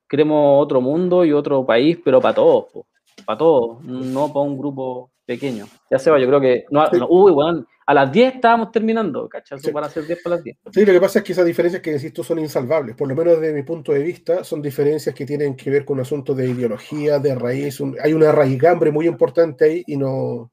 [0.08, 2.86] queremos otro mundo y otro país, pero para todos,
[3.26, 5.66] para todos, no para un grupo pequeño.
[5.90, 6.64] Ya se va, yo creo que.
[6.70, 9.58] No, uy, bueno, a las 10 estábamos terminando, ¿cachai?
[9.60, 9.72] Sí.
[9.72, 10.58] Para hacer 10 para las 10.
[10.74, 13.16] Sí, lo que pasa es que esas diferencias que decís tú son insalvables, por lo
[13.16, 16.50] menos desde mi punto de vista, son diferencias que tienen que ver con asuntos de
[16.50, 17.80] ideología, de raíz.
[18.02, 20.52] hay una raigambre muy importante ahí y no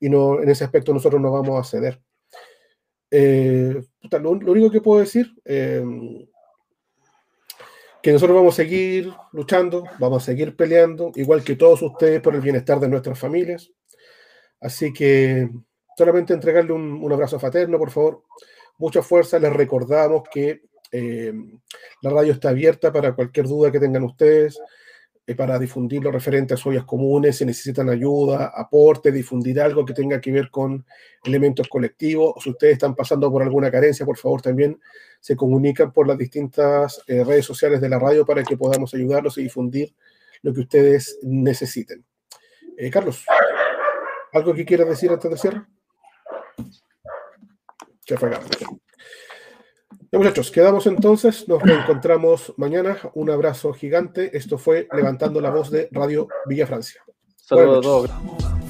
[0.00, 1.98] y no, en ese aspecto nosotros no vamos a ceder.
[3.10, 3.80] Eh,
[4.10, 5.82] lo, único que puedo decir, eh,
[8.02, 12.34] que nosotros vamos a seguir luchando, vamos a seguir peleando, igual que todos ustedes, por
[12.34, 13.72] el bienestar de nuestras familias.
[14.60, 15.48] Así que
[16.00, 18.22] solamente entregarle un, abrazo fraterno, por favor.
[18.78, 19.38] Mucha fuerza.
[19.38, 21.30] Les recordamos que eh,
[22.00, 24.58] la radio está abierta para cualquier duda que tengan ustedes.
[25.26, 29.92] Eh, para difundir lo referente a ollas comunes, si necesitan ayuda, aporte, difundir algo que
[29.92, 30.86] tenga que ver con
[31.22, 34.80] elementos colectivos, o si ustedes están pasando por alguna carencia, por favor también
[35.20, 39.36] se comunican por las distintas eh, redes sociales de la radio para que podamos ayudarlos
[39.36, 39.94] y difundir
[40.40, 42.04] lo que ustedes necesiten.
[42.78, 43.26] Eh, Carlos,
[44.32, 45.62] ¿algo que quieras decir antes de cierre?
[50.12, 52.98] Muchachos, quedamos entonces, nos reencontramos mañana.
[53.14, 54.36] Un abrazo gigante.
[54.36, 57.02] Esto fue Levantando la Voz de Radio Villa Francia.
[57.36, 58.69] Saludos a todos.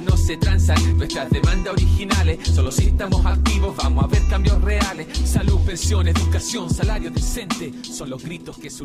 [0.00, 2.38] no se transan nuestras demandas originales.
[2.48, 5.06] Solo si estamos activos vamos a ver cambios reales.
[5.24, 8.76] Salud, pensión, educación, salario decente son los gritos que surgen.